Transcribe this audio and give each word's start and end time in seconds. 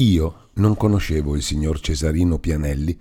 Io 0.00 0.48
non 0.54 0.76
conoscevo 0.76 1.36
il 1.36 1.42
signor 1.42 1.78
Cesarino 1.78 2.38
Pianelli 2.38 2.98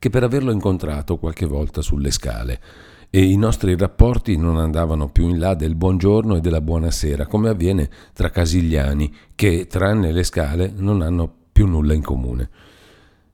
che 0.00 0.10
per 0.10 0.24
averlo 0.24 0.50
incontrato 0.50 1.16
qualche 1.16 1.46
volta 1.46 1.80
sulle 1.80 2.10
scale 2.10 2.60
e 3.08 3.22
i 3.22 3.36
nostri 3.36 3.76
rapporti 3.76 4.36
non 4.36 4.58
andavano 4.58 5.10
più 5.10 5.28
in 5.28 5.38
là 5.38 5.54
del 5.54 5.76
buongiorno 5.76 6.36
e 6.36 6.40
della 6.40 6.60
buonasera, 6.60 7.26
come 7.26 7.50
avviene 7.50 7.88
tra 8.12 8.30
casigliani 8.30 9.12
che, 9.34 9.66
tranne 9.68 10.10
le 10.10 10.24
scale, 10.24 10.72
non 10.74 11.02
hanno 11.02 11.32
più 11.52 11.66
nulla 11.66 11.92
in 11.92 12.02
comune. 12.02 12.50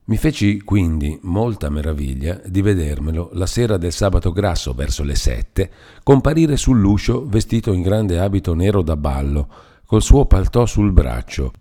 Mi 0.05 0.17
feci 0.17 0.61
quindi 0.61 1.17
molta 1.23 1.69
meraviglia 1.69 2.39
di 2.45 2.61
vedermelo 2.61 3.31
la 3.33 3.45
sera 3.47 3.77
del 3.77 3.91
sabato 3.91 4.31
grasso 4.31 4.73
verso 4.73 5.03
le 5.03 5.15
sette 5.15 5.71
comparire 6.03 6.55
sull'uscio 6.55 7.27
vestito 7.27 7.73
in 7.73 7.81
grande 7.81 8.19
abito 8.19 8.53
nero 8.53 8.83
da 8.83 8.95
ballo, 8.95 9.49
col 9.85 10.01
suo 10.01 10.25
paltò 10.25 10.65
sul 10.65 10.91
braccio, 10.91 11.51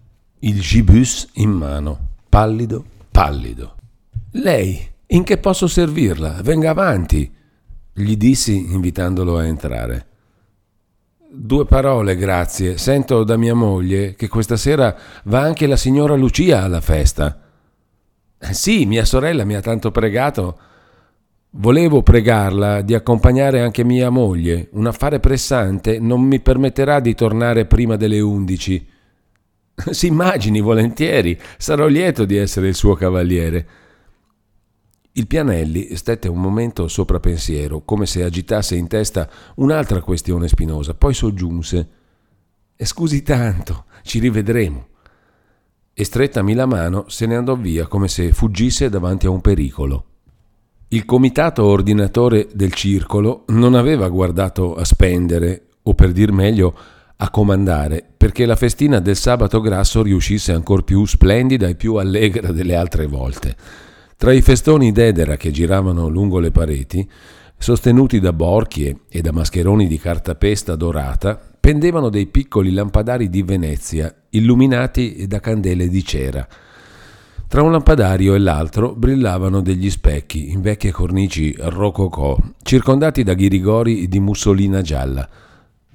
il 0.41 0.61
gibus 0.61 1.29
in 1.35 1.51
mano, 1.51 1.99
pallido, 2.29 2.85
pallido. 3.11 3.75
Lei, 4.33 4.87
in 5.07 5.25
che 5.25 5.39
posso 5.39 5.67
servirla? 5.67 6.41
Venga 6.43 6.71
avanti, 6.71 7.33
gli 7.93 8.17
dissi 8.17 8.73
invitandolo 8.73 9.39
a 9.39 9.47
entrare. 9.47 10.07
Due 11.29 11.65
parole, 11.65 12.17
grazie. 12.17 12.79
Sento 12.79 13.25
da 13.25 13.37
mia 13.37 13.55
moglie 13.55 14.15
che 14.15 14.29
questa 14.29 14.57
sera 14.57 14.97
va 15.25 15.41
anche 15.41 15.67
la 15.67 15.77
signora 15.77 16.15
Lucia 16.15 16.63
alla 16.63 16.81
festa. 16.81 17.41
Sì, 18.39 18.85
mia 18.87 19.05
sorella 19.05 19.45
mi 19.45 19.55
ha 19.55 19.61
tanto 19.61 19.91
pregato. 19.91 20.59
Volevo 21.51 22.03
pregarla 22.03 22.83
di 22.83 22.95
accompagnare 22.95 23.61
anche 23.61 23.85
mia 23.85 24.11
moglie. 24.11 24.69
Un 24.73 24.87
affare 24.87 25.19
pressante 25.21 25.99
non 25.99 26.21
mi 26.21 26.41
permetterà 26.41 27.01
di 27.01 27.15
tornare 27.15 27.65
prima 27.65 27.97
delle 27.97 28.21
undici. 28.21 28.87
Si 29.91 30.07
immagini 30.07 30.61
volentieri, 30.61 31.39
sarò 31.59 31.87
lieto 31.87 32.25
di 32.25 32.37
essere 32.37 32.69
il 32.69 32.75
suo 32.75 32.95
cavaliere. 32.95 33.69
Il 35.13 35.27
Pianelli 35.27 35.95
stette 35.97 36.29
un 36.29 36.41
momento 36.41 36.89
sopra 36.89 37.21
pensiero, 37.21 37.83
come 37.83 38.07
se 38.07 38.23
agitasse 38.23 38.75
in 38.75 38.87
testa 38.87 39.29
un'altra 39.57 40.01
questione 40.01 40.49
spinosa, 40.49 40.95
poi 40.95 41.15
soggiunse 41.15 41.89
Scusi 42.85 43.23
tanto, 43.23 43.87
ci 44.03 44.19
rivedremo. 44.19 44.89
E 45.95 46.05
strettami 46.05 46.53
la 46.53 46.67
mano 46.67 47.09
se 47.09 47.25
ne 47.25 47.37
andò 47.37 47.57
via 47.57 47.87
come 47.87 48.07
se 48.07 48.33
fuggisse 48.33 48.91
davanti 48.91 49.25
a 49.25 49.31
un 49.31 49.41
pericolo. 49.41 50.05
Il 50.89 51.07
comitato 51.07 51.65
ordinatore 51.65 52.49
del 52.53 52.75
circolo 52.75 53.45
non 53.49 53.75
aveva 53.75 54.09
guardato 54.11 54.75
a 54.75 54.85
spendere, 54.85 55.69
o 55.83 55.95
per 55.95 56.13
dir 56.13 56.33
meglio, 56.33 56.77
a 57.19 57.31
comandare, 57.31 58.05
perché 58.17 58.45
la 58.45 58.57
festina 58.57 59.01
del 59.01 59.17
sabato 59.17 59.61
grasso 59.61 60.03
riuscisse 60.03 60.53
ancor 60.53 60.85
più 60.85 61.07
splendida 61.07 61.67
e 61.67 61.75
più 61.75 61.95
allegra 61.95 62.53
delle 62.53 62.75
altre 62.75 63.07
volte. 63.07 63.57
Tra 64.17 64.33
i 64.33 64.43
festoni 64.43 64.93
d'edera 64.93 65.37
che 65.37 65.51
giravano 65.51 66.09
lungo 66.09 66.39
le 66.39 66.51
pareti, 66.51 67.09
sostenuti 67.59 68.21
da 68.21 68.33
borchie 68.33 69.01
e 69.09 69.21
da 69.23 69.33
mascheroni 69.33 69.87
di 69.87 69.99
cartapesta 69.99 70.77
dorata, 70.77 71.41
pendevano 71.59 72.11
dei 72.11 72.27
piccoli 72.27 72.73
lampadari 72.73 73.29
di 73.29 73.43
Venezia, 73.43 74.15
illuminati 74.31 75.27
da 75.27 75.41
candele 75.41 75.89
di 75.89 76.05
cera. 76.05 76.47
Tra 77.49 77.63
un 77.63 77.73
lampadario 77.73 78.35
e 78.35 78.39
l'altro 78.39 78.95
brillavano 78.95 79.63
degli 79.63 79.89
specchi 79.89 80.51
in 80.51 80.61
vecchie 80.61 80.91
cornici 80.91 81.55
rococò, 81.59 82.37
circondati 82.63 83.23
da 83.23 83.35
ghirigori 83.35 84.09
di 84.09 84.21
mussolina 84.21 84.83
gialla. 84.83 85.29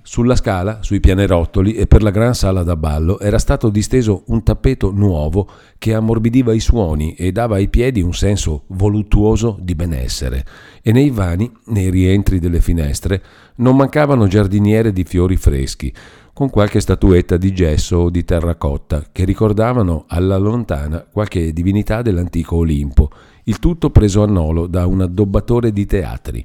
Sulla 0.04 0.36
scala, 0.36 0.82
sui 0.82 1.00
pianerottoli 1.00 1.74
e 1.74 1.86
per 1.86 2.02
la 2.02 2.10
gran 2.10 2.34
sala 2.34 2.64
da 2.64 2.76
ballo 2.76 3.20
era 3.20 3.38
stato 3.38 3.70
disteso 3.70 4.24
un 4.28 4.42
tappeto 4.42 4.92
nuovo 4.92 5.48
che 5.78 5.94
ammorbidiva 5.94 6.54
i 6.54 6.60
suoni 6.60 7.14
e 7.14 7.32
dava 7.32 7.58
ai 7.58 7.70
piedi 7.70 8.02
un 8.02 8.14
senso 8.14 8.64
voluttuoso 8.68 9.58
di 9.62 9.76
benessere. 9.76 10.44
E 10.82 10.92
nei 10.92 11.12
vani, 11.12 11.52
nei 11.66 11.92
rientri 11.92 12.40
delle 12.40 12.62
finestre, 12.62 13.22
non 13.58 13.75
mancavano 13.75 14.25
giardiniere 14.28 14.92
di 14.92 15.03
fiori 15.03 15.38
freschi, 15.38 15.94
con 16.34 16.50
qualche 16.50 16.80
statuetta 16.80 17.38
di 17.38 17.54
gesso 17.54 17.98
o 17.98 18.09
di 18.09 18.25
terracotta 18.25 19.06
che 19.12 19.24
ricordavano 19.24 20.06
alla 20.08 20.38
lontana 20.38 21.06
qualche 21.09 21.54
divinità 21.54 22.02
dell'antico 22.02 22.56
Olimpo, 22.56 23.12
il 23.44 23.59
tutto 23.59 23.92
preso 23.92 24.24
a 24.24 24.28
nolo 24.28 24.66
da 24.66 24.88
un 24.88 25.02
addobbatore 25.02 25.72
di 25.72 25.86
teatri. 25.86 26.44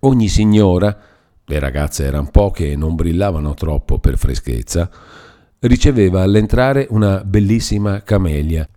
Ogni 0.00 0.28
signora 0.28 0.96
le 1.48 1.58
ragazze 1.60 2.04
erano 2.04 2.28
poche 2.30 2.72
e 2.72 2.76
non 2.76 2.94
brillavano 2.94 3.54
troppo 3.54 3.98
per 3.98 4.18
freschezza, 4.18 4.90
riceveva 5.60 6.22
all'entrare 6.22 6.86
una 6.90 7.22
bellissima 7.24 8.02
camelia 8.02 8.68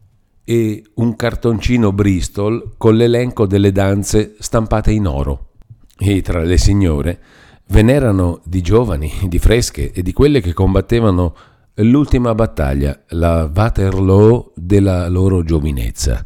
e 0.44 0.84
un 0.96 1.16
cartoncino 1.16 1.91
Bristol 1.91 2.74
con 2.78 2.96
l'elenco 2.96 3.47
delle 3.47 3.72
danze 3.72 4.35
stampate 4.40 4.91
in 4.91 5.07
oro. 5.07 5.47
E 5.97 6.22
tra 6.22 6.41
le 6.44 6.57
signore 6.57 7.19
ve 7.68 7.81
n'erano 7.81 8.41
di 8.46 8.62
giovani, 8.62 9.12
di 9.28 9.40
fresche 9.40 9.91
e 9.91 10.01
di 10.01 10.13
quelle 10.13 10.40
che 10.40 10.53
combattevano 10.53 11.36
l'ultima 11.75 12.36
battaglia, 12.36 13.03
la 13.09 13.50
Waterloo 13.53 14.51
della 14.56 15.07
loro 15.07 15.44
giovinezza. 15.44 16.24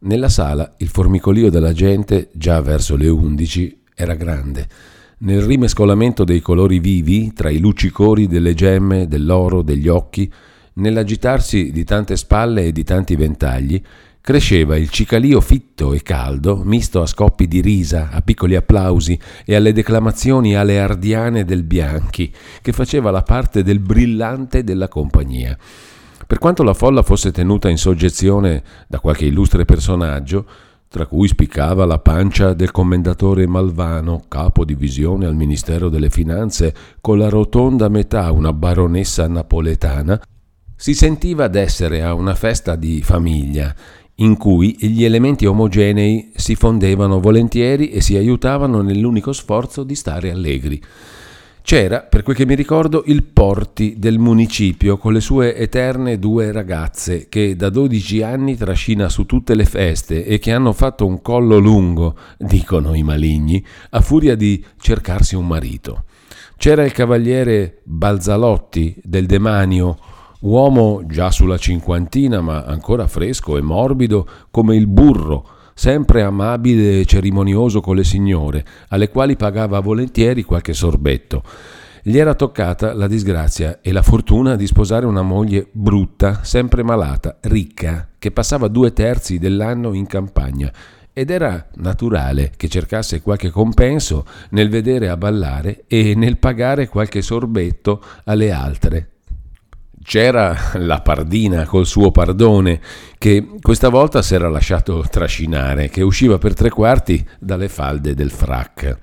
Nella 0.00 0.28
sala 0.28 0.74
il 0.78 0.88
formicolio 0.88 1.50
della 1.50 1.72
gente, 1.72 2.30
già 2.32 2.60
verso 2.60 2.96
le 2.96 3.08
undici, 3.08 3.82
era 3.94 4.14
grande 4.14 4.96
nel 5.20 5.42
rimescolamento 5.42 6.24
dei 6.24 6.40
colori 6.40 6.78
vivi 6.78 7.32
tra 7.32 7.50
i 7.50 7.58
luccicori 7.58 8.26
delle 8.26 8.54
gemme, 8.54 9.08
dell'oro, 9.08 9.62
degli 9.62 9.88
occhi, 9.88 10.30
nell'agitarsi 10.74 11.72
di 11.72 11.84
tante 11.84 12.16
spalle 12.16 12.66
e 12.66 12.72
di 12.72 12.84
tanti 12.84 13.16
ventagli, 13.16 13.82
cresceva 14.20 14.76
il 14.76 14.90
cicalio 14.90 15.40
fitto 15.40 15.92
e 15.92 16.02
caldo, 16.02 16.62
misto 16.62 17.00
a 17.00 17.06
scoppi 17.06 17.48
di 17.48 17.60
risa, 17.60 18.10
a 18.12 18.20
piccoli 18.20 18.54
applausi 18.54 19.18
e 19.44 19.54
alle 19.54 19.72
declamazioni 19.72 20.54
aleardiane 20.54 21.44
del 21.44 21.64
Bianchi, 21.64 22.32
che 22.60 22.72
faceva 22.72 23.10
la 23.10 23.22
parte 23.22 23.62
del 23.62 23.80
brillante 23.80 24.62
della 24.62 24.88
compagnia. 24.88 25.56
Per 26.26 26.38
quanto 26.38 26.62
la 26.62 26.74
folla 26.74 27.02
fosse 27.02 27.32
tenuta 27.32 27.70
in 27.70 27.78
soggezione 27.78 28.62
da 28.86 29.00
qualche 29.00 29.24
illustre 29.24 29.64
personaggio, 29.64 30.46
tra 30.88 31.06
cui 31.06 31.28
spiccava 31.28 31.84
la 31.84 31.98
pancia 31.98 32.54
del 32.54 32.70
commendatore 32.70 33.46
Malvano, 33.46 34.22
capo 34.26 34.64
divisione 34.64 35.26
al 35.26 35.34
Ministero 35.34 35.88
delle 35.90 36.08
Finanze, 36.08 36.74
con 37.00 37.18
la 37.18 37.28
rotonda 37.28 37.88
metà 37.88 38.32
una 38.32 38.52
baronessa 38.52 39.28
napoletana, 39.28 40.20
si 40.74 40.94
sentiva 40.94 41.48
d'essere 41.48 42.02
a 42.02 42.14
una 42.14 42.34
festa 42.34 42.74
di 42.74 43.02
famiglia, 43.02 43.74
in 44.16 44.36
cui 44.36 44.76
gli 44.78 45.04
elementi 45.04 45.44
omogenei 45.44 46.32
si 46.34 46.54
fondevano 46.54 47.20
volentieri 47.20 47.90
e 47.90 48.00
si 48.00 48.16
aiutavano 48.16 48.80
nell'unico 48.80 49.32
sforzo 49.32 49.84
di 49.84 49.94
stare 49.94 50.30
allegri. 50.30 50.82
C'era, 51.68 52.00
per 52.00 52.22
quel 52.22 52.34
che 52.34 52.46
mi 52.46 52.54
ricordo, 52.54 53.02
il 53.08 53.24
Porti 53.24 53.96
del 53.98 54.18
municipio 54.18 54.96
con 54.96 55.12
le 55.12 55.20
sue 55.20 55.54
eterne 55.54 56.18
due 56.18 56.50
ragazze 56.50 57.28
che 57.28 57.56
da 57.56 57.68
12 57.68 58.22
anni 58.22 58.56
trascina 58.56 59.10
su 59.10 59.26
tutte 59.26 59.54
le 59.54 59.66
feste 59.66 60.24
e 60.24 60.38
che 60.38 60.50
hanno 60.50 60.72
fatto 60.72 61.04
un 61.04 61.20
collo 61.20 61.58
lungo, 61.58 62.16
dicono 62.38 62.94
i 62.94 63.02
maligni, 63.02 63.62
a 63.90 64.00
furia 64.00 64.34
di 64.34 64.64
cercarsi 64.80 65.36
un 65.36 65.46
marito. 65.46 66.04
C'era 66.56 66.86
il 66.86 66.92
cavaliere 66.92 67.82
Balzalotti 67.84 68.98
del 69.04 69.26
Demanio, 69.26 69.98
uomo 70.40 71.02
già 71.04 71.30
sulla 71.30 71.58
cinquantina 71.58 72.40
ma 72.40 72.64
ancora 72.64 73.06
fresco 73.06 73.58
e 73.58 73.60
morbido 73.60 74.26
come 74.50 74.74
il 74.74 74.86
burro, 74.86 75.57
sempre 75.78 76.22
amabile 76.22 76.98
e 76.98 77.04
cerimonioso 77.04 77.80
con 77.80 77.94
le 77.94 78.02
signore, 78.02 78.64
alle 78.88 79.08
quali 79.08 79.36
pagava 79.36 79.78
volentieri 79.78 80.42
qualche 80.42 80.72
sorbetto. 80.72 81.44
Gli 82.02 82.18
era 82.18 82.34
toccata 82.34 82.94
la 82.94 83.06
disgrazia 83.06 83.78
e 83.80 83.92
la 83.92 84.02
fortuna 84.02 84.56
di 84.56 84.66
sposare 84.66 85.06
una 85.06 85.22
moglie 85.22 85.68
brutta, 85.70 86.40
sempre 86.42 86.82
malata, 86.82 87.38
ricca, 87.42 88.08
che 88.18 88.32
passava 88.32 88.66
due 88.66 88.92
terzi 88.92 89.38
dell'anno 89.38 89.92
in 89.92 90.08
campagna 90.08 90.72
ed 91.12 91.30
era 91.30 91.68
naturale 91.76 92.50
che 92.56 92.68
cercasse 92.68 93.22
qualche 93.22 93.50
compenso 93.50 94.24
nel 94.50 94.70
vedere 94.70 95.08
a 95.08 95.16
ballare 95.16 95.84
e 95.86 96.14
nel 96.16 96.38
pagare 96.38 96.88
qualche 96.88 97.22
sorbetto 97.22 98.02
alle 98.24 98.50
altre, 98.50 99.10
c'era 100.02 100.56
la 100.74 101.00
Pardina 101.00 101.66
col 101.66 101.86
suo 101.86 102.10
pardone, 102.10 102.80
che 103.18 103.46
questa 103.60 103.88
volta 103.88 104.22
si 104.22 104.34
era 104.34 104.48
lasciato 104.48 105.04
trascinare, 105.10 105.88
che 105.88 106.02
usciva 106.02 106.38
per 106.38 106.54
tre 106.54 106.70
quarti 106.70 107.24
dalle 107.38 107.68
falde 107.68 108.14
del 108.14 108.30
frac. 108.30 108.98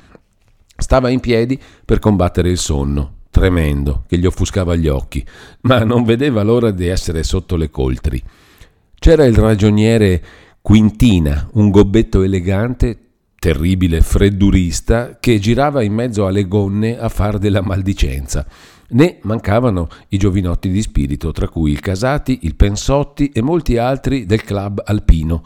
Stava 0.78 1.10
in 1.10 1.20
piedi 1.20 1.60
per 1.86 2.00
combattere 2.00 2.50
il 2.50 2.58
sonno, 2.58 3.18
tremendo, 3.30 4.04
che 4.08 4.18
gli 4.18 4.26
offuscava 4.26 4.76
gli 4.76 4.88
occhi, 4.88 5.26
ma 5.62 5.84
non 5.84 6.04
vedeva 6.04 6.44
l'ora 6.44 6.72
di 6.72 6.88
essere 6.88 7.24
sotto 7.24 7.56
le 7.56 7.70
coltri. 7.70 8.22
C'era 8.98 9.26
il 9.26 9.36
ragioniere 9.36 10.24
Quintina, 10.62 11.50
un 11.54 11.70
gobbetto 11.70 12.24
elegante, 12.24 12.98
terribile 13.38 14.02
freddurista, 14.02 15.18
che 15.20 15.38
girava 15.38 15.84
in 15.84 15.94
mezzo 15.94 16.26
alle 16.26 16.48
gonne 16.48 16.98
a 16.98 17.10
far 17.10 17.38
della 17.38 17.62
maldicenza 17.62 18.46
né 18.90 19.18
mancavano 19.22 19.88
i 20.10 20.18
giovinotti 20.18 20.70
di 20.70 20.82
spirito, 20.82 21.32
tra 21.32 21.48
cui 21.48 21.72
il 21.72 21.80
Casati, 21.80 22.40
il 22.44 22.56
Pensotti 22.56 23.30
e 23.30 23.42
molti 23.42 23.78
altri 23.78 24.26
del 24.26 24.44
club 24.44 24.82
alpino. 24.86 25.44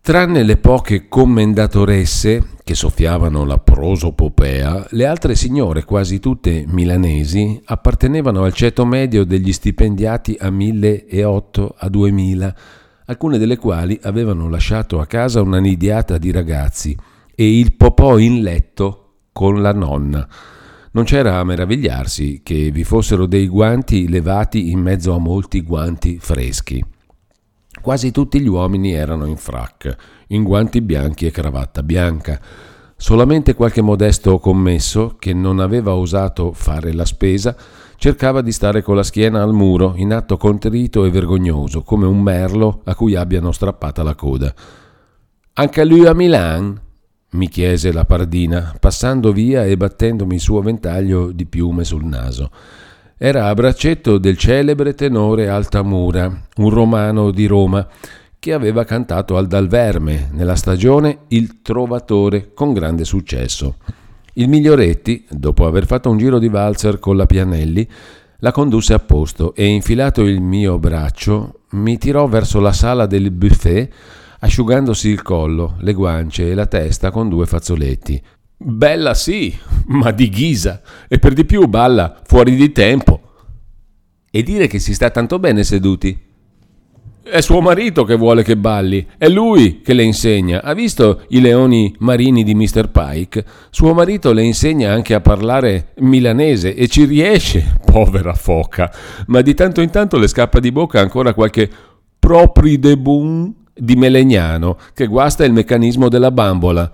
Tranne 0.00 0.44
le 0.44 0.56
poche 0.56 1.08
commendatoresse 1.08 2.54
che 2.62 2.76
soffiavano 2.76 3.44
la 3.44 3.58
prosopopea, 3.58 4.86
le 4.90 5.04
altre 5.04 5.34
signore, 5.34 5.84
quasi 5.84 6.20
tutte 6.20 6.64
milanesi, 6.68 7.60
appartenevano 7.64 8.44
al 8.44 8.52
ceto 8.52 8.84
medio 8.84 9.24
degli 9.24 9.52
stipendiati 9.52 10.36
a 10.38 10.48
1008 10.48 11.74
a 11.76 11.88
2000, 11.88 12.56
alcune 13.06 13.38
delle 13.38 13.56
quali 13.56 13.98
avevano 14.02 14.48
lasciato 14.48 15.00
a 15.00 15.06
casa 15.06 15.42
una 15.42 15.58
nidiata 15.58 16.18
di 16.18 16.30
ragazzi 16.30 16.96
e 17.34 17.58
il 17.58 17.74
popò 17.74 18.18
in 18.18 18.42
letto 18.42 19.14
con 19.32 19.60
la 19.60 19.72
nonna. 19.72 20.28
Non 20.96 21.04
c'era 21.04 21.38
a 21.38 21.44
meravigliarsi 21.44 22.40
che 22.42 22.70
vi 22.70 22.82
fossero 22.82 23.26
dei 23.26 23.48
guanti 23.48 24.08
levati 24.08 24.70
in 24.70 24.80
mezzo 24.80 25.12
a 25.12 25.18
molti 25.18 25.60
guanti 25.60 26.16
freschi. 26.18 26.82
Quasi 27.82 28.10
tutti 28.10 28.40
gli 28.40 28.48
uomini 28.48 28.94
erano 28.94 29.26
in 29.26 29.36
frac, 29.36 29.94
in 30.28 30.42
guanti 30.42 30.80
bianchi 30.80 31.26
e 31.26 31.30
cravatta 31.30 31.82
bianca. 31.82 32.40
Solamente 32.96 33.52
qualche 33.52 33.82
modesto 33.82 34.38
commesso, 34.38 35.16
che 35.18 35.34
non 35.34 35.60
aveva 35.60 35.94
osato 35.94 36.54
fare 36.54 36.94
la 36.94 37.04
spesa, 37.04 37.54
cercava 37.96 38.40
di 38.40 38.50
stare 38.50 38.80
con 38.80 38.96
la 38.96 39.02
schiena 39.02 39.42
al 39.42 39.52
muro, 39.52 39.92
in 39.96 40.14
atto 40.14 40.38
contrito 40.38 41.04
e 41.04 41.10
vergognoso, 41.10 41.82
come 41.82 42.06
un 42.06 42.22
merlo 42.22 42.80
a 42.84 42.94
cui 42.94 43.14
abbiano 43.16 43.52
strappata 43.52 44.02
la 44.02 44.14
coda. 44.14 44.50
Anche 45.52 45.84
lui 45.84 46.06
a 46.06 46.14
Milan? 46.14 46.84
Mi 47.36 47.48
chiese 47.48 47.92
la 47.92 48.04
pardina, 48.04 48.74
passando 48.80 49.30
via 49.30 49.64
e 49.64 49.76
battendomi 49.76 50.34
il 50.34 50.40
suo 50.40 50.62
ventaglio 50.62 51.30
di 51.30 51.44
piume 51.44 51.84
sul 51.84 52.04
naso. 52.04 52.50
Era 53.18 53.46
a 53.46 53.54
braccetto 53.54 54.18
del 54.18 54.36
celebre 54.36 54.94
tenore 54.94 55.48
Altamura, 55.48 56.26
un 56.56 56.70
romano 56.70 57.30
di 57.30 57.46
Roma, 57.46 57.86
che 58.38 58.52
aveva 58.52 58.84
cantato 58.84 59.36
al 59.36 59.46
Dalverme 59.46 60.30
nella 60.32 60.56
stagione 60.56 61.20
Il 61.28 61.62
Trovatore 61.62 62.52
con 62.54 62.72
grande 62.72 63.04
successo. 63.04 63.76
Il 64.34 64.48
Miglioretti, 64.48 65.26
dopo 65.30 65.66
aver 65.66 65.86
fatto 65.86 66.10
un 66.10 66.18
giro 66.18 66.38
di 66.38 66.48
valzer 66.48 66.98
con 66.98 67.16
la 67.16 67.26
Pianelli, 67.26 67.88
la 68.40 68.52
condusse 68.52 68.92
a 68.92 68.98
posto 68.98 69.54
e 69.54 69.64
infilato 69.66 70.22
il 70.22 70.40
mio 70.40 70.78
braccio 70.78 71.60
mi 71.70 71.96
tirò 71.98 72.26
verso 72.26 72.60
la 72.60 72.72
sala 72.72 73.06
del 73.06 73.30
buffet 73.30 73.90
asciugandosi 74.40 75.08
il 75.08 75.22
collo, 75.22 75.76
le 75.80 75.92
guance 75.92 76.50
e 76.50 76.54
la 76.54 76.66
testa 76.66 77.10
con 77.10 77.28
due 77.28 77.46
fazzoletti. 77.46 78.22
Bella 78.58 79.14
sì, 79.14 79.54
ma 79.86 80.10
di 80.12 80.28
ghisa, 80.28 80.80
e 81.08 81.18
per 81.18 81.34
di 81.34 81.44
più 81.44 81.66
balla 81.66 82.20
fuori 82.24 82.54
di 82.54 82.72
tempo. 82.72 83.20
E 84.30 84.42
dire 84.42 84.66
che 84.66 84.78
si 84.78 84.94
sta 84.94 85.10
tanto 85.10 85.38
bene 85.38 85.62
seduti. 85.62 86.24
È 87.28 87.40
suo 87.40 87.60
marito 87.60 88.04
che 88.04 88.14
vuole 88.14 88.44
che 88.44 88.56
balli, 88.56 89.04
è 89.18 89.28
lui 89.28 89.80
che 89.80 89.94
le 89.94 90.04
insegna. 90.04 90.62
Ha 90.62 90.74
visto 90.74 91.24
i 91.30 91.40
leoni 91.40 91.92
marini 91.98 92.44
di 92.44 92.54
Mr. 92.54 92.90
Pike? 92.90 93.44
Suo 93.70 93.94
marito 93.94 94.32
le 94.32 94.44
insegna 94.44 94.92
anche 94.92 95.12
a 95.12 95.20
parlare 95.20 95.92
milanese 95.96 96.74
e 96.74 96.86
ci 96.86 97.04
riesce, 97.04 97.74
povera 97.84 98.32
foca. 98.32 98.92
Ma 99.26 99.40
di 99.40 99.54
tanto 99.54 99.80
in 99.80 99.90
tanto 99.90 100.18
le 100.18 100.28
scappa 100.28 100.60
di 100.60 100.70
bocca 100.70 101.00
ancora 101.00 101.34
qualche 101.34 101.68
propri 102.18 102.78
de 102.78 102.96
boom 102.96 103.54
di 103.76 103.96
Melegnano 103.96 104.78
che 104.94 105.06
guasta 105.06 105.44
il 105.44 105.52
meccanismo 105.52 106.08
della 106.08 106.30
bambola. 106.30 106.90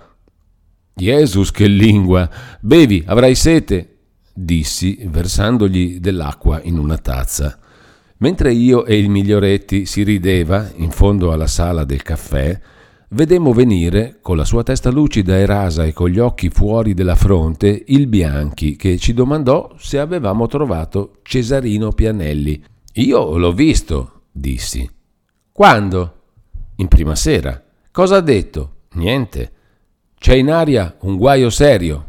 Jesus, 0.94 1.50
che 1.50 1.66
lingua! 1.66 2.28
Bevi, 2.60 3.02
avrai 3.06 3.34
sete, 3.34 3.98
dissi, 4.34 4.98
versandogli 5.04 6.00
dell'acqua 6.00 6.60
in 6.62 6.78
una 6.78 6.98
tazza. 6.98 7.58
Mentre 8.18 8.52
io 8.52 8.84
e 8.84 8.98
il 8.98 9.08
miglioretti 9.08 9.86
si 9.86 10.02
rideva 10.02 10.70
in 10.76 10.90
fondo 10.90 11.32
alla 11.32 11.46
sala 11.46 11.84
del 11.84 12.02
caffè, 12.02 12.60
vedemmo 13.08 13.52
venire, 13.52 14.18
con 14.20 14.36
la 14.36 14.44
sua 14.44 14.62
testa 14.62 14.90
lucida 14.90 15.36
e 15.36 15.46
rasa 15.46 15.84
e 15.84 15.92
con 15.92 16.08
gli 16.08 16.18
occhi 16.18 16.48
fuori 16.48 16.94
della 16.94 17.16
fronte, 17.16 17.82
il 17.86 18.06
Bianchi, 18.06 18.76
che 18.76 18.98
ci 18.98 19.12
domandò 19.12 19.74
se 19.78 19.98
avevamo 19.98 20.46
trovato 20.46 21.18
Cesarino 21.22 21.90
Pianelli. 21.90 22.62
Io 22.94 23.36
l'ho 23.38 23.52
visto, 23.52 24.22
dissi. 24.30 24.88
Quando? 25.50 26.21
In 26.82 26.88
prima 26.88 27.14
sera. 27.14 27.62
Cosa 27.90 28.16
ha 28.16 28.20
detto? 28.20 28.74
Niente. 28.94 29.52
C'è 30.18 30.34
in 30.34 30.50
aria 30.50 30.96
un 31.00 31.16
guaio 31.16 31.48
serio. 31.48 32.08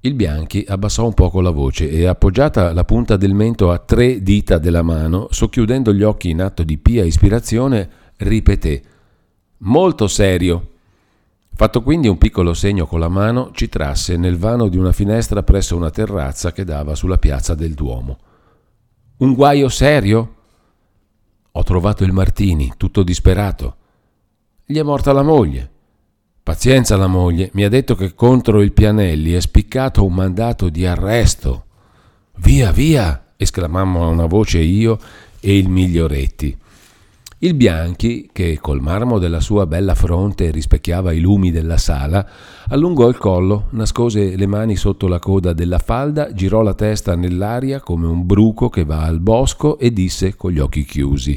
Il 0.00 0.14
Bianchi 0.14 0.64
abbassò 0.68 1.06
un 1.06 1.14
poco 1.14 1.40
la 1.40 1.50
voce 1.50 1.88
e, 1.88 2.06
appoggiata 2.06 2.72
la 2.72 2.84
punta 2.84 3.16
del 3.16 3.34
mento 3.34 3.70
a 3.70 3.78
tre 3.78 4.20
dita 4.20 4.58
della 4.58 4.82
mano, 4.82 5.28
socchiudendo 5.30 5.92
gli 5.94 6.02
occhi 6.02 6.30
in 6.30 6.42
atto 6.42 6.64
di 6.64 6.76
pia 6.76 7.04
ispirazione, 7.04 7.88
ripeté: 8.16 8.82
Molto 9.58 10.08
serio. 10.08 10.68
Fatto 11.54 11.82
quindi 11.82 12.08
un 12.08 12.18
piccolo 12.18 12.52
segno 12.54 12.86
con 12.86 12.98
la 12.98 13.08
mano, 13.08 13.50
ci 13.52 13.68
trasse 13.68 14.16
nel 14.16 14.38
vano 14.38 14.68
di 14.68 14.76
una 14.76 14.92
finestra 14.92 15.42
presso 15.44 15.76
una 15.76 15.90
terrazza 15.90 16.50
che 16.50 16.64
dava 16.64 16.96
sulla 16.96 17.18
piazza 17.18 17.54
del 17.54 17.74
Duomo. 17.74 18.18
Un 19.18 19.34
guaio 19.34 19.68
serio? 19.68 20.34
Ho 21.52 21.62
trovato 21.64 22.02
il 22.04 22.12
Martini, 22.12 22.72
tutto 22.76 23.02
disperato. 23.02 23.76
Gli 24.64 24.78
è 24.78 24.82
morta 24.82 25.12
la 25.12 25.22
moglie. 25.22 25.70
Pazienza 26.42 26.96
la 26.96 27.06
moglie, 27.06 27.50
mi 27.52 27.64
ha 27.64 27.68
detto 27.68 27.94
che 27.94 28.14
contro 28.14 28.62
il 28.62 28.72
Pianelli 28.72 29.32
è 29.32 29.40
spiccato 29.40 30.04
un 30.04 30.14
mandato 30.14 30.70
di 30.70 30.86
arresto. 30.86 31.66
Via, 32.36 32.72
via! 32.72 33.34
esclamammo 33.36 34.04
a 34.04 34.08
una 34.08 34.26
voce 34.26 34.58
io 34.58 34.98
e 35.40 35.56
il 35.56 35.68
Miglioretti. 35.68 36.56
Il 37.44 37.54
Bianchi, 37.54 38.30
che 38.32 38.58
col 38.60 38.80
marmo 38.80 39.18
della 39.18 39.40
sua 39.40 39.66
bella 39.66 39.96
fronte 39.96 40.52
rispecchiava 40.52 41.10
i 41.10 41.18
lumi 41.18 41.50
della 41.50 41.76
sala, 41.76 42.24
allungò 42.68 43.08
il 43.08 43.18
collo, 43.18 43.66
nascose 43.70 44.36
le 44.36 44.46
mani 44.46 44.76
sotto 44.76 45.08
la 45.08 45.18
coda 45.18 45.52
della 45.52 45.80
falda, 45.80 46.32
girò 46.32 46.62
la 46.62 46.74
testa 46.74 47.16
nell'aria 47.16 47.80
come 47.80 48.06
un 48.06 48.24
bruco 48.26 48.68
che 48.68 48.84
va 48.84 49.02
al 49.02 49.18
bosco 49.18 49.76
e 49.78 49.92
disse 49.92 50.36
con 50.36 50.52
gli 50.52 50.60
occhi 50.60 50.84
chiusi 50.84 51.36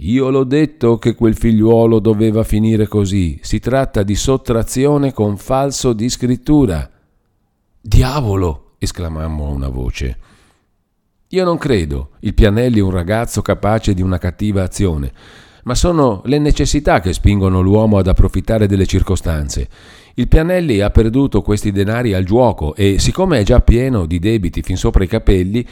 io 0.00 0.28
l'ho 0.28 0.44
detto 0.44 0.98
che 0.98 1.14
quel 1.14 1.34
figliuolo 1.34 2.00
doveva 2.00 2.44
finire 2.44 2.86
così. 2.86 3.38
Si 3.40 3.60
tratta 3.60 4.02
di 4.02 4.14
sottrazione 4.14 5.14
con 5.14 5.38
falso 5.38 5.94
di 5.94 6.10
scrittura. 6.10 6.90
Diavolo! 7.80 8.74
esclamammo 8.76 9.46
a 9.46 9.50
una 9.50 9.68
voce. 9.68 10.18
Io 11.30 11.42
non 11.42 11.58
credo 11.58 12.10
il 12.20 12.34
Pianelli 12.34 12.78
un 12.78 12.90
ragazzo 12.90 13.42
capace 13.42 13.94
di 13.94 14.00
una 14.00 14.16
cattiva 14.16 14.62
azione, 14.62 15.10
ma 15.64 15.74
sono 15.74 16.22
le 16.26 16.38
necessità 16.38 17.00
che 17.00 17.12
spingono 17.12 17.60
l'uomo 17.60 17.98
ad 17.98 18.06
approfittare 18.06 18.68
delle 18.68 18.86
circostanze. 18.86 19.68
Il 20.14 20.28
Pianelli 20.28 20.80
ha 20.80 20.90
perduto 20.90 21.42
questi 21.42 21.72
denari 21.72 22.14
al 22.14 22.22
giuoco 22.22 22.76
e, 22.76 23.00
siccome 23.00 23.40
è 23.40 23.42
già 23.42 23.60
pieno 23.60 24.06
di 24.06 24.20
debiti 24.20 24.62
fin 24.62 24.76
sopra 24.76 25.02
i 25.02 25.08
capelli, 25.08 25.66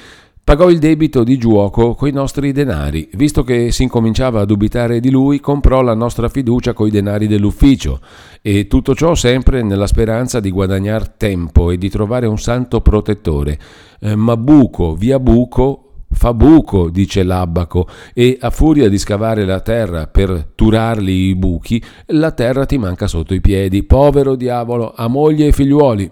Pagò 0.45 0.69
il 0.69 0.79
debito 0.79 1.25
di 1.25 1.39
giuoco 1.39 1.95
coi 1.95 2.13
nostri 2.13 2.53
denari. 2.53 3.09
Visto 3.15 3.43
che 3.43 3.73
si 3.73 3.85
incominciava 3.85 4.43
a 4.43 4.45
dubitare 4.45 5.01
di 5.01 5.11
lui, 5.11 5.41
comprò 5.41 5.81
la 5.81 5.95
nostra 5.95 6.29
fiducia 6.29 6.75
coi 6.75 6.91
denari 6.91 7.27
dell'ufficio. 7.27 8.01
E 8.43 8.67
tutto 8.67 8.95
ciò 8.95 9.15
sempre 9.15 9.63
nella 9.63 9.87
speranza 9.87 10.41
di 10.41 10.51
guadagnar 10.51 11.09
tempo 11.09 11.71
e 11.71 11.79
di 11.79 11.89
trovare 11.89 12.27
un 12.27 12.37
santo 12.39 12.83
protettore. 12.83 13.59
Eh, 13.99 14.17
ma 14.17 14.37
buco, 14.37 14.95
via 14.95 15.19
buco, 15.19 15.93
fa 16.11 16.35
buco, 16.35 16.91
dice 16.91 17.23
l'abbaco, 17.23 17.89
e 18.13 18.37
a 18.39 18.51
furia 18.51 18.91
di 18.91 18.99
scavare 18.99 19.47
la 19.47 19.61
terra 19.61 20.09
per 20.09 20.51
turarli 20.55 21.29
i 21.29 21.35
buchi, 21.37 21.83
la 22.09 22.33
terra 22.33 22.67
ti 22.67 22.77
manca 22.77 23.07
sotto 23.07 23.33
i 23.33 23.41
piedi. 23.41 23.83
Povero 23.83 24.35
diavolo, 24.35 24.93
ha 24.95 25.09
moglie 25.09 25.47
e 25.47 25.53
figliuoli. 25.53 26.11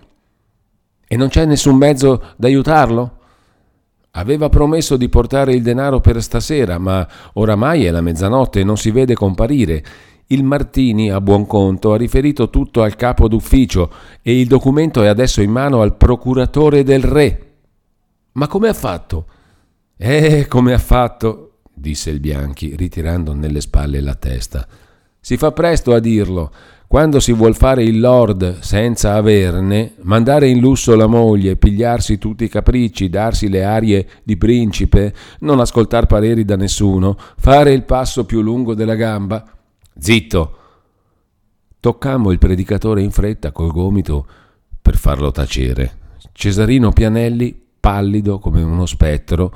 E 1.06 1.16
non 1.18 1.28
c'è 1.28 1.44
nessun 1.44 1.76
mezzo 1.76 2.22
d'aiutarlo? 2.36 3.16
Aveva 4.14 4.50
promesso 4.50 4.98
di 4.98 5.08
portare 5.08 5.54
il 5.54 5.62
denaro 5.62 6.00
per 6.00 6.22
stasera, 6.22 6.78
ma 6.78 7.06
oramai 7.34 7.86
è 7.86 7.90
la 7.90 8.02
mezzanotte 8.02 8.60
e 8.60 8.64
non 8.64 8.76
si 8.76 8.90
vede 8.90 9.14
comparire. 9.14 9.82
Il 10.26 10.44
Martini, 10.44 11.10
a 11.10 11.20
buon 11.20 11.46
conto, 11.46 11.94
ha 11.94 11.96
riferito 11.96 12.50
tutto 12.50 12.82
al 12.82 12.94
capo 12.94 13.26
d'ufficio 13.26 13.90
e 14.20 14.38
il 14.38 14.48
documento 14.48 15.02
è 15.02 15.06
adesso 15.06 15.40
in 15.40 15.50
mano 15.50 15.80
al 15.80 15.96
procuratore 15.96 16.82
del 16.82 17.02
re. 17.02 17.52
Ma 18.32 18.46
come 18.48 18.68
ha 18.68 18.74
fatto? 18.74 19.26
Eh, 19.96 20.46
come 20.46 20.74
ha 20.74 20.78
fatto? 20.78 21.60
disse 21.72 22.10
il 22.10 22.20
Bianchi, 22.20 22.76
ritirando 22.76 23.32
nelle 23.32 23.62
spalle 23.62 24.00
la 24.00 24.14
testa. 24.14 24.66
Si 25.20 25.38
fa 25.38 25.52
presto 25.52 25.94
a 25.94 26.00
dirlo. 26.00 26.52
Quando 26.92 27.20
si 27.20 27.32
vuol 27.32 27.56
fare 27.56 27.84
il 27.84 28.00
lord 28.00 28.58
senza 28.58 29.14
averne, 29.14 29.94
mandare 30.02 30.50
in 30.50 30.58
lusso 30.58 30.94
la 30.94 31.06
moglie, 31.06 31.56
pigliarsi 31.56 32.18
tutti 32.18 32.44
i 32.44 32.50
capricci, 32.50 33.08
darsi 33.08 33.48
le 33.48 33.64
arie 33.64 34.06
di 34.22 34.36
principe, 34.36 35.14
non 35.38 35.58
ascoltar 35.58 36.04
pareri 36.04 36.44
da 36.44 36.54
nessuno, 36.56 37.16
fare 37.38 37.72
il 37.72 37.84
passo 37.84 38.26
più 38.26 38.42
lungo 38.42 38.74
della 38.74 38.94
gamba. 38.94 39.42
Zitto! 39.98 40.56
Toccammo 41.80 42.30
il 42.30 42.36
predicatore 42.36 43.00
in 43.00 43.10
fretta 43.10 43.52
col 43.52 43.72
gomito 43.72 44.26
per 44.82 44.98
farlo 44.98 45.30
tacere. 45.30 45.92
Cesarino 46.32 46.92
Pianelli 46.92 47.58
pallido 47.80 48.38
come 48.38 48.60
uno 48.60 48.84
spettro, 48.84 49.50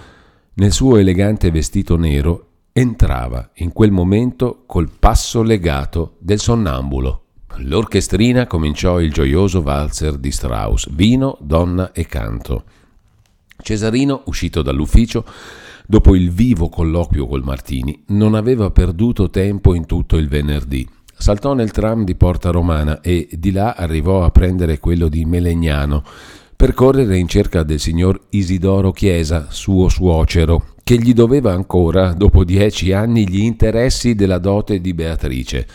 nel 0.54 0.72
suo 0.72 0.96
elegante 0.96 1.50
vestito 1.50 1.98
nero, 1.98 2.46
entrava 2.72 3.50
in 3.56 3.74
quel 3.74 3.90
momento 3.90 4.62
col 4.64 4.88
passo 4.88 5.42
legato 5.42 6.14
del 6.18 6.40
sonnambulo. 6.40 7.24
L'orchestrina 7.58 8.46
cominciò 8.46 9.00
il 9.00 9.12
gioioso 9.12 9.62
valzer 9.62 10.18
di 10.18 10.30
Strauss, 10.30 10.88
vino, 10.90 11.38
donna 11.40 11.92
e 11.92 12.06
canto. 12.06 12.64
Cesarino, 13.56 14.22
uscito 14.26 14.62
dall'ufficio, 14.62 15.24
dopo 15.86 16.14
il 16.14 16.30
vivo 16.30 16.68
colloquio 16.68 17.26
col 17.26 17.42
Martini, 17.42 18.02
non 18.08 18.34
aveva 18.34 18.70
perduto 18.70 19.30
tempo 19.30 19.74
in 19.74 19.86
tutto 19.86 20.16
il 20.16 20.28
venerdì. 20.28 20.86
Saltò 21.18 21.54
nel 21.54 21.70
tram 21.70 22.04
di 22.04 22.14
Porta 22.14 22.50
Romana 22.50 23.00
e 23.00 23.28
di 23.32 23.50
là 23.50 23.72
arrivò 23.72 24.22
a 24.22 24.30
prendere 24.30 24.78
quello 24.78 25.08
di 25.08 25.24
Melegnano, 25.24 26.04
per 26.54 26.74
correre 26.74 27.16
in 27.16 27.26
cerca 27.28 27.62
del 27.62 27.80
signor 27.80 28.20
Isidoro 28.30 28.90
Chiesa, 28.92 29.46
suo 29.50 29.88
suocero, 29.88 30.74
che 30.82 30.98
gli 30.98 31.14
doveva 31.14 31.52
ancora, 31.52 32.12
dopo 32.12 32.44
dieci 32.44 32.92
anni, 32.92 33.28
gli 33.28 33.40
interessi 33.40 34.14
della 34.14 34.38
dote 34.38 34.80
di 34.80 34.94
Beatrice. 34.94 35.66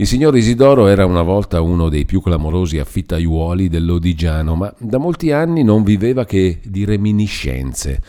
Il 0.00 0.06
signor 0.06 0.34
Isidoro 0.34 0.86
era 0.86 1.04
una 1.04 1.20
volta 1.20 1.60
uno 1.60 1.90
dei 1.90 2.06
più 2.06 2.22
clamorosi 2.22 2.78
affittaiuoli 2.78 3.68
dell'Odigiano, 3.68 4.54
ma 4.54 4.74
da 4.78 4.96
molti 4.96 5.30
anni 5.30 5.62
non 5.62 5.82
viveva 5.82 6.24
che 6.24 6.58
di 6.64 6.86
reminiscenze. 6.86 8.00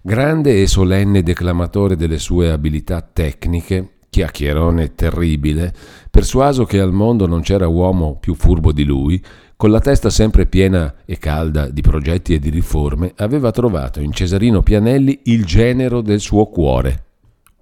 Grande 0.00 0.62
e 0.62 0.66
solenne 0.66 1.22
declamatore 1.22 1.96
delle 1.96 2.18
sue 2.18 2.50
abilità 2.50 3.02
tecniche, 3.02 3.96
chiacchierone 4.08 4.94
terribile, 4.94 5.74
persuaso 6.10 6.64
che 6.64 6.80
al 6.80 6.94
mondo 6.94 7.26
non 7.26 7.42
c'era 7.42 7.68
uomo 7.68 8.16
più 8.18 8.34
furbo 8.34 8.72
di 8.72 8.84
lui, 8.84 9.22
con 9.54 9.70
la 9.70 9.80
testa 9.80 10.08
sempre 10.08 10.46
piena 10.46 10.94
e 11.04 11.18
calda 11.18 11.68
di 11.68 11.82
progetti 11.82 12.32
e 12.32 12.38
di 12.38 12.48
riforme, 12.48 13.12
aveva 13.16 13.50
trovato 13.50 14.00
in 14.00 14.12
Cesarino 14.12 14.62
Pianelli 14.62 15.20
il 15.24 15.44
genero 15.44 16.00
del 16.00 16.20
suo 16.20 16.46
cuore. 16.46 17.03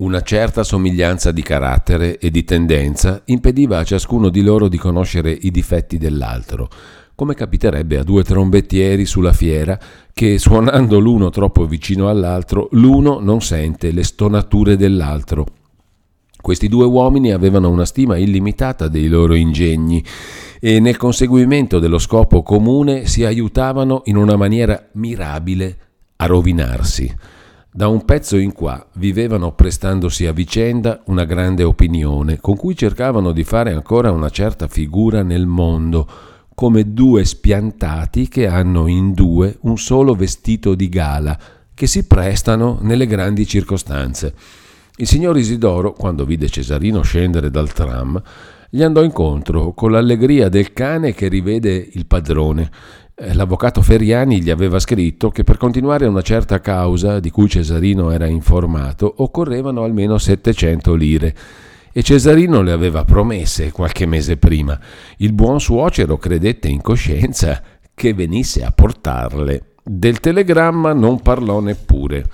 Una 0.03 0.23
certa 0.23 0.65
somiglianza 0.65 1.31
di 1.31 1.43
carattere 1.43 2.19
e 2.19 2.33
di 2.33 2.43
tendenza 2.43 3.23
impediva 3.27 3.79
a 3.79 3.85
ciascuno 3.85 4.31
di 4.31 4.43
loro 4.43 4.67
di 4.67 4.77
conoscere 4.77 5.31
i 5.31 5.53
difetti 5.53 5.97
dell'altro, 5.97 6.69
come 7.15 7.35
capiterebbe 7.35 7.99
a 7.99 8.03
due 8.03 8.25
trombettieri 8.25 9.07
sulla 9.07 9.33
fiera 9.33 9.79
che, 10.13 10.41
suonando 10.41 10.99
l'uno 10.99 11.31
troppo 11.31 11.67
vicino 11.67 12.09
all'altro, 12.09 12.67
l'uno 12.73 13.21
non 13.21 13.41
sente 13.43 13.93
le 13.93 14.03
stonature 14.03 14.77
dell'altro 14.77 15.47
questi 16.43 16.67
due 16.67 16.87
uomini 16.87 17.31
avevano 17.31 17.71
una 17.71 17.85
stima 17.85 18.17
illimitata 18.17 18.89
dei 18.89 19.07
loro 19.07 19.35
ingegni 19.35 20.05
e 20.59 20.81
nel 20.81 20.97
conseguimento 20.97 21.79
dello 21.79 21.99
scopo 21.99 22.43
comune 22.43 23.07
si 23.07 23.25
aiutavano 23.25 24.03
in 24.07 24.17
una 24.17 24.35
maniera 24.35 24.89
mirabile 24.95 25.77
a 26.17 26.27
rovinarsi. 26.27 27.15
Da 27.75 27.89
un 27.89 28.05
pezzo 28.05 28.37
in 28.37 28.53
qua 28.53 28.87
vivevano 28.97 29.53
prestandosi 29.53 30.27
a 30.27 30.33
vicenda 30.33 31.01
una 31.07 31.25
grande 31.25 31.63
opinione, 31.63 32.39
con 32.39 32.55
cui 32.55 32.77
cercavano 32.77 33.33
di 33.33 33.45
fare 33.45 33.73
ancora 33.73 34.11
una 34.11 34.29
certa 34.29 34.69
figura 34.69 35.23
nel 35.23 35.47
mondo, 35.47 36.07
come 36.55 36.93
due 36.93 37.25
spiantati 37.25 38.29
che 38.29 38.47
hanno 38.47 38.89
in 38.89 39.15
due 39.15 39.57
un 39.63 39.79
solo 39.79 40.15
vestito 40.15 40.75
di 40.75 40.91
gala, 40.91 41.39
che 41.73 41.87
si 41.87 42.07
prestano 42.07 42.77
nelle 42.83 43.07
grandi 43.07 43.47
circostanze. 43.47 44.35
Il 44.97 45.07
signor 45.07 45.39
Isidoro, 45.39 45.95
quando 45.95 46.27
vide 46.27 46.51
Cesarino 46.51 47.01
scendere 47.01 47.51
dal 47.51 47.73
tram, 47.73 48.23
gli 48.69 48.83
andò 48.83 49.03
incontro 49.03 49.73
con 49.73 49.93
l'allegria 49.93 50.51
del 50.51 50.75
cane 50.75 51.15
che 51.15 51.29
rivede 51.29 51.89
il 51.93 52.05
padrone. 52.05 52.71
Eh, 53.15 53.35
l'avvocato 53.35 53.83
Feriani 53.83 54.41
gli 54.41 54.51
aveva 54.51 54.79
scritto 54.79 55.31
che 55.31 55.45
per 55.45 55.59
continuare 55.59 56.07
una 56.07 56.23
certa 56.23 56.61
causa 56.61 57.21
di 57.21 57.31
cui 57.31 57.49
Cesarino 57.49 58.11
era 58.11 58.27
informato 58.27 59.13
occorrevano 59.19 59.85
almeno 59.85 60.17
700 60.17 60.95
lire 60.95 61.37
e 61.93 62.03
Cesarino 62.03 62.63
le 62.63 62.73
aveva 62.73 63.05
promesse 63.05 63.71
qualche 63.71 64.07
mese 64.07 64.39
prima. 64.39 64.81
Il 65.19 65.35
buon 65.35 65.61
suocero 65.61 66.17
credette 66.17 66.69
in 66.69 66.81
coscienza 66.81 67.63
che 67.95 68.15
venisse 68.15 68.65
a 68.65 68.73
portarle. 68.73 69.75
Del 69.85 70.19
telegramma 70.19 70.95
non 70.95 71.21
parlò 71.21 71.61
neppure. 71.61 72.25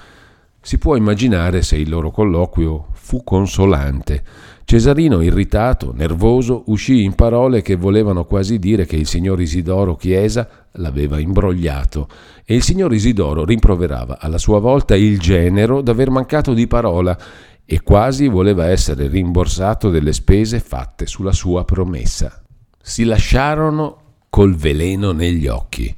Si 0.60 0.78
può 0.78 0.94
immaginare 0.94 1.62
se 1.62 1.76
il 1.76 1.88
loro 1.88 2.12
colloquio 2.12 2.88
fu 2.92 3.24
consolante. 3.24 4.22
Cesarino, 4.70 5.22
irritato, 5.22 5.94
nervoso, 5.96 6.64
uscì 6.66 7.02
in 7.02 7.14
parole 7.14 7.62
che 7.62 7.74
volevano 7.74 8.26
quasi 8.26 8.58
dire 8.58 8.84
che 8.84 8.96
il 8.96 9.06
signor 9.06 9.40
Isidoro 9.40 9.96
Chiesa 9.96 10.66
l'aveva 10.72 11.18
imbrogliato 11.18 12.06
e 12.44 12.54
il 12.54 12.62
signor 12.62 12.92
Isidoro 12.92 13.46
rimproverava 13.46 14.18
alla 14.20 14.36
sua 14.36 14.58
volta 14.58 14.94
il 14.94 15.18
genero 15.18 15.80
d'aver 15.80 16.10
mancato 16.10 16.52
di 16.52 16.66
parola 16.66 17.18
e 17.64 17.80
quasi 17.80 18.28
voleva 18.28 18.66
essere 18.66 19.08
rimborsato 19.08 19.88
delle 19.88 20.12
spese 20.12 20.60
fatte 20.60 21.06
sulla 21.06 21.32
sua 21.32 21.64
promessa. 21.64 22.42
Si 22.78 23.04
lasciarono 23.04 24.16
col 24.28 24.54
veleno 24.54 25.12
negli 25.12 25.46
occhi. 25.46 25.96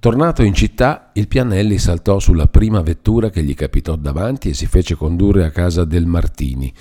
Tornato 0.00 0.42
in 0.42 0.54
città, 0.54 1.12
il 1.14 1.28
Pianelli 1.28 1.78
saltò 1.78 2.18
sulla 2.18 2.48
prima 2.48 2.80
vettura 2.82 3.30
che 3.30 3.44
gli 3.44 3.54
capitò 3.54 3.94
davanti 3.94 4.48
e 4.48 4.54
si 4.54 4.66
fece 4.66 4.96
condurre 4.96 5.44
a 5.44 5.50
casa 5.50 5.84
del 5.84 6.06
Martini. 6.06 6.74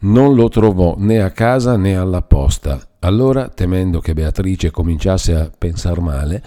Non 0.00 0.34
lo 0.34 0.48
trovò 0.48 0.94
né 0.98 1.20
a 1.20 1.30
casa 1.30 1.76
né 1.76 1.96
alla 1.96 2.22
posta. 2.22 2.80
Allora, 3.00 3.48
temendo 3.48 4.00
che 4.00 4.14
Beatrice 4.14 4.70
cominciasse 4.70 5.34
a 5.34 5.50
pensar 5.56 6.00
male, 6.00 6.42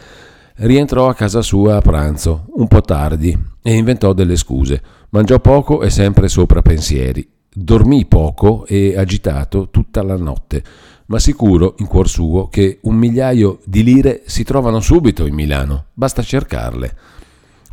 rientrò 0.56 1.10
a 1.10 1.16
casa 1.16 1.42
sua 1.42 1.76
a 1.76 1.82
pranzo, 1.82 2.46
un 2.56 2.68
po' 2.68 2.82
tardi, 2.82 3.38
e 3.62 3.74
inventò 3.74 4.14
delle 4.14 4.36
scuse. 4.36 4.82
Mangiò 5.10 5.40
poco 5.40 5.82
e 5.82 5.90
sempre 5.90 6.28
sopra 6.28 6.62
pensieri. 6.62 7.28
Dormì 7.54 8.06
poco 8.06 8.66
e 8.66 8.98
agitato 8.98 9.70
tutta 9.70 10.02
la 10.02 10.16
notte 10.16 10.64
ma 11.12 11.20
sicuro 11.20 11.76
in 11.80 11.88
cuor 11.88 12.08
suo 12.08 12.48
che 12.48 12.80
un 12.84 12.96
migliaio 12.96 13.60
di 13.66 13.84
lire 13.84 14.24
si 14.26 14.46
trovano 14.46 14.80
subito 14.80 15.26
in 15.26 15.34
Milano, 15.34 15.88
basta 15.94 16.24
cercarle. 16.24 16.98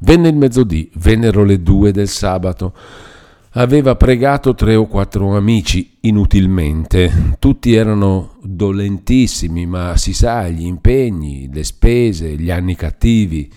Venne 0.01 0.29
il 0.29 0.35
mezzodì, 0.35 0.91
vennero 0.97 1.45
le 1.45 1.63
due 1.63 1.93
del 1.93 2.09
sabato. 2.09 2.75
Aveva 3.59 3.97
pregato 3.97 4.55
tre 4.55 4.77
o 4.77 4.87
quattro 4.87 5.37
amici 5.37 5.97
inutilmente, 6.03 7.35
tutti 7.41 7.75
erano 7.75 8.37
dolentissimi, 8.41 9.67
ma 9.67 9.97
si 9.97 10.13
sa, 10.13 10.47
gli 10.47 10.65
impegni, 10.65 11.51
le 11.53 11.65
spese, 11.65 12.37
gli 12.37 12.53
anni 12.53 12.77
cattivi. 12.77 13.51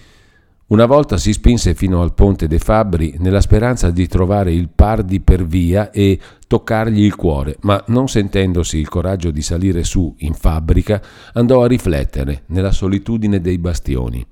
Una 0.69 0.87
volta 0.87 1.17
si 1.17 1.33
spinse 1.33 1.75
fino 1.75 2.01
al 2.01 2.15
ponte 2.15 2.47
dei 2.47 2.57
Fabbri 2.57 3.17
nella 3.19 3.41
speranza 3.41 3.91
di 3.91 4.07
trovare 4.07 4.51
il 4.51 4.69
Pardi 4.73 5.19
per 5.19 5.45
via 5.45 5.91
e 5.91 6.19
toccargli 6.47 7.03
il 7.03 7.15
cuore, 7.15 7.57
ma 7.61 7.83
non 7.89 8.07
sentendosi 8.07 8.79
il 8.79 8.89
coraggio 8.89 9.29
di 9.29 9.43
salire 9.43 9.83
su 9.83 10.15
in 10.21 10.33
fabbrica, 10.33 10.99
andò 11.33 11.63
a 11.63 11.67
riflettere 11.67 12.41
nella 12.47 12.71
solitudine 12.71 13.39
dei 13.39 13.59
bastioni. 13.59 14.25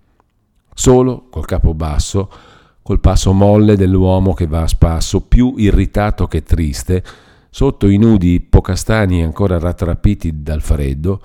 Solo, 0.73 1.27
col 1.29 1.45
capo 1.45 1.75
basso, 1.75 2.31
col 2.89 3.01
passo 3.01 3.33
molle 3.33 3.75
dell'uomo 3.75 4.33
che 4.33 4.47
va 4.47 4.63
a 4.63 4.67
spasso, 4.67 5.21
più 5.21 5.53
irritato 5.57 6.25
che 6.25 6.41
triste, 6.41 7.03
sotto 7.51 7.87
i 7.87 7.97
nudi 7.97 8.33
ippocastani 8.33 9.21
ancora 9.21 9.59
rattrappiti 9.59 10.41
dal 10.41 10.63
freddo, 10.63 11.21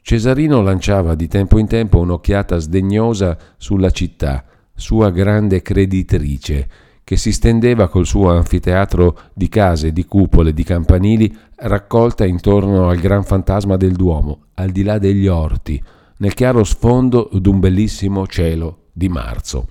Cesarino 0.00 0.62
lanciava 0.62 1.16
di 1.16 1.26
tempo 1.26 1.58
in 1.58 1.66
tempo 1.66 1.98
un'occhiata 1.98 2.58
sdegnosa 2.58 3.36
sulla 3.56 3.90
città, 3.90 4.44
sua 4.72 5.10
grande 5.10 5.60
creditrice, 5.60 6.68
che 7.02 7.16
si 7.16 7.32
stendeva 7.32 7.88
col 7.88 8.06
suo 8.06 8.30
anfiteatro 8.30 9.18
di 9.34 9.48
case, 9.48 9.92
di 9.92 10.04
cupole, 10.04 10.54
di 10.54 10.62
campanili, 10.62 11.36
raccolta 11.56 12.24
intorno 12.26 12.88
al 12.88 12.98
gran 12.98 13.24
fantasma 13.24 13.76
del 13.76 13.96
Duomo, 13.96 14.42
al 14.54 14.70
di 14.70 14.84
là 14.84 14.98
degli 14.98 15.26
orti, 15.26 15.82
nel 16.18 16.34
chiaro 16.34 16.62
sfondo 16.62 17.28
d'un 17.32 17.58
bellissimo 17.58 18.24
cielo 18.28 18.84
di 18.92 19.08
marzo. 19.08 19.66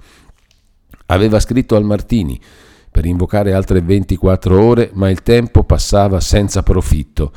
Aveva 1.08 1.40
scritto 1.40 1.76
al 1.76 1.84
Martini 1.84 2.40
per 2.90 3.06
invocare 3.06 3.54
altre 3.54 3.82
24 3.82 4.60
ore, 4.60 4.90
ma 4.94 5.10
il 5.10 5.22
tempo 5.22 5.64
passava 5.64 6.20
senza 6.20 6.64
profitto. 6.64 7.32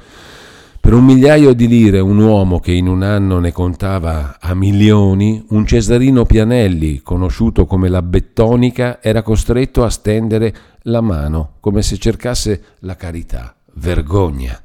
Per 0.81 0.95
un 0.95 1.05
migliaio 1.05 1.53
di 1.53 1.69
lire 1.69 2.01
un 2.01 2.19
uomo 2.19 2.59
che 2.59 2.73
in 2.73 2.87
un 2.89 3.03
anno 3.03 3.39
ne 3.39 3.53
contava 3.53 4.39
a 4.41 4.55
milioni, 4.55 5.45
un 5.51 5.67
Cesarino 5.67 6.25
Pianelli, 6.25 7.03
conosciuto 7.03 7.67
come 7.67 7.91
la 7.91 8.01
Bettonica, 8.01 9.03
era 9.03 9.21
costretto 9.21 9.85
a 9.85 9.91
stendere 9.91 10.55
la 10.85 11.03
mano 11.03 11.57
come 11.61 11.83
se 11.83 11.99
cercasse 11.99 12.63
la 12.79 12.97
carità. 12.97 13.55
Vergogna. 13.75 14.59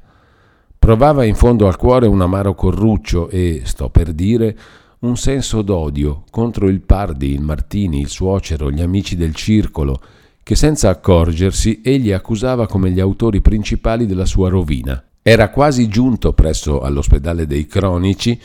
Provava 0.80 1.26
in 1.26 1.36
fondo 1.36 1.68
al 1.68 1.76
cuore 1.76 2.08
un 2.08 2.22
amaro 2.22 2.56
corruccio 2.56 3.28
e, 3.30 3.64
sto 3.66 3.90
per 3.90 4.14
dire, 4.14 4.56
un 5.00 5.18
senso 5.18 5.62
d'odio 5.62 6.24
contro 6.30 6.68
il 6.68 6.82
Pardi, 6.82 7.32
il 7.32 7.42
Martini, 7.42 8.00
il 8.00 8.08
suocero, 8.08 8.72
gli 8.72 8.82
amici 8.82 9.16
del 9.16 9.36
circolo, 9.36 10.02
che 10.42 10.56
senza 10.56 10.90
accorgersi 10.90 11.82
egli 11.84 12.12
accusava 12.12 12.68
come 12.68 12.92
gli 12.92 13.00
autori 13.00 13.42
principali 13.42 14.06
della 14.06 14.26
sua 14.26 14.50
rovina. 14.50 15.04
Era 15.22 15.50
quasi 15.50 15.88
giunto 15.88 16.34
presso 16.34 16.82
all'ospedale 16.82 17.48
dei 17.48 17.66
cronici, 17.66 18.40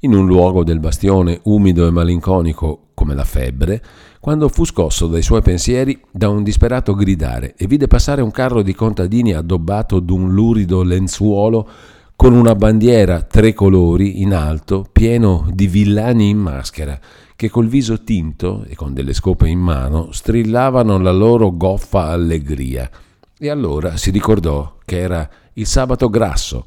in 0.00 0.14
un 0.14 0.26
luogo 0.26 0.64
del 0.64 0.80
bastione 0.80 1.40
umido 1.44 1.86
e 1.86 1.90
malinconico 1.90 2.88
come 2.92 3.14
la 3.14 3.24
febbre, 3.24 3.82
quando 4.20 4.48
fu 4.48 4.64
scosso 4.64 5.06
dai 5.06 5.22
suoi 5.22 5.42
pensieri 5.42 6.00
da 6.10 6.28
un 6.28 6.42
disperato 6.42 6.94
gridare 6.94 7.54
e 7.56 7.66
vide 7.66 7.86
passare 7.86 8.22
un 8.22 8.30
carro 8.30 8.62
di 8.62 8.74
contadini 8.74 9.32
addobbato 9.32 10.00
d'un 10.00 10.32
lurido 10.32 10.82
lenzuolo 10.82 11.68
con 12.16 12.32
una 12.32 12.54
bandiera 12.54 13.22
tre 13.22 13.52
colori 13.52 14.22
in 14.22 14.32
alto, 14.34 14.86
pieno 14.90 15.48
di 15.52 15.66
villani 15.66 16.28
in 16.28 16.38
maschera, 16.38 16.98
che 17.36 17.50
col 17.50 17.66
viso 17.66 18.02
tinto 18.02 18.64
e 18.66 18.74
con 18.74 18.94
delle 18.94 19.12
scope 19.12 19.48
in 19.48 19.58
mano 19.58 20.12
strillavano 20.12 20.98
la 20.98 21.12
loro 21.12 21.56
goffa 21.56 22.06
allegria. 22.06 22.88
E 23.36 23.50
allora 23.50 23.96
si 23.96 24.10
ricordò 24.10 24.76
che 24.84 25.00
era 25.00 25.28
il 25.54 25.66
sabato 25.66 26.08
grasso. 26.08 26.64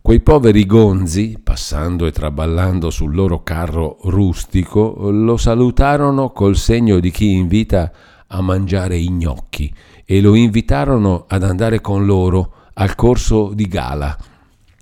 Quei 0.00 0.20
poveri 0.20 0.64
gonzi, 0.64 1.38
passando 1.42 2.06
e 2.06 2.12
traballando 2.12 2.88
sul 2.88 3.14
loro 3.14 3.42
carro 3.42 3.98
rustico, 4.04 5.10
lo 5.10 5.36
salutarono 5.36 6.30
col 6.30 6.56
segno 6.56 7.00
di 7.00 7.10
chi 7.10 7.32
invita 7.32 7.92
a 8.28 8.40
mangiare 8.40 8.96
i 8.96 9.10
gnocchi 9.10 9.74
e 10.04 10.20
lo 10.20 10.34
invitarono 10.34 11.24
ad 11.28 11.42
andare 11.42 11.80
con 11.80 12.06
loro 12.06 12.52
al 12.74 12.94
corso 12.94 13.50
di 13.52 13.66
gala. 13.66 14.16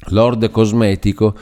Lord 0.09 0.51
Cosmetico 0.51 1.35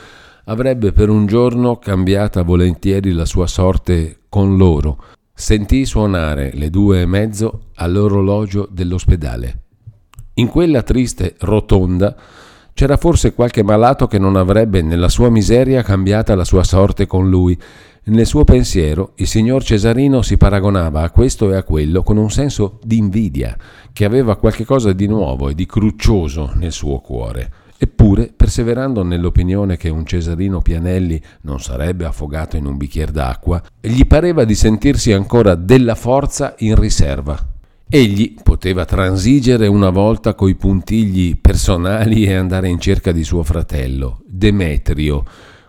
avrebbe 0.45 0.91
per 0.91 1.09
un 1.09 1.25
giorno 1.25 1.77
cambiata 1.77 2.41
volentieri 2.43 3.11
la 3.11 3.25
sua 3.25 3.47
sorte 3.47 4.19
con 4.29 4.57
loro. 4.57 5.03
Sentì 5.33 5.85
suonare 5.85 6.51
le 6.53 6.69
due 6.69 7.01
e 7.01 7.05
mezzo 7.05 7.67
all'orologio 7.75 8.67
dell'ospedale. 8.71 9.61
In 10.35 10.47
quella 10.47 10.81
triste 10.81 11.35
rotonda 11.39 12.15
c'era 12.73 12.97
forse 12.97 13.33
qualche 13.33 13.63
malato 13.63 14.07
che 14.07 14.19
non 14.19 14.35
avrebbe 14.35 14.81
nella 14.81 15.09
sua 15.09 15.29
miseria 15.29 15.81
cambiata 15.81 16.35
la 16.35 16.43
sua 16.43 16.63
sorte 16.63 17.05
con 17.05 17.29
lui. 17.29 17.57
Nel 18.07 18.25
suo 18.25 18.43
pensiero 18.43 19.13
il 19.15 19.27
signor 19.27 19.63
Cesarino 19.63 20.21
si 20.21 20.37
paragonava 20.37 21.01
a 21.01 21.09
questo 21.09 21.51
e 21.51 21.55
a 21.55 21.63
quello 21.63 22.03
con 22.03 22.17
un 22.17 22.29
senso 22.29 22.79
di 22.83 22.97
invidia, 22.97 23.57
che 23.93 24.05
aveva 24.05 24.35
qualche 24.35 24.65
cosa 24.65 24.91
di 24.93 25.07
nuovo 25.07 25.49
e 25.49 25.55
di 25.55 25.65
cruccioso 25.65 26.51
nel 26.55 26.71
suo 26.71 26.99
cuore. 26.99 27.51
Eppure, 27.85 28.33
perseverando 28.35 29.03
nell'opinione 29.03 29.77
che 29.77 29.89
un 29.89 30.07
Cesarino 30.07 30.59
Pianelli 30.59 31.21
non 31.41 31.59
sarebbe 31.59 32.05
affogato 32.05 32.57
in 32.57 32.65
un 32.65 32.77
bicchiere 32.77 33.11
d'acqua, 33.11 33.61
gli 33.79 34.07
pareva 34.07 34.43
di 34.43 34.55
sentirsi 34.55 35.11
ancora 35.11 35.53
della 35.53 35.93
forza 35.93 36.55
in 36.59 36.73
riserva. 36.79 37.37
Egli 37.87 38.33
poteva 38.41 38.85
transigere 38.85 39.67
una 39.67 39.91
volta 39.91 40.33
coi 40.33 40.55
puntigli 40.55 41.37
personali 41.37 42.25
e 42.25 42.33
andare 42.33 42.69
in 42.69 42.79
cerca 42.79 43.11
di 43.11 43.23
suo 43.23 43.43
fratello, 43.43 44.21
Demetrio, 44.25 45.23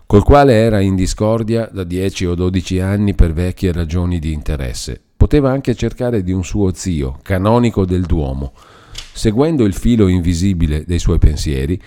col 0.07 0.25
quale 0.25 0.55
era 0.55 0.81
in 0.81 0.95
discordia 0.95 1.69
da 1.71 1.85
dieci 1.85 2.25
o 2.25 2.35
dodici 2.35 2.81
anni 2.81 3.15
per 3.15 3.35
vecchie 3.35 3.73
ragioni 3.73 4.19
di 4.19 4.33
interesse. 4.33 4.99
Poteva 5.15 5.51
anche 5.51 5.75
cercare 5.75 6.23
di 6.23 6.33
un 6.33 6.45
suo 6.45 6.73
zio, 6.73 7.19
canonico 7.23 7.85
del 7.85 8.07
Duomo, 8.07 8.55
Seguendo 9.17 9.65
il 9.65 9.73
filo 9.73 10.09
invisibile 10.09 10.85
dei 10.87 10.99
suoi 10.99 11.19
pensieri, 11.19 11.81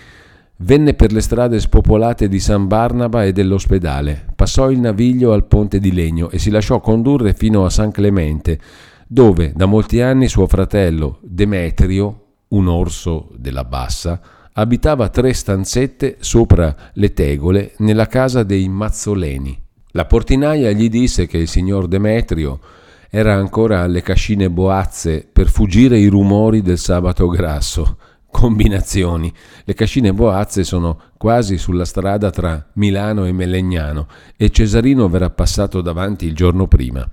venne 0.62 0.94
per 0.94 1.12
le 1.12 1.20
strade 1.20 1.58
spopolate 1.58 2.28
di 2.28 2.38
San 2.38 2.66
Barnaba 2.66 3.24
e 3.24 3.32
dell'ospedale, 3.32 4.26
passò 4.34 4.70
il 4.70 4.78
naviglio 4.78 5.32
al 5.32 5.46
ponte 5.46 5.78
di 5.78 5.92
legno 5.92 6.30
e 6.30 6.38
si 6.38 6.50
lasciò 6.50 6.80
condurre 6.80 7.32
fino 7.32 7.64
a 7.64 7.70
San 7.70 7.90
Clemente, 7.90 8.58
dove 9.06 9.52
da 9.54 9.66
molti 9.66 10.00
anni 10.00 10.28
suo 10.28 10.46
fratello 10.46 11.18
Demetrio, 11.22 12.24
un 12.48 12.68
orso 12.68 13.30
della 13.36 13.64
bassa, 13.64 14.20
abitava 14.52 15.08
tre 15.08 15.32
stanzette 15.32 16.16
sopra 16.20 16.74
le 16.94 17.12
tegole 17.12 17.72
nella 17.78 18.06
casa 18.06 18.42
dei 18.42 18.68
Mazzoleni. 18.68 19.58
La 19.92 20.04
portinaia 20.04 20.70
gli 20.72 20.88
disse 20.88 21.26
che 21.26 21.38
il 21.38 21.48
signor 21.48 21.88
Demetrio 21.88 22.60
era 23.08 23.34
ancora 23.34 23.80
alle 23.80 24.02
cascine 24.02 24.50
boazze 24.50 25.26
per 25.30 25.48
fuggire 25.48 25.98
i 25.98 26.06
rumori 26.06 26.62
del 26.62 26.78
sabato 26.78 27.26
grasso. 27.28 27.96
Combinazioni. 28.30 29.32
Le 29.64 29.74
cascine 29.74 30.12
boazze 30.12 30.64
sono 30.64 30.98
quasi 31.16 31.58
sulla 31.58 31.84
strada 31.84 32.30
tra 32.30 32.68
Milano 32.74 33.26
e 33.26 33.32
Melegnano 33.32 34.06
e 34.36 34.50
Cesarino 34.50 35.08
verrà 35.08 35.30
passato 35.30 35.80
davanti 35.80 36.26
il 36.26 36.34
giorno 36.34 36.66
prima. 36.66 37.06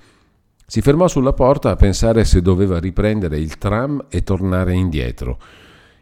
Si 0.66 0.82
fermò 0.82 1.08
sulla 1.08 1.34
porta 1.34 1.72
a 1.72 1.76
pensare 1.76 2.26
se 2.26 2.42
doveva 2.42 2.80
riprendere 2.80 3.40
il 3.40 3.58
tram 3.58 4.06
e 4.10 4.24
tornare 4.24 4.74
indietro. 4.74 5.40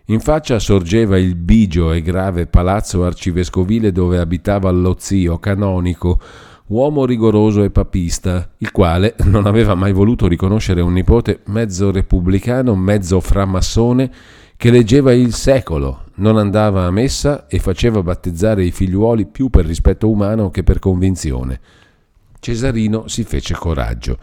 In 0.06 0.19
faccia 0.19 0.60
sorgeva 0.60 1.17
il 1.17 1.36
bigio 1.36 1.91
e 1.91 2.01
grave 2.01 2.45
palazzo 2.45 3.04
arcivescovile 3.04 3.91
dove 3.91 4.19
abitava 4.19 4.69
lo 4.69 4.95
zio 4.99 5.39
canonico, 5.39 6.19
uomo 6.67 7.06
rigoroso 7.06 7.63
e 7.63 7.71
papista, 7.71 8.54
il 8.58 8.71
quale 8.71 9.15
non 9.25 9.45
aveva 9.47 9.73
mai 9.73 9.91
voluto 9.91 10.28
riconoscere 10.28 10.82
un 10.82 10.93
nipote 10.93 11.41
mezzo 11.45 11.91
repubblicano, 11.91 12.75
mezzo 12.75 13.19
framassone, 13.19 14.12
che 14.58 14.72
leggeva 14.72 15.13
il 15.13 15.34
secolo, 15.34 16.04
non 16.15 16.38
andava 16.38 16.86
a 16.86 16.91
messa 16.91 17.48
e 17.48 17.60
faceva 17.60 18.02
battezzare 18.02 18.63
i 18.63 18.72
figliuoli 18.72 19.26
più 19.26 19.50
per 19.50 19.65
rispetto 19.65 20.10
umano 20.10 20.50
che 20.50 20.63
per 20.63 20.80
convinzione. 20.80 21.60
Cesarino 22.39 23.08
si 23.08 23.24
fece 23.24 23.54
coraggio. 23.56 24.18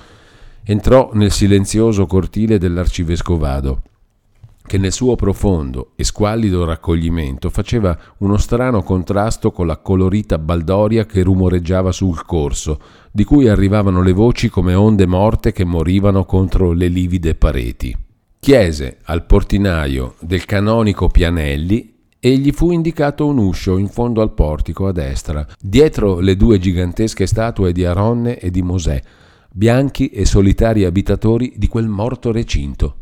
Entrò 0.64 1.10
nel 1.14 1.32
silenzioso 1.32 2.06
cortile 2.06 2.58
dell'arcivescovado 2.58 3.82
che 4.64 4.78
nel 4.78 4.92
suo 4.92 5.16
profondo 5.16 5.90
e 5.96 6.04
squallido 6.04 6.64
raccoglimento 6.64 7.50
faceva 7.50 7.98
uno 8.18 8.36
strano 8.36 8.82
contrasto 8.82 9.50
con 9.50 9.66
la 9.66 9.76
colorita 9.76 10.38
baldoria 10.38 11.04
che 11.04 11.22
rumoreggiava 11.22 11.90
sul 11.90 12.24
corso, 12.24 12.78
di 13.10 13.24
cui 13.24 13.48
arrivavano 13.48 14.02
le 14.02 14.12
voci 14.12 14.48
come 14.48 14.74
onde 14.74 15.06
morte 15.06 15.52
che 15.52 15.64
morivano 15.64 16.24
contro 16.24 16.72
le 16.72 16.88
livide 16.88 17.34
pareti. 17.34 17.94
Chiese 18.44 18.98
al 19.04 19.24
portinaio 19.24 20.16
del 20.18 20.46
canonico 20.46 21.06
Pianelli 21.06 21.94
e 22.18 22.36
gli 22.38 22.50
fu 22.50 22.72
indicato 22.72 23.24
un 23.24 23.38
uscio 23.38 23.78
in 23.78 23.86
fondo 23.86 24.20
al 24.20 24.32
portico 24.32 24.88
a 24.88 24.92
destra, 24.92 25.46
dietro 25.60 26.18
le 26.18 26.34
due 26.34 26.58
gigantesche 26.58 27.26
statue 27.26 27.70
di 27.70 27.84
Aronne 27.84 28.40
e 28.40 28.50
di 28.50 28.60
Mosè, 28.62 29.00
bianchi 29.48 30.08
e 30.08 30.24
solitari 30.24 30.84
abitatori 30.84 31.52
di 31.56 31.68
quel 31.68 31.86
morto 31.86 32.32
recinto. 32.32 32.96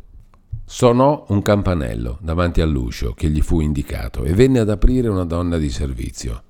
Sonò 0.67 1.25
un 1.29 1.41
campanello 1.41 2.19
davanti 2.21 2.61
all'uscio 2.61 3.15
che 3.15 3.31
gli 3.31 3.41
fu 3.41 3.61
indicato 3.61 4.25
e 4.25 4.35
venne 4.35 4.59
ad 4.59 4.69
aprire 4.69 5.09
una 5.09 5.25
donna 5.25 5.57
di 5.57 5.71
servizio. 5.71 6.43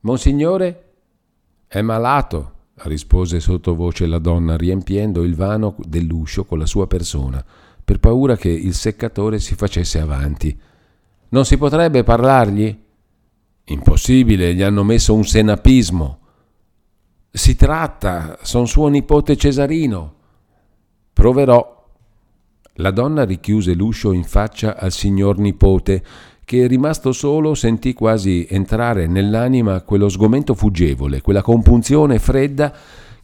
Monsignore? 0.00 0.90
È 1.66 1.80
malato, 1.80 2.52
rispose 2.82 3.40
sottovoce 3.40 4.04
la 4.04 4.18
donna, 4.18 4.58
riempiendo 4.58 5.22
il 5.22 5.34
vano 5.34 5.74
dell'uscio 5.78 6.44
con 6.44 6.58
la 6.58 6.66
sua 6.66 6.86
persona, 6.86 7.42
per 7.90 7.98
paura 7.98 8.36
che 8.36 8.48
il 8.48 8.72
seccatore 8.72 9.40
si 9.40 9.56
facesse 9.56 9.98
avanti. 9.98 10.56
Non 11.30 11.44
si 11.44 11.58
potrebbe 11.58 12.04
parlargli? 12.04 12.78
Impossibile, 13.64 14.54
gli 14.54 14.62
hanno 14.62 14.84
messo 14.84 15.12
un 15.12 15.24
senapismo. 15.24 16.18
Si 17.32 17.56
tratta, 17.56 18.38
son 18.42 18.68
suo 18.68 18.86
nipote 18.86 19.36
Cesarino. 19.36 20.14
Proverò, 21.12 21.88
la 22.74 22.92
donna 22.92 23.24
richiuse 23.24 23.74
l'uscio 23.74 24.12
in 24.12 24.22
faccia 24.22 24.76
al 24.76 24.92
signor 24.92 25.38
nipote, 25.38 26.04
che 26.44 26.68
rimasto 26.68 27.10
solo 27.10 27.54
sentì 27.56 27.92
quasi 27.92 28.46
entrare 28.48 29.08
nell'anima 29.08 29.82
quello 29.82 30.08
sgomento 30.08 30.54
fuggevole, 30.54 31.22
quella 31.22 31.42
compunzione 31.42 32.20
fredda 32.20 32.72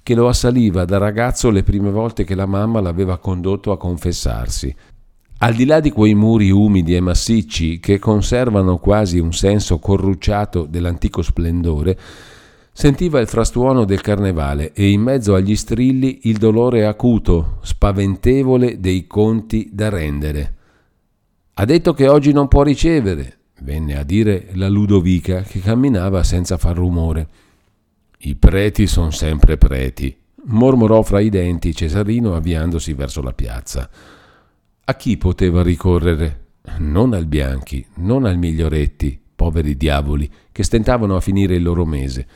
che 0.07 0.15
lo 0.15 0.29
assaliva 0.29 0.85
da 0.85 0.99
ragazzo 0.99 1.51
le 1.51 1.65
prime 1.65 1.91
volte 1.91 2.23
che 2.23 2.37
la 2.37 2.47
mamma 2.47 2.81
l'aveva 2.81 3.19
condotto 3.19 3.73
a 3.73 3.77
confessarsi. 3.77 4.73
Al 5.39 5.53
di 5.53 5.65
là 5.65 5.81
di 5.81 5.91
quei 5.91 6.15
muri 6.15 6.49
umidi 6.49 6.95
e 6.95 7.01
massicci 7.01 7.81
che 7.81 7.99
conservano 7.99 8.79
quasi 8.79 9.19
un 9.19 9.33
senso 9.33 9.81
corrucciato 9.81 10.65
dell'antico 10.65 11.23
splendore, 11.23 11.99
Sentiva 12.71 13.21
il 13.21 13.27
frastuono 13.27 13.87
del 13.87 14.03
carnevale 14.03 14.73
e 14.75 14.91
in 14.91 15.01
mezzo 15.01 15.35
agli 15.35 15.57
strilli 15.57 16.21
il 16.25 16.37
dolore 16.37 16.85
acuto, 16.85 17.57
spaventevole 17.63 18.79
dei 18.79 19.07
conti 19.07 19.71
da 19.73 19.89
rendere. 19.89 20.55
Ha 21.55 21.65
detto 21.65 21.95
che 21.95 22.07
oggi 22.07 22.33
non 22.33 22.49
può 22.49 22.63
ricevere, 22.63 23.39
venne 23.63 23.97
a 23.97 24.03
dire 24.03 24.51
la 24.53 24.69
Ludovica 24.69 25.41
che 25.41 25.61
camminava 25.61 26.23
senza 26.23 26.59
far 26.59 26.77
rumore. 26.77 27.29
I 28.19 28.35
preti 28.37 28.87
sono 28.87 29.11
sempre 29.11 29.59
preti, 29.59 30.17
mormorò 30.45 31.03
fra 31.03 31.21
i 31.21 31.29
denti 31.29 31.75
Cesarino 31.75 32.35
avviandosi 32.35 32.95
verso 32.95 33.21
la 33.21 33.33
piazza. 33.33 33.89
A 34.85 34.95
chi 34.95 35.17
poteva 35.19 35.63
ricorrere? 35.63 36.45
Non 36.79 37.13
al 37.13 37.27
Bianchi, 37.27 37.87
non 37.97 38.25
al 38.25 38.39
Miglioretti, 38.39 39.21
poveri 39.37 39.77
diavoli, 39.77 40.31
che 40.51 40.63
stentavano 40.63 41.15
a 41.15 41.21
finire 41.21 41.57
il 41.57 41.63
loro 41.63 41.85
mese. 41.85 42.27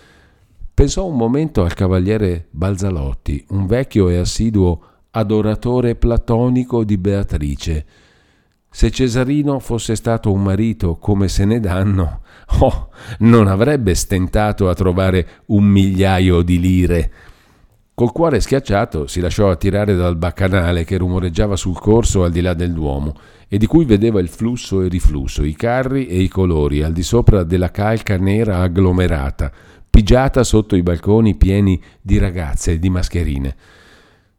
Pensò 0.74 1.06
un 1.06 1.16
momento 1.16 1.62
al 1.62 1.74
cavaliere 1.74 2.46
Balzalotti, 2.50 3.46
un 3.48 3.66
vecchio 3.66 4.08
e 4.10 4.18
assiduo 4.18 4.82
adoratore 5.10 5.96
platonico 5.96 6.84
di 6.84 6.98
Beatrice. 6.98 7.86
Se 8.70 8.90
Cesarino 8.90 9.58
fosse 9.58 9.96
stato 9.96 10.30
un 10.30 10.42
marito 10.42 10.96
come 10.96 11.26
se 11.28 11.44
ne 11.44 11.58
danno, 11.58 12.20
oh, 12.58 12.88
non 13.20 13.46
avrebbe 13.46 13.94
stentato 13.94 14.68
a 14.68 14.74
trovare 14.74 15.42
un 15.46 15.64
migliaio 15.64 16.42
di 16.42 16.60
lire. 16.60 17.10
Col 17.94 18.12
cuore 18.12 18.40
schiacciato 18.40 19.06
si 19.06 19.20
lasciò 19.20 19.50
attirare 19.50 19.94
dal 19.94 20.16
baccanale 20.16 20.84
che 20.84 20.96
rumoreggiava 20.96 21.54
sul 21.54 21.78
corso 21.78 22.24
al 22.24 22.30
di 22.30 22.40
là 22.40 22.54
del 22.54 22.72
Duomo 22.72 23.14
e 23.46 23.58
di 23.58 23.66
cui 23.66 23.84
vedeva 23.84 24.20
il 24.20 24.28
flusso 24.28 24.80
e 24.80 24.88
riflusso, 24.88 25.44
i 25.44 25.54
carri 25.54 26.06
e 26.06 26.18
i 26.18 26.28
colori 26.28 26.82
al 26.82 26.92
di 26.92 27.02
sopra 27.02 27.42
della 27.42 27.70
calca 27.70 28.16
nera 28.16 28.60
agglomerata, 28.60 29.52
pigiata 29.90 30.44
sotto 30.44 30.76
i 30.76 30.82
balconi 30.82 31.36
pieni 31.36 31.78
di 32.00 32.16
ragazze 32.16 32.72
e 32.72 32.78
di 32.78 32.88
mascherine. 32.88 33.54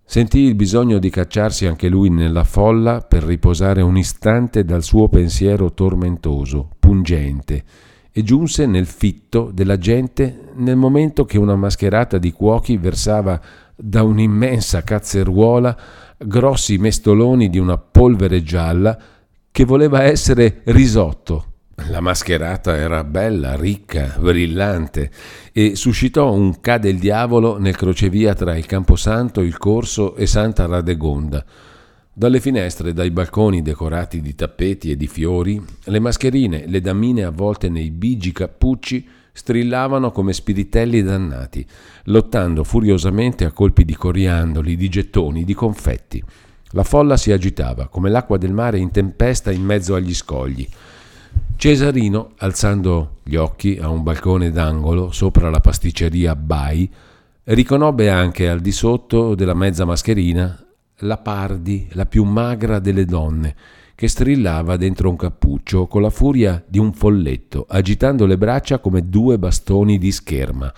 Sentì 0.04 0.40
il 0.40 0.56
bisogno 0.56 0.98
di 0.98 1.10
cacciarsi 1.10 1.68
anche 1.68 1.88
lui 1.88 2.10
nella 2.10 2.44
folla 2.44 3.00
per 3.02 3.24
riposare 3.24 3.82
un 3.82 3.96
istante 3.96 4.66
dal 4.66 4.82
suo 4.82 5.08
pensiero 5.08 5.72
tormentoso, 5.72 6.70
pungente, 6.80 7.64
e 8.12 8.24
giunse 8.24 8.66
nel 8.66 8.86
fitto 8.86 9.52
della 9.54 9.78
gente 9.78 10.50
nel 10.56 10.76
momento 10.76 11.26
che 11.26 11.38
una 11.38 11.56
mascherata 11.56 12.18
di 12.18 12.32
cuochi 12.32 12.78
versava 12.78 13.40
da 13.76 14.04
un'immensa 14.04 14.84
cazzeruola 14.84 15.78
grossi 16.18 16.78
mestoloni 16.78 17.50
di 17.50 17.58
una 17.58 17.78
polvere 17.78 18.44
gialla 18.44 18.98
che 19.50 19.66
voleva 19.66 20.04
essere 20.04 20.62
risotto. 20.66 21.46
La 21.90 22.00
mascherata 22.00 22.76
era 22.76 23.04
bella, 23.04 23.56
ricca, 23.56 24.16
brillante 24.20 25.10
e 25.52 25.76
suscitò 25.76 26.32
un 26.32 26.60
cade 26.60 26.90
il 26.90 27.00
diavolo 27.00 27.58
nel 27.58 27.76
crocevia 27.76 28.36
tra 28.36 28.56
il 28.56 28.66
Camposanto, 28.68 29.42
il 29.42 29.58
Corso 29.58 30.16
e 30.16 30.28
Santa 30.28 30.68
Radegonda. 30.68 31.44
Dalle 32.14 32.42
finestre 32.42 32.92
dai 32.92 33.10
balconi 33.10 33.62
decorati 33.62 34.20
di 34.20 34.36
tappeti 34.36 34.92
e 34.92 34.98
di 34.98 35.08
fiori, 35.08 35.64
le 35.86 36.00
mascherine, 36.00 36.66
le 36.68 36.82
damine 36.82 37.24
avvolte 37.24 37.70
nei 37.70 37.90
bigi 37.90 38.34
cappucci 38.34 39.08
strillavano 39.32 40.12
come 40.12 40.34
spiritelli 40.34 41.02
dannati, 41.04 41.66
lottando 42.06 42.66
furiosamente 42.66 43.46
a 43.46 43.54
colpi 43.54 43.86
di 43.86 43.96
coriandoli, 43.96 44.76
di 44.76 44.90
gettoni, 44.90 45.46
di 45.46 45.54
confetti. 45.54 46.22
La 46.72 46.84
folla 46.84 47.16
si 47.16 47.32
agitava 47.32 47.88
come 47.88 48.10
l'acqua 48.10 48.38
del 48.38 48.52
mare 48.52 48.78
in 48.78 48.92
tempesta 48.92 49.50
in 49.50 49.64
mezzo 49.64 49.96
agli 49.96 50.14
scogli. 50.14 50.68
Cesarino, 51.56 52.34
alzando 52.40 53.20
gli 53.24 53.36
occhi 53.36 53.78
a 53.82 53.88
un 53.88 54.04
balcone 54.04 54.52
d'angolo 54.52 55.12
sopra 55.12 55.50
la 55.50 55.62
pasticceria 55.62 56.36
Bai, 56.36 56.92
riconobbe 57.46 58.10
anche 58.10 58.50
al 58.50 58.60
di 58.60 58.74
sotto 58.74 59.34
della 59.34 59.54
mezza 59.54 59.86
mascherina 59.86 60.66
la 61.02 61.18
Pardi, 61.18 61.88
la 61.92 62.06
più 62.06 62.24
magra 62.24 62.80
delle 62.80 63.06
donne, 63.06 63.56
che 63.96 64.08
strillava 64.08 64.78
dentro 64.78 65.10
un 65.10 65.16
cappuccio 65.16 65.88
con 65.88 66.02
la 66.02 66.10
furia 66.10 66.64
di 66.68 66.80
un 66.80 66.92
folletto, 66.94 67.66
agitando 67.68 68.26
le 68.26 68.38
braccia 68.38 68.80
come 68.80 69.08
due 69.08 69.38
bastoni 69.38 69.98
di 69.98 70.12
scherma. 70.12 70.74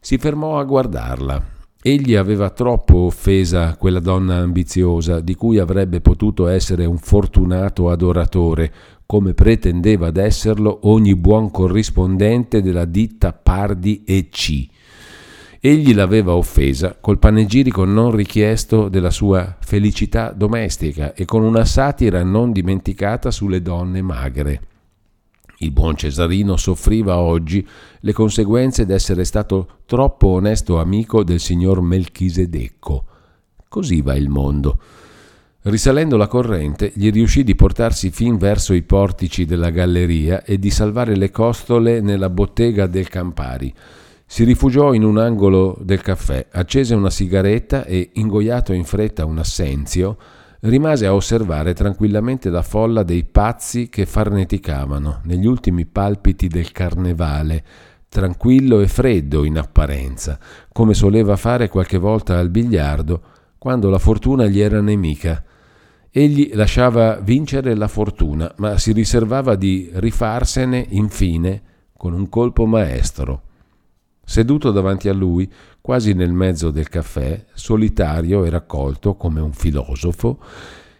Si 0.00 0.18
fermò 0.18 0.58
a 0.58 0.64
guardarla. 0.64 1.52
Egli 1.80 2.14
aveva 2.14 2.50
troppo 2.50 2.98
offesa 2.98 3.76
quella 3.76 4.00
donna 4.00 4.36
ambiziosa, 4.36 5.20
di 5.20 5.34
cui 5.34 5.58
avrebbe 5.58 6.00
potuto 6.00 6.48
essere 6.48 6.86
un 6.86 6.98
fortunato 6.98 7.90
adoratore, 7.90 8.72
come 9.06 9.34
pretendeva 9.34 10.10
d'esserlo 10.10 10.80
ogni 10.84 11.14
buon 11.14 11.50
corrispondente 11.50 12.62
della 12.62 12.86
ditta 12.86 13.32
Pardi 13.32 14.02
e 14.04 14.28
C 14.30 14.66
Egli 15.66 15.94
l'aveva 15.94 16.34
offesa 16.34 16.94
col 17.00 17.18
panegirico 17.18 17.86
non 17.86 18.10
richiesto 18.10 18.90
della 18.90 19.08
sua 19.08 19.56
felicità 19.60 20.30
domestica 20.32 21.14
e 21.14 21.24
con 21.24 21.42
una 21.42 21.64
satira 21.64 22.22
non 22.22 22.52
dimenticata 22.52 23.30
sulle 23.30 23.62
donne 23.62 24.02
magre. 24.02 24.60
Il 25.60 25.70
buon 25.70 25.96
Cesarino 25.96 26.58
soffriva 26.58 27.16
oggi 27.16 27.66
le 28.00 28.12
conseguenze 28.12 28.84
d'essere 28.84 29.24
stato 29.24 29.78
troppo 29.86 30.26
onesto 30.26 30.78
amico 30.78 31.24
del 31.24 31.40
signor 31.40 31.80
Melchisedecco. 31.80 33.04
Così 33.66 34.02
va 34.02 34.14
il 34.16 34.28
mondo. 34.28 34.78
Risalendo 35.62 36.18
la 36.18 36.26
corrente, 36.26 36.92
gli 36.94 37.10
riuscì 37.10 37.42
di 37.42 37.54
portarsi 37.54 38.10
fin 38.10 38.36
verso 38.36 38.74
i 38.74 38.82
portici 38.82 39.46
della 39.46 39.70
galleria 39.70 40.44
e 40.44 40.58
di 40.58 40.68
salvare 40.68 41.16
le 41.16 41.30
costole 41.30 42.02
nella 42.02 42.28
bottega 42.28 42.86
del 42.86 43.08
Campari. 43.08 43.74
Si 44.26 44.42
rifugiò 44.44 44.94
in 44.94 45.04
un 45.04 45.18
angolo 45.18 45.76
del 45.80 46.00
caffè, 46.00 46.46
accese 46.50 46.94
una 46.94 47.10
sigaretta 47.10 47.84
e, 47.84 48.10
ingoiato 48.14 48.72
in 48.72 48.84
fretta 48.84 49.26
un 49.26 49.38
assenzio, 49.38 50.16
rimase 50.60 51.06
a 51.06 51.14
osservare 51.14 51.74
tranquillamente 51.74 52.48
la 52.48 52.62
folla 52.62 53.02
dei 53.02 53.24
pazzi 53.24 53.88
che 53.88 54.06
farneticavano 54.06 55.20
negli 55.24 55.46
ultimi 55.46 55.84
palpiti 55.84 56.48
del 56.48 56.72
carnevale, 56.72 57.64
tranquillo 58.08 58.80
e 58.80 58.88
freddo 58.88 59.44
in 59.44 59.58
apparenza, 59.58 60.38
come 60.72 60.94
soleva 60.94 61.36
fare 61.36 61.68
qualche 61.68 61.98
volta 61.98 62.38
al 62.38 62.48
biliardo, 62.48 63.22
quando 63.58 63.90
la 63.90 63.98
fortuna 63.98 64.46
gli 64.46 64.60
era 64.60 64.80
nemica. 64.80 65.42
Egli 66.10 66.50
lasciava 66.54 67.16
vincere 67.16 67.74
la 67.74 67.88
fortuna, 67.88 68.52
ma 68.56 68.78
si 68.78 68.92
riservava 68.92 69.54
di 69.54 69.90
rifarsene 69.94 70.86
infine 70.90 71.62
con 71.96 72.12
un 72.14 72.28
colpo 72.28 72.66
maestro. 72.66 73.42
Seduto 74.24 74.70
davanti 74.70 75.08
a 75.08 75.12
lui, 75.12 75.50
quasi 75.80 76.14
nel 76.14 76.32
mezzo 76.32 76.70
del 76.70 76.88
caffè, 76.88 77.44
solitario 77.52 78.44
e 78.44 78.50
raccolto 78.50 79.14
come 79.14 79.40
un 79.40 79.52
filosofo, 79.52 80.38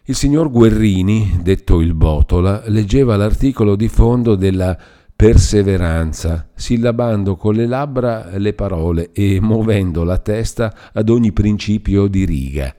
il 0.04 0.14
signor 0.14 0.50
Guerrini, 0.50 1.38
detto 1.42 1.80
il 1.80 1.94
Botola, 1.94 2.62
leggeva 2.66 3.16
l'articolo 3.16 3.74
di 3.74 3.88
fondo 3.88 4.34
della 4.34 4.76
perseveranza, 5.16 6.48
sillabando 6.54 7.37
con 7.37 7.54
le 7.54 7.66
labbra 7.66 8.37
le 8.37 8.52
parole 8.52 9.12
e 9.12 9.40
muovendo 9.40 10.04
la 10.04 10.18
testa 10.18 10.74
ad 10.92 11.08
ogni 11.08 11.32
principio 11.32 12.06
di 12.08 12.26
riga. 12.26 12.74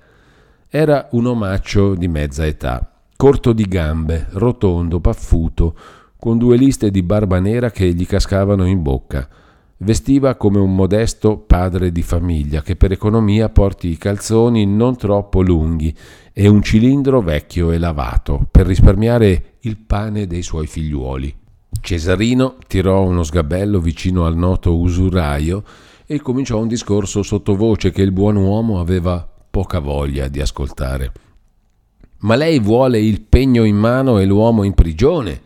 Era 0.70 1.08
un 1.12 1.26
omaccio 1.26 1.96
di 1.96 2.08
mezza 2.08 2.46
età, 2.46 2.92
corto 3.16 3.54
di 3.54 3.66
gambe, 3.66 4.28
rotondo, 4.32 5.00
paffuto, 5.00 5.76
con 6.20 6.38
due 6.38 6.58
liste 6.58 6.92
di 6.92 7.02
barba 7.02 7.40
nera 7.40 7.72
che 7.72 7.92
gli 7.94 8.06
cascavano 8.06 8.66
in 8.66 8.84
bocca. 8.84 9.28
Vestiva 9.78 10.36
come 10.36 10.60
un 10.60 10.74
modesto 10.74 11.38
padre 11.38 11.92
di 11.92 12.02
famiglia 12.02 12.62
che 12.62 12.78
per 12.78 12.94
economia 12.94 13.50
porti 13.50 13.90
i 13.90 13.98
calzoni 13.98 14.66
non 14.66 14.96
troppo 14.96 15.42
lunghi 15.42 15.94
e 16.32 16.48
un 16.48 16.62
cilindro 16.64 17.20
vecchio 17.20 17.72
e 17.72 17.78
lavato 17.78 18.48
per 18.50 18.68
risparmiare 18.68 19.58
il 19.62 19.76
pane 19.78 20.28
dei 20.28 20.44
suoi 20.44 20.66
figliuoli. 20.66 21.36
Cesarino 21.82 22.56
tirò 22.68 23.04
uno 23.04 23.24
sgabello 23.24 23.82
vicino 23.82 24.26
al 24.26 24.38
noto 24.38 24.78
usuraio 24.78 25.64
e 26.06 26.22
cominciò 26.22 26.58
un 26.58 26.70
discorso 26.70 27.22
sottovoce 27.22 27.92
che 27.92 28.02
il 28.02 28.14
buon 28.14 28.38
uomo 28.38 28.80
aveva 28.80 29.28
poca 29.52 29.80
voglia 29.80 30.30
di 30.30 30.40
ascoltare. 30.40 31.12
Ma 32.20 32.36
lei 32.36 32.60
vuole 32.60 33.00
il 33.02 33.20
pegno 33.20 33.66
in 33.66 33.76
mano 33.76 34.20
e 34.20 34.26
l'uomo 34.26 34.64
in 34.64 34.74
prigione, 34.74 35.42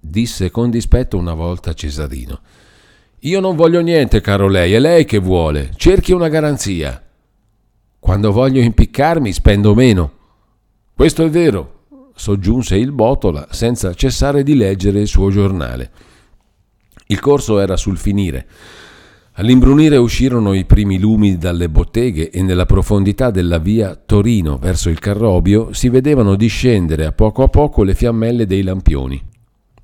disse 0.00 0.50
con 0.50 0.68
dispetto 0.68 1.16
una 1.16 1.34
volta 1.34 1.72
Cesarino. 1.72 2.40
Io 3.24 3.38
non 3.38 3.54
voglio 3.54 3.80
niente, 3.82 4.20
caro 4.20 4.48
lei, 4.48 4.72
è 4.72 4.80
lei 4.80 5.04
che 5.04 5.18
vuole. 5.18 5.70
Cerchi 5.76 6.10
una 6.10 6.26
garanzia. 6.26 7.00
Quando 8.00 8.32
voglio 8.32 8.60
impiccarmi 8.60 9.32
spendo 9.32 9.76
meno. 9.76 10.12
Questo 10.92 11.24
è 11.24 11.30
vero, 11.30 11.84
soggiunse 12.16 12.74
il 12.74 12.90
Botola 12.90 13.46
senza 13.50 13.94
cessare 13.94 14.42
di 14.42 14.56
leggere 14.56 14.98
il 14.98 15.06
suo 15.06 15.30
giornale. 15.30 15.90
Il 17.06 17.20
corso 17.20 17.60
era 17.60 17.76
sul 17.76 17.96
finire. 17.96 18.44
All'imbrunire 19.34 19.98
uscirono 19.98 20.52
i 20.52 20.64
primi 20.64 20.98
lumi 20.98 21.38
dalle 21.38 21.68
botteghe 21.68 22.28
e 22.28 22.42
nella 22.42 22.66
profondità 22.66 23.30
della 23.30 23.58
via 23.58 23.94
Torino 23.94 24.58
verso 24.58 24.90
il 24.90 24.98
Carrobio 24.98 25.72
si 25.72 25.88
vedevano 25.88 26.34
discendere 26.34 27.06
a 27.06 27.12
poco 27.12 27.44
a 27.44 27.48
poco 27.48 27.84
le 27.84 27.94
fiammelle 27.94 28.46
dei 28.46 28.62
lampioni. 28.62 29.30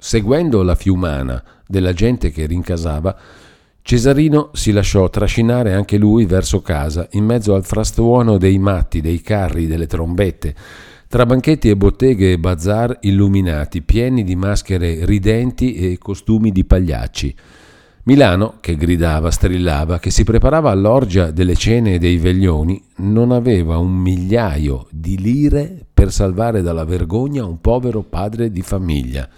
Seguendo 0.01 0.63
la 0.63 0.77
fiumana 0.77 1.43
della 1.67 1.93
gente 1.93 2.31
che 2.31 2.47
rincasava, 2.47 3.19
Cesarino 3.83 4.51
si 4.53 4.71
lasciò 4.71 5.11
trascinare 5.11 5.73
anche 5.73 5.99
lui 5.99 6.25
verso 6.25 6.63
casa, 6.63 7.09
in 7.13 7.25
mezzo 7.25 7.55
al 7.55 7.65
frastuono 7.65 8.39
dei 8.39 8.59
matti, 8.59 9.01
dei 9.01 9.21
carri, 9.21 9.67
delle 9.67 9.87
trombette, 9.87 10.55
tra 11.09 11.27
banchetti 11.27 11.69
e 11.69 11.77
botteghe 11.77 12.33
e 12.33 12.39
bazar 12.39 12.99
illuminati, 13.01 13.83
pieni 13.83 14.23
di 14.23 14.37
maschere 14.37 15.05
ridenti 15.05 15.75
e 15.75 15.99
costumi 15.99 16.53
di 16.53 16.65
pagliacci. 16.65 17.35
Milano, 18.05 18.59
che 18.61 18.77
gridava, 18.77 19.33
strillava, 19.33 19.99
che 19.99 20.11
si 20.11 20.23
preparava 20.23 20.71
all'orgia 20.71 21.33
delle 21.33 21.57
cene 21.57 21.95
e 21.95 21.99
dei 21.99 22.19
veglioni, 22.19 22.81
non 22.99 23.33
aveva 23.33 23.79
un 23.79 23.97
migliaio 23.97 24.87
di 24.91 25.19
lire 25.19 25.85
per 25.93 26.13
salvare 26.13 26.63
dalla 26.63 26.85
vergogna 26.85 27.45
un 27.45 27.61
povero 27.61 28.03
padre 28.03 28.53
di 28.53 28.63
famiglia. 28.63 29.29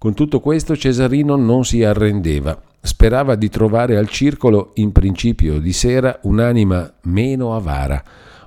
Con 0.00 0.14
tutto 0.14 0.40
questo 0.40 0.78
Cesarino 0.78 1.36
non 1.36 1.62
si 1.62 1.84
arrendeva, 1.84 2.58
sperava 2.80 3.34
di 3.34 3.50
trovare 3.50 3.98
al 3.98 4.08
circolo 4.08 4.70
in 4.76 4.92
principio 4.92 5.60
di 5.60 5.74
sera 5.74 6.20
un'anima 6.22 6.90
meno 7.02 7.54
avara, 7.54 8.02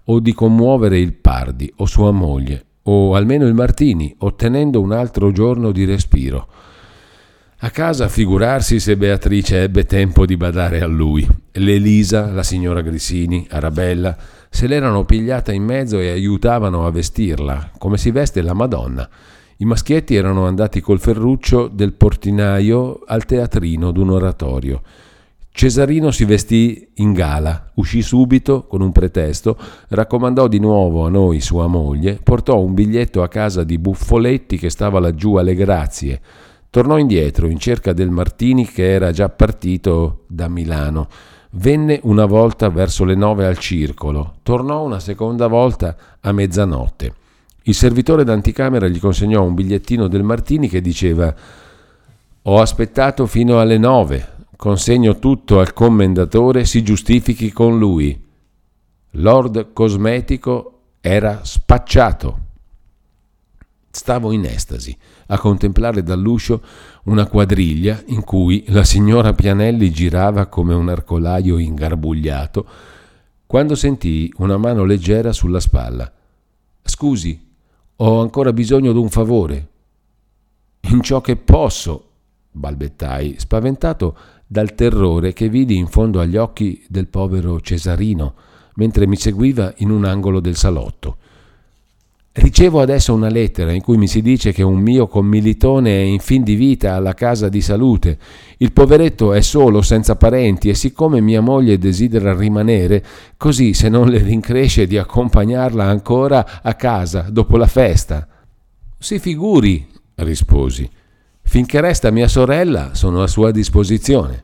o 0.05 0.19
di 0.19 0.33
commuovere 0.33 0.97
il 0.97 1.13
Pardi 1.13 1.71
o 1.75 1.85
sua 1.85 2.09
moglie, 2.09 2.65
o 2.81 3.13
almeno 3.13 3.45
il 3.45 3.53
Martini, 3.53 4.15
ottenendo 4.17 4.81
un 4.81 4.93
altro 4.93 5.31
giorno 5.31 5.71
di 5.71 5.85
respiro. 5.85 6.47
A 7.59 7.69
casa 7.69 8.07
figurarsi 8.07 8.79
se 8.79 8.97
Beatrice 8.97 9.61
ebbe 9.61 9.85
tempo 9.85 10.25
di 10.25 10.35
badare 10.35 10.81
a 10.81 10.87
lui. 10.87 11.23
L'Elisa, 11.51 12.31
la 12.31 12.41
signora 12.41 12.81
Grissini, 12.81 13.45
Arabella, 13.51 14.17
se 14.49 14.65
l'erano 14.65 15.05
pigliata 15.05 15.51
in 15.51 15.65
mezzo 15.65 15.99
e 15.99 16.09
aiutavano 16.09 16.87
a 16.87 16.91
vestirla, 16.91 17.73
come 17.77 17.99
si 17.99 18.09
veste 18.09 18.41
la 18.41 18.53
Madonna. 18.53 19.07
I 19.57 19.65
maschietti 19.65 20.15
erano 20.15 20.45
andati 20.45 20.81
col 20.81 20.99
ferruccio 20.99 21.67
del 21.67 21.93
portinaio 21.93 23.01
al 23.05 23.25
teatrino 23.25 23.91
d'un 23.91 24.09
oratorio. 24.09 24.81
Cesarino 25.51 26.09
si 26.11 26.25
vestì 26.25 26.89
in 26.95 27.13
gala, 27.13 27.71
uscì 27.75 28.01
subito 28.01 28.65
con 28.65 28.81
un 28.81 28.91
pretesto, 28.91 29.57
raccomandò 29.89 30.47
di 30.47 30.59
nuovo 30.59 31.05
a 31.05 31.09
noi 31.09 31.41
sua 31.41 31.67
moglie, 31.67 32.19
portò 32.21 32.59
un 32.59 32.73
biglietto 32.73 33.21
a 33.21 33.27
casa 33.27 33.63
di 33.63 33.77
Buffoletti 33.77 34.57
che 34.57 34.71
stava 34.71 34.99
laggiù 34.99 35.35
alle 35.35 35.53
grazie 35.53 36.21
Tornò 36.73 36.97
indietro 36.97 37.45
in 37.49 37.59
cerca 37.59 37.93
del 37.93 38.09
Martini 38.09 38.65
che 38.65 38.93
era 38.93 39.11
già 39.11 39.29
partito 39.29 40.23
da 40.25 40.47
Milano. 40.47 41.07
Venne 41.51 41.99
una 42.01 42.25
volta 42.25 42.67
verso 42.69 43.05
le 43.05 43.13
nove 43.13 43.45
al 43.45 43.59
circolo, 43.59 44.37
tornò 44.41 44.83
una 44.83 44.99
seconda 44.99 45.45
volta 45.45 45.95
a 46.19 46.31
mezzanotte. 46.31 47.13
Il 47.65 47.73
servitore 47.73 48.25
d'anticamera 48.25 48.89
gli 48.89 48.99
consegnò 48.99 49.41
un 49.41 49.53
bigliettino 49.53 50.09
del 50.09 50.23
Martini 50.23 50.67
che 50.67 50.81
diceva 50.81 51.33
Ho 52.41 52.59
aspettato 52.59 53.25
fino 53.25 53.59
alle 53.59 53.77
nove, 53.77 54.35
consegno 54.57 55.17
tutto 55.17 55.61
al 55.61 55.71
commendatore, 55.71 56.65
si 56.65 56.83
giustifichi 56.83 57.53
con 57.53 57.79
lui. 57.79 58.21
Lord 59.11 59.71
Cosmetico 59.71 60.79
era 60.99 61.39
spacciato. 61.43 62.39
Stavo 63.89 64.33
in 64.33 64.43
estasi 64.43 64.97
a 65.27 65.37
contemplare 65.37 66.03
dall'uscio 66.03 66.61
una 67.03 67.27
quadriglia 67.27 68.01
in 68.07 68.23
cui 68.25 68.65
la 68.69 68.83
signora 68.83 69.31
Pianelli 69.31 69.89
girava 69.89 70.47
come 70.47 70.73
un 70.73 70.89
arcolaio 70.89 71.57
ingarbugliato, 71.59 72.65
quando 73.45 73.75
sentii 73.75 74.33
una 74.37 74.57
mano 74.57 74.83
leggera 74.83 75.31
sulla 75.31 75.61
spalla. 75.61 76.11
Scusi, 76.81 77.51
ho 77.97 78.21
ancora 78.21 78.53
bisogno 78.53 78.91
d'un 78.91 79.09
favore. 79.09 79.67
In 80.91 81.01
ciò 81.01 81.21
che 81.21 81.35
posso, 81.35 82.09
balbettai, 82.51 83.35
spaventato 83.37 84.17
dal 84.45 84.75
terrore 84.75 85.33
che 85.33 85.49
vidi 85.49 85.77
in 85.77 85.87
fondo 85.87 86.19
agli 86.19 86.37
occhi 86.37 86.83
del 86.87 87.07
povero 87.07 87.59
Cesarino, 87.59 88.35
mentre 88.75 89.07
mi 89.07 89.15
seguiva 89.15 89.73
in 89.77 89.89
un 89.89 90.05
angolo 90.05 90.39
del 90.39 90.55
salotto. 90.55 91.17
Ricevo 92.35 92.81
adesso 92.81 93.13
una 93.13 93.29
lettera 93.29 93.73
in 93.73 93.81
cui 93.81 93.95
mi 93.95 94.07
si 94.07 94.23
dice 94.23 94.51
che 94.53 94.63
un 94.63 94.79
mio 94.79 95.05
commilitone 95.05 95.91
è 95.91 96.01
in 96.01 96.17
fin 96.17 96.41
di 96.41 96.55
vita 96.55 96.95
alla 96.95 97.13
casa 97.13 97.47
di 97.47 97.61
salute. 97.61 98.17
Il 98.57 98.73
poveretto 98.73 99.33
è 99.33 99.41
solo, 99.41 99.83
senza 99.83 100.15
parenti, 100.15 100.67
e 100.67 100.73
siccome 100.73 101.21
mia 101.21 101.41
moglie 101.41 101.77
desidera 101.77 102.33
rimanere, 102.33 103.05
così 103.37 103.75
se 103.75 103.87
non 103.87 104.07
le 104.07 104.17
rincresce 104.17 104.87
di 104.87 104.97
accompagnarla 104.97 105.83
ancora 105.83 106.63
a 106.63 106.73
casa 106.73 107.27
dopo 107.29 107.55
la 107.55 107.67
festa. 107.67 108.27
Si 108.97 109.19
figuri, 109.19 109.87
risposi. 110.15 110.89
Finché 111.43 111.81
resta 111.81 112.09
mia 112.09 112.27
sorella, 112.27 112.95
sono 112.95 113.21
a 113.21 113.27
sua 113.27 113.51
disposizione. 113.51 114.43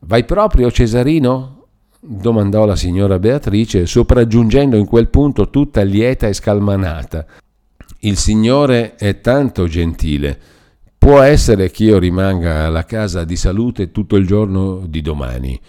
Vai 0.00 0.24
proprio, 0.24 0.70
Cesarino? 0.70 1.59
Domandò 2.00 2.64
la 2.64 2.76
signora 2.76 3.18
Beatrice, 3.18 3.86
sopraggiungendo 3.86 4.76
in 4.76 4.86
quel 4.86 5.08
punto 5.08 5.50
tutta 5.50 5.82
lieta 5.82 6.26
e 6.26 6.32
scalmanata. 6.32 7.26
Il 8.00 8.16
Signore 8.16 8.94
è 8.94 9.20
tanto 9.20 9.66
gentile. 9.68 10.38
Può 10.96 11.20
essere 11.20 11.70
che 11.70 11.84
io 11.84 11.98
rimanga 11.98 12.66
alla 12.66 12.84
casa 12.84 13.24
di 13.24 13.36
salute 13.36 13.90
tutto 13.90 14.16
il 14.16 14.26
giorno 14.26 14.86
di 14.86 15.02
domani. 15.02 15.60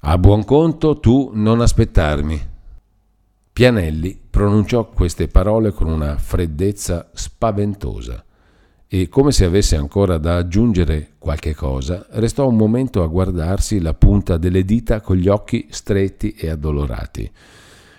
A 0.00 0.18
buon 0.18 0.44
conto 0.44 1.00
tu 1.00 1.30
non 1.34 1.60
aspettarmi. 1.60 2.50
Pianelli 3.52 4.20
pronunciò 4.30 4.88
queste 4.88 5.28
parole 5.28 5.72
con 5.72 5.88
una 5.88 6.16
freddezza 6.16 7.10
spaventosa 7.12 8.24
e, 8.94 9.08
come 9.08 9.32
se 9.32 9.46
avesse 9.46 9.74
ancora 9.74 10.18
da 10.18 10.36
aggiungere 10.36 11.12
qualche 11.16 11.54
cosa, 11.54 12.04
restò 12.10 12.46
un 12.46 12.56
momento 12.56 13.02
a 13.02 13.06
guardarsi 13.06 13.80
la 13.80 13.94
punta 13.94 14.36
delle 14.36 14.66
dita 14.66 15.00
con 15.00 15.16
gli 15.16 15.28
occhi 15.28 15.68
stretti 15.70 16.32
e 16.32 16.50
addolorati. 16.50 17.30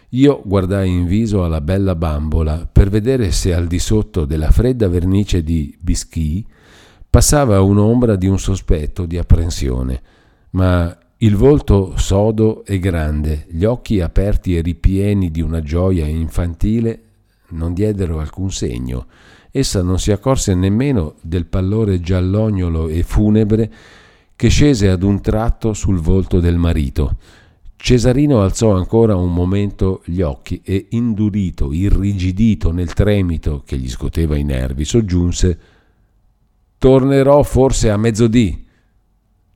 Io 0.10 0.44
guardai 0.46 0.92
in 0.92 1.08
viso 1.08 1.44
alla 1.44 1.62
bella 1.62 1.96
bambola 1.96 2.70
per 2.72 2.90
vedere 2.90 3.32
se 3.32 3.56
al 3.56 3.66
di 3.66 3.80
sotto 3.80 4.26
della 4.26 4.52
fredda 4.52 4.88
vernice 4.88 5.42
di 5.42 5.76
bischi 5.80 6.46
passava 7.10 7.60
un'ombra 7.60 8.16
di 8.16 8.28
un 8.28 8.38
sospetto 8.38 9.08
di 9.08 9.18
apprensione, 9.18 10.00
ma 10.52 10.96
il 11.18 11.36
volto 11.36 11.98
sodo 11.98 12.64
e 12.66 12.78
grande, 12.78 13.48
gli 13.50 13.64
occhi 13.64 14.00
aperti 14.00 14.56
e 14.56 14.62
ripieni 14.62 15.32
di 15.32 15.42
una 15.42 15.64
gioia 15.64 16.06
infantile 16.06 17.02
non 17.54 17.74
diedero 17.74 18.20
alcun 18.20 18.52
segno 18.52 19.08
essa 19.56 19.84
non 19.84 20.00
si 20.00 20.12
accorse 20.12 20.56
nemmeno 20.56 21.14
del 21.22 21.46
pallore 21.46 22.00
giallognolo 22.00 22.88
e 22.88 23.04
funebre 23.04 23.72
che 24.36 24.50
scese 24.50 24.90
ad 24.90 25.04
un 25.04 25.22
tratto 25.22 25.74
sul 25.74 26.00
volto 26.00 26.40
del 26.40 26.58
marito. 26.58 27.18
Cesarino 27.76 28.42
alzò 28.42 28.76
ancora 28.76 29.16
un 29.16 29.32
momento 29.32 30.02
gli 30.06 30.22
occhi 30.22 30.60
e, 30.64 30.88
indurito, 30.90 31.72
irrigidito 31.72 32.72
nel 32.72 32.94
tremito 32.94 33.62
che 33.64 33.78
gli 33.78 33.90
scoteva 33.90 34.36
i 34.38 34.44
nervi, 34.44 34.86
soggiunse 34.86 35.60
Tornerò 36.80 37.44
forse 37.44 37.92
a 37.92 37.96
mezzodì. 37.96 38.68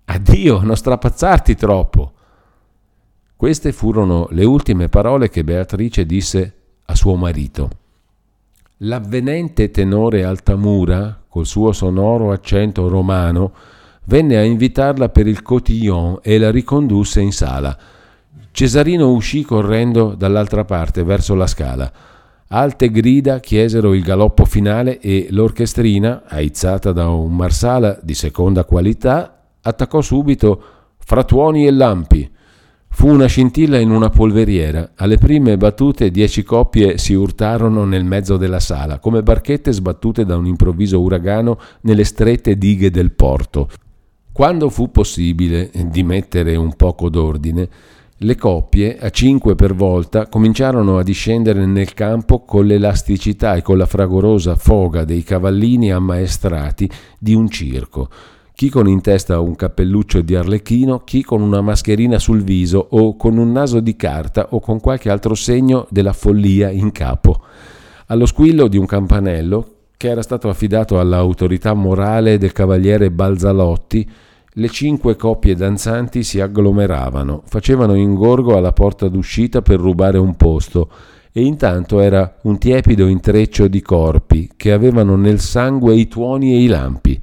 Addio, 0.06 0.62
non 0.62 0.78
strapazzarti 0.78 1.56
troppo. 1.56 2.14
Queste 3.36 3.74
furono 3.74 4.28
le 4.30 4.46
ultime 4.46 4.88
parole 4.88 5.28
che 5.28 5.44
Beatrice 5.44 6.06
disse 6.06 6.56
a 6.86 6.96
suo 6.96 7.16
marito. 7.16 7.70
L'avvenente 8.82 9.72
tenore 9.72 10.24
Altamura, 10.24 11.24
col 11.28 11.48
suo 11.48 11.72
sonoro 11.72 12.32
accento 12.32 12.88
romano, 12.88 13.52
venne 14.04 14.38
a 14.38 14.44
invitarla 14.44 15.10
per 15.10 15.26
il 15.26 15.42
cotillon 15.42 16.20
e 16.22 16.38
la 16.38 16.52
ricondusse 16.52 17.20
in 17.20 17.32
sala. 17.32 17.76
Cesarino 18.52 19.10
uscì 19.10 19.42
correndo 19.42 20.14
dall'altra 20.14 20.64
parte 20.64 21.04
verso 21.04 21.34
la 21.34 21.48
scala. 21.48 21.92
Alte 22.50 22.92
grida 22.92 23.40
chiesero 23.40 23.96
il 23.96 24.04
galoppo 24.04 24.46
finale 24.46 25.00
e 25.00 25.26
l'orchestrina, 25.32 26.26
aizzata 26.28 26.92
da 26.92 27.10
un 27.10 27.36
marsala 27.36 27.98
di 28.04 28.14
seconda 28.14 28.64
qualità, 28.64 29.42
attaccò 29.60 30.02
subito 30.02 30.62
fra 31.00 31.24
tuoni 31.24 31.66
e 31.66 31.72
lampi. 31.72 32.30
Fu 32.98 33.10
una 33.10 33.28
scintilla 33.28 33.78
in 33.78 33.92
una 33.92 34.10
polveriera. 34.10 34.94
Alle 34.96 35.20
prime 35.20 35.56
battute 35.56 36.10
dieci 36.10 36.42
coppie 36.42 36.98
si 36.98 37.14
urtarono 37.14 37.86
nel 37.86 38.04
mezzo 38.04 38.38
della 38.38 38.60
sala, 38.60 38.98
come 38.98 39.22
barchette 39.22 39.72
sbattute 39.72 40.26
da 40.26 40.36
un 40.36 40.48
improvviso 40.48 41.00
uragano 41.00 41.60
nelle 41.82 42.04
strette 42.04 42.58
dighe 42.58 42.90
del 42.90 43.12
porto. 43.12 43.70
Quando 44.32 44.70
fu 44.70 44.90
possibile 44.90 45.70
di 45.92 46.02
mettere 46.02 46.56
un 46.56 46.74
poco 46.76 47.10
d'ordine, 47.10 47.70
le 48.16 48.36
coppie, 48.36 48.98
a 48.98 49.12
cinque 49.12 49.54
per 49.54 49.76
volta, 49.76 50.26
cominciarono 50.26 50.98
a 50.98 51.04
discendere 51.04 51.68
nel 51.68 51.94
campo 51.94 52.46
con 52.46 52.66
l'elasticità 52.66 53.54
e 53.54 53.62
con 53.62 53.78
la 53.78 53.86
fragorosa 53.86 54.56
foga 54.56 55.04
dei 55.04 55.22
cavallini 55.22 55.92
ammaestrati 55.92 56.90
di 57.20 57.36
un 57.36 57.48
circo 57.48 58.10
chi 58.58 58.72
con 58.72 58.88
in 58.88 59.02
testa 59.02 59.40
un 59.40 59.56
cappelluccio 59.56 60.22
di 60.22 60.34
arlecchino, 60.34 61.04
chi 61.04 61.22
con 61.22 61.44
una 61.44 61.62
mascherina 61.62 62.18
sul 62.18 62.42
viso 62.42 62.88
o 62.90 63.16
con 63.16 63.38
un 63.38 63.52
naso 63.52 63.80
di 63.82 63.96
carta 63.96 64.48
o 64.50 64.60
con 64.60 64.80
qualche 64.80 65.12
altro 65.12 65.36
segno 65.36 65.86
della 65.92 66.12
follia 66.12 66.72
in 66.72 66.92
capo. 66.92 67.40
Allo 68.08 68.26
squillo 68.26 68.68
di 68.68 68.78
un 68.78 68.88
campanello, 68.88 69.74
che 69.96 70.10
era 70.10 70.24
stato 70.24 70.50
affidato 70.50 71.00
all'autorità 71.00 71.76
morale 71.76 72.40
del 72.40 72.52
cavaliere 72.52 73.12
Balzalotti, 73.12 74.10
le 74.54 74.70
cinque 74.70 75.16
coppie 75.16 75.54
danzanti 75.54 76.24
si 76.24 76.40
agglomeravano, 76.40 77.44
facevano 77.46 77.94
ingorgo 77.94 78.58
alla 78.58 78.74
porta 78.74 79.08
d'uscita 79.08 79.62
per 79.62 79.80
rubare 79.80 80.18
un 80.18 80.36
posto, 80.36 80.90
e 81.32 81.44
intanto 81.44 82.00
era 82.00 82.38
un 82.42 82.58
tiepido 82.58 83.06
intreccio 83.06 83.68
di 83.68 83.84
corpi 83.84 84.50
che 84.58 84.72
avevano 84.72 85.16
nel 85.16 85.42
sangue 85.42 85.94
i 85.94 86.08
tuoni 86.08 86.54
e 86.54 86.64
i 86.64 86.66
lampi. 86.66 87.22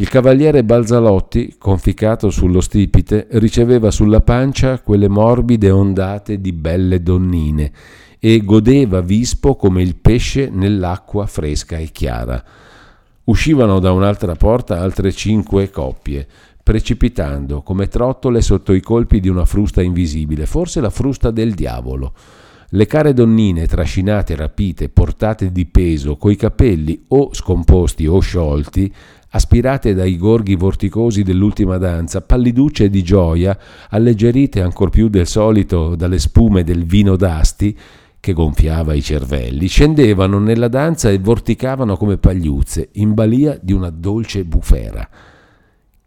Il 0.00 0.08
cavaliere 0.08 0.64
Balzalotti, 0.64 1.56
conficato 1.58 2.30
sullo 2.30 2.62
stipite, 2.62 3.26
riceveva 3.32 3.90
sulla 3.90 4.22
pancia 4.22 4.80
quelle 4.80 5.08
morbide 5.08 5.70
ondate 5.70 6.40
di 6.40 6.52
belle 6.52 7.02
donnine 7.02 7.70
e 8.18 8.42
godeva 8.42 9.02
vispo 9.02 9.56
come 9.56 9.82
il 9.82 9.96
pesce 9.96 10.48
nell'acqua 10.48 11.26
fresca 11.26 11.76
e 11.76 11.90
chiara. 11.92 12.42
Uscivano 13.24 13.78
da 13.78 13.92
un'altra 13.92 14.34
porta 14.36 14.80
altre 14.80 15.12
cinque 15.12 15.68
coppie, 15.68 16.26
precipitando 16.62 17.60
come 17.60 17.86
trottole 17.88 18.40
sotto 18.40 18.72
i 18.72 18.80
colpi 18.80 19.20
di 19.20 19.28
una 19.28 19.44
frusta 19.44 19.82
invisibile, 19.82 20.46
forse 20.46 20.80
la 20.80 20.88
frusta 20.88 21.30
del 21.30 21.52
diavolo. 21.52 22.14
Le 22.70 22.86
care 22.86 23.12
donnine 23.12 23.66
trascinate, 23.66 24.36
rapite, 24.36 24.88
portate 24.88 25.50
di 25.50 25.66
peso, 25.66 26.16
coi 26.16 26.36
capelli 26.36 27.04
o 27.08 27.30
scomposti 27.32 28.06
o 28.06 28.20
sciolti, 28.20 28.92
aspirate 29.30 29.94
dai 29.94 30.16
gorghi 30.16 30.54
vorticosi 30.54 31.22
dell'ultima 31.22 31.78
danza, 31.78 32.20
palliducce 32.20 32.88
di 32.88 33.02
gioia, 33.02 33.58
alleggerite 33.88 34.62
ancor 34.62 34.90
più 34.90 35.08
del 35.08 35.26
solito 35.26 35.96
dalle 35.96 36.18
spume 36.18 36.62
del 36.62 36.84
vino 36.84 37.16
d'asti, 37.16 37.76
che 38.20 38.32
gonfiava 38.32 38.92
i 38.92 39.02
cervelli, 39.02 39.66
scendevano 39.66 40.38
nella 40.38 40.68
danza 40.68 41.10
e 41.10 41.18
vorticavano 41.18 41.96
come 41.96 42.18
pagliuzze, 42.18 42.90
in 42.92 43.14
balia 43.14 43.58
di 43.60 43.72
una 43.72 43.90
dolce 43.90 44.44
bufera. 44.44 45.08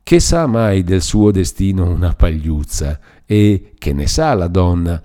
Che 0.02 0.20
sa 0.20 0.46
mai 0.48 0.84
del 0.84 1.02
suo 1.02 1.32
destino 1.32 1.90
una 1.90 2.14
pagliuzza? 2.14 3.00
E 3.26 3.72
che 3.78 3.94
ne 3.94 4.08
sa 4.08 4.34
la 4.34 4.48
donna? 4.48 5.02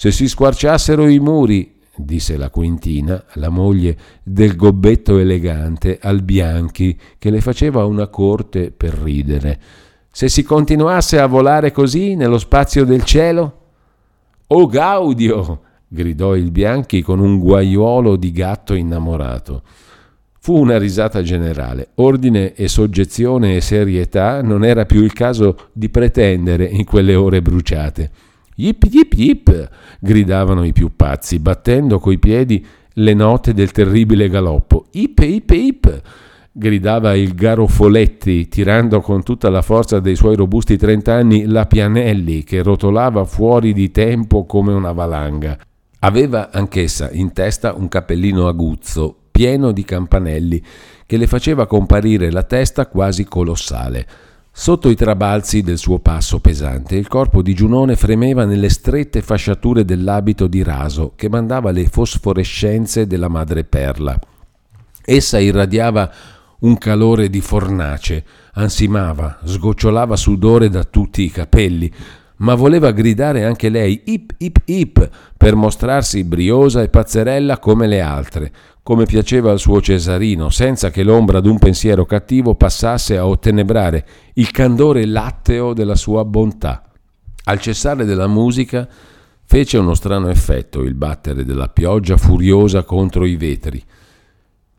Se 0.00 0.12
si 0.12 0.28
squarciassero 0.28 1.08
i 1.08 1.18
muri, 1.18 1.74
disse 1.96 2.36
la 2.36 2.50
Quintina, 2.50 3.20
la 3.32 3.48
moglie 3.48 3.96
del 4.22 4.54
gobbetto 4.54 5.18
elegante, 5.18 5.98
al 6.00 6.22
Bianchi, 6.22 6.96
che 7.18 7.30
le 7.30 7.40
faceva 7.40 7.84
una 7.84 8.06
corte 8.06 8.70
per 8.70 8.94
ridere. 8.94 9.58
Se 10.12 10.28
si 10.28 10.44
continuasse 10.44 11.18
a 11.18 11.26
volare 11.26 11.72
così 11.72 12.14
nello 12.14 12.38
spazio 12.38 12.84
del 12.84 13.02
cielo? 13.02 13.58
Oh 14.46 14.68
Gaudio! 14.68 15.62
gridò 15.88 16.36
il 16.36 16.52
Bianchi 16.52 17.02
con 17.02 17.18
un 17.18 17.40
guaiuolo 17.40 18.14
di 18.14 18.30
gatto 18.30 18.74
innamorato. 18.74 19.62
Fu 20.38 20.56
una 20.56 20.78
risata 20.78 21.22
generale. 21.22 21.88
Ordine 21.96 22.54
e 22.54 22.68
soggezione 22.68 23.56
e 23.56 23.60
serietà 23.60 24.42
non 24.42 24.64
era 24.64 24.86
più 24.86 25.02
il 25.02 25.12
caso 25.12 25.70
di 25.72 25.88
pretendere 25.88 26.66
in 26.66 26.84
quelle 26.84 27.16
ore 27.16 27.42
bruciate. 27.42 28.27
Yip 28.60 28.86
yip 28.90 29.12
yip! 29.12 29.70
gridavano 30.00 30.64
i 30.64 30.72
più 30.72 30.90
pazzi, 30.96 31.38
battendo 31.38 32.00
coi 32.00 32.18
piedi 32.18 32.66
le 32.94 33.14
note 33.14 33.54
del 33.54 33.70
terribile 33.70 34.28
galoppo. 34.28 34.86
Ip 34.90 35.20
ip 35.20 35.50
ip! 35.50 36.02
gridava 36.50 37.14
il 37.14 37.34
Garofoletti, 37.34 38.48
tirando 38.48 39.00
con 39.00 39.22
tutta 39.22 39.48
la 39.48 39.62
forza 39.62 40.00
dei 40.00 40.16
suoi 40.16 40.34
robusti 40.34 40.76
trent'anni 40.76 41.46
la 41.46 41.66
Pianelli, 41.66 42.42
che 42.42 42.60
rotolava 42.64 43.24
fuori 43.24 43.72
di 43.72 43.92
tempo 43.92 44.44
come 44.44 44.72
una 44.72 44.90
valanga. 44.90 45.56
Aveva 46.00 46.50
anch'essa 46.50 47.10
in 47.12 47.32
testa 47.32 47.74
un 47.74 47.86
cappellino 47.86 48.48
aguzzo, 48.48 49.16
pieno 49.30 49.70
di 49.70 49.84
campanelli, 49.84 50.60
che 51.06 51.16
le 51.16 51.28
faceva 51.28 51.68
comparire 51.68 52.32
la 52.32 52.42
testa 52.42 52.88
quasi 52.88 53.22
colossale. 53.22 54.06
Sotto 54.60 54.90
i 54.90 54.96
trabalzi 54.96 55.62
del 55.62 55.78
suo 55.78 56.00
passo 56.00 56.40
pesante, 56.40 56.96
il 56.96 57.06
corpo 57.06 57.42
di 57.42 57.54
Giunone 57.54 57.94
fremeva 57.94 58.44
nelle 58.44 58.70
strette 58.70 59.22
fasciature 59.22 59.84
dell'abito 59.84 60.48
di 60.48 60.64
raso 60.64 61.12
che 61.14 61.28
mandava 61.28 61.70
le 61.70 61.86
fosforescenze 61.86 63.06
della 63.06 63.28
madreperla. 63.28 64.18
Essa 65.04 65.38
irradiava 65.38 66.12
un 66.58 66.76
calore 66.76 67.30
di 67.30 67.40
fornace, 67.40 68.24
ansimava, 68.54 69.38
sgocciolava 69.44 70.16
sudore 70.16 70.68
da 70.68 70.82
tutti 70.82 71.22
i 71.22 71.30
capelli, 71.30 71.90
ma 72.38 72.54
voleva 72.54 72.90
gridare 72.92 73.44
anche 73.44 73.68
lei 73.68 74.02
ip 74.06 74.34
ip 74.38 74.62
ip 74.66 75.10
per 75.36 75.54
mostrarsi 75.54 76.24
briosa 76.24 76.82
e 76.82 76.88
pazzerella 76.88 77.58
come 77.58 77.86
le 77.86 78.00
altre, 78.00 78.52
come 78.82 79.04
piaceva 79.04 79.50
al 79.50 79.58
suo 79.58 79.80
Cesarino, 79.80 80.50
senza 80.50 80.90
che 80.90 81.02
l'ombra 81.02 81.40
d'un 81.40 81.58
pensiero 81.58 82.04
cattivo 82.04 82.54
passasse 82.54 83.16
a 83.16 83.26
ottenebrare 83.26 84.06
il 84.34 84.50
candore 84.50 85.04
latteo 85.04 85.72
della 85.72 85.96
sua 85.96 86.24
bontà. 86.24 86.90
Al 87.44 87.60
cessare 87.60 88.04
della 88.04 88.28
musica 88.28 88.88
fece 89.44 89.78
uno 89.78 89.94
strano 89.94 90.28
effetto 90.28 90.82
il 90.82 90.94
battere 90.94 91.44
della 91.44 91.68
pioggia 91.68 92.16
furiosa 92.16 92.84
contro 92.84 93.24
i 93.24 93.36
vetri. 93.36 93.82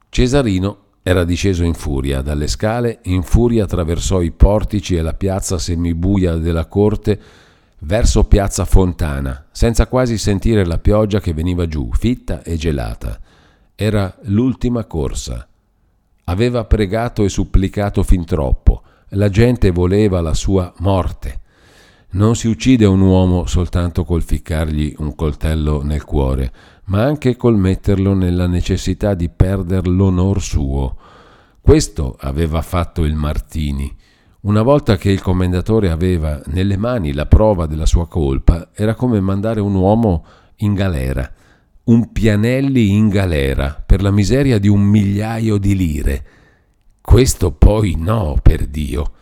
Cesarino 0.09 0.77
era 1.01 1.23
disceso 1.23 1.63
in 1.63 1.73
furia 1.73 2.21
dalle 2.21 2.47
scale, 2.47 2.99
in 3.03 3.23
furia 3.23 3.63
attraversò 3.63 4.21
i 4.21 4.31
portici 4.31 4.95
e 4.95 5.01
la 5.01 5.13
piazza 5.13 5.57
semibuia 5.57 6.35
della 6.35 6.67
corte 6.67 7.19
verso 7.81 8.25
piazza 8.25 8.65
Fontana, 8.65 9.47
senza 9.51 9.87
quasi 9.87 10.17
sentire 10.17 10.65
la 10.65 10.77
pioggia 10.77 11.19
che 11.19 11.33
veniva 11.33 11.67
giù, 11.67 11.89
fitta 11.93 12.43
e 12.43 12.55
gelata. 12.57 13.19
Era 13.75 14.15
l'ultima 14.23 14.85
corsa. 14.85 15.47
Aveva 16.25 16.65
pregato 16.65 17.23
e 17.23 17.29
supplicato 17.29 18.03
fin 18.03 18.25
troppo. 18.25 18.83
La 19.09 19.29
gente 19.29 19.71
voleva 19.71 20.21
la 20.21 20.33
sua 20.33 20.71
morte. 20.79 21.41
Non 22.11 22.35
si 22.35 22.47
uccide 22.47 22.85
un 22.85 23.01
uomo 23.01 23.45
soltanto 23.45 24.03
col 24.03 24.23
ficcargli 24.23 24.95
un 24.97 25.15
coltello 25.15 25.81
nel 25.83 26.03
cuore, 26.03 26.51
ma 26.85 27.03
anche 27.03 27.35
col 27.35 27.55
metterlo 27.55 28.13
nella 28.13 28.47
necessità 28.47 29.13
di 29.13 29.29
perdere 29.29 29.89
l'onor 29.89 30.41
suo. 30.41 30.97
Questo 31.61 32.17
aveva 32.19 32.61
fatto 32.61 33.03
il 33.03 33.13
Martini. 33.13 33.95
Una 34.41 34.61
volta 34.61 34.95
che 34.97 35.11
il 35.11 35.21
commendatore 35.21 35.89
aveva 35.89 36.41
nelle 36.47 36.77
mani 36.77 37.13
la 37.13 37.25
prova 37.25 37.65
della 37.65 37.85
sua 37.85 38.07
colpa, 38.07 38.69
era 38.73 38.95
come 38.95 39.19
mandare 39.19 39.59
un 39.59 39.75
uomo 39.75 40.25
in 40.57 40.73
galera 40.73 41.31
un 41.89 42.11
Pianelli 42.11 42.91
in 42.91 43.09
galera 43.09 43.81
per 43.83 44.01
la 44.01 44.11
miseria 44.11 44.59
di 44.59 44.67
un 44.67 44.81
migliaio 44.81 45.57
di 45.57 45.75
lire. 45.75 46.25
Questo 47.01 47.51
poi 47.51 47.95
no, 47.97 48.37
per 48.41 48.67
Dio. 48.67 49.13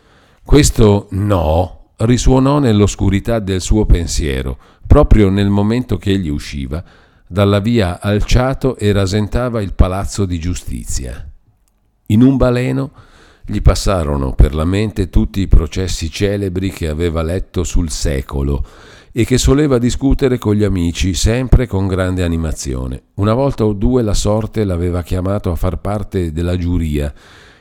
Questo 0.44 1.08
no 1.12 1.92
risuonò 1.96 2.58
nell'oscurità 2.58 3.38
del 3.38 3.62
suo 3.62 3.86
pensiero, 3.86 4.58
proprio 4.86 5.30
nel 5.30 5.48
momento 5.48 5.96
che 5.96 6.10
egli 6.10 6.28
usciva 6.28 6.84
dalla 7.26 7.58
via 7.58 8.00
Alciato 8.00 8.76
e 8.76 8.92
rasentava 8.92 9.62
il 9.62 9.72
palazzo 9.72 10.26
di 10.26 10.38
giustizia. 10.38 11.26
In 12.06 12.22
un 12.22 12.36
baleno 12.36 12.90
gli 13.50 13.62
passarono 13.62 14.34
per 14.34 14.54
la 14.54 14.66
mente 14.66 15.08
tutti 15.08 15.40
i 15.40 15.48
processi 15.48 16.10
celebri 16.10 16.70
che 16.70 16.86
aveva 16.86 17.22
letto 17.22 17.64
sul 17.64 17.88
secolo 17.88 18.62
e 19.10 19.24
che 19.24 19.38
soleva 19.38 19.78
discutere 19.78 20.36
con 20.36 20.54
gli 20.54 20.64
amici, 20.64 21.14
sempre 21.14 21.66
con 21.66 21.86
grande 21.86 22.22
animazione. 22.22 23.04
Una 23.14 23.32
volta 23.32 23.64
o 23.64 23.72
due 23.72 24.02
la 24.02 24.12
sorte 24.12 24.64
l'aveva 24.64 25.02
chiamato 25.02 25.50
a 25.50 25.56
far 25.56 25.80
parte 25.80 26.30
della 26.30 26.58
giuria 26.58 27.10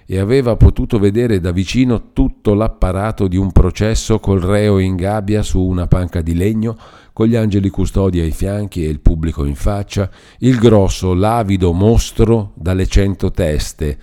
e 0.06 0.20
aveva 0.20 0.58
potuto 0.58 1.00
vedere 1.00 1.40
da 1.40 1.52
vicino 1.52 2.12
tutto 2.12 2.54
l'apparato 2.54 3.30
di 3.30 3.38
un 3.38 3.54
processo 3.54 4.20
col 4.20 4.42
reo 4.42 4.80
in 4.80 4.98
gabbia 4.98 5.42
su 5.42 5.62
una 5.62 5.88
panca 5.88 6.20
di 6.20 6.36
legno, 6.36 6.76
con 7.14 7.28
gli 7.28 7.36
angeli 7.36 7.70
custodi 7.70 8.20
ai 8.20 8.32
fianchi 8.32 8.84
e 8.84 8.90
il 8.90 9.00
pubblico 9.00 9.46
in 9.46 9.56
faccia, 9.56 10.10
il 10.40 10.58
grosso, 10.58 11.14
lavido 11.14 11.72
mostro 11.72 12.52
dalle 12.56 12.88
cento 12.88 13.32
teste, 13.32 13.98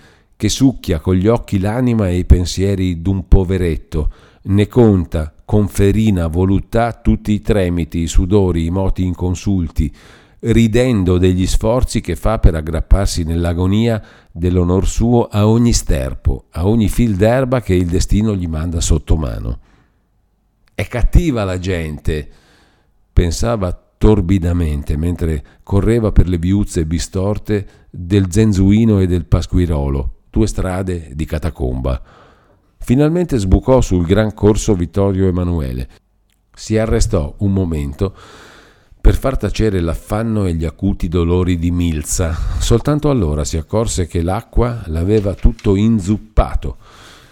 che 0.45 0.49
succhia 0.49 0.99
con 0.99 1.15
gli 1.15 1.25
occhi 1.25 1.57
l'anima 1.57 2.07
e 2.07 2.17
i 2.17 2.25
pensieri 2.25 3.01
d'un 3.01 3.27
poveretto, 3.27 4.11
ne 4.43 4.67
conta 4.67 5.33
con 5.43 5.67
ferina 5.67 6.27
voluttà 6.27 6.93
tutti 6.93 7.31
i 7.31 7.41
tremiti, 7.41 8.01
i 8.01 8.07
sudori, 8.07 8.65
i 8.65 8.69
moti 8.69 9.03
inconsulti, 9.03 9.91
ridendo 10.41 11.17
degli 11.17 11.47
sforzi 11.47 11.99
che 11.99 12.15
fa 12.15 12.37
per 12.37 12.53
aggrapparsi 12.53 13.23
nell'agonia 13.23 13.99
dell'onor 14.31 14.87
suo 14.87 15.23
a 15.25 15.47
ogni 15.47 15.73
sterpo, 15.73 16.45
a 16.51 16.67
ogni 16.67 16.89
fil 16.89 17.15
d'erba 17.15 17.61
che 17.61 17.73
il 17.73 17.87
destino 17.87 18.35
gli 18.35 18.47
manda 18.47 18.81
sotto 18.81 19.17
mano. 19.17 19.59
È 20.75 20.85
cattiva 20.87 21.43
la 21.43 21.57
gente, 21.57 22.29
pensava 23.11 23.71
torbidamente 23.97 24.95
mentre 24.95 25.43
correva 25.63 26.11
per 26.11 26.27
le 26.27 26.37
viuzze 26.37 26.85
bistorte 26.85 27.67
del 27.89 28.31
Zenzuino 28.31 28.99
e 28.99 29.07
del 29.07 29.25
Pasquirolo, 29.25 30.14
due 30.35 30.47
strade 30.47 31.11
di 31.13 31.23
catacomba. 31.23 32.01
Finalmente 32.77 33.37
sbucò 33.37 33.79
sul 33.79 34.05
gran 34.05 34.33
corso 34.33 34.75
Vittorio 34.75 35.27
Emanuele. 35.27 35.87
Si 36.53 36.77
arrestò 36.77 37.35
un 37.37 37.53
momento 37.53 38.13
per 38.99 39.15
far 39.15 39.37
tacere 39.37 39.79
l'affanno 39.79 40.45
e 40.45 40.53
gli 40.53 40.65
acuti 40.65 41.07
dolori 41.07 41.57
di 41.57 41.71
Milza. 41.71 42.35
Soltanto 42.59 43.09
allora 43.09 43.45
si 43.45 43.55
accorse 43.55 44.07
che 44.07 44.21
l'acqua 44.21 44.83
l'aveva 44.87 45.35
tutto 45.35 45.77
inzuppato. 45.77 46.77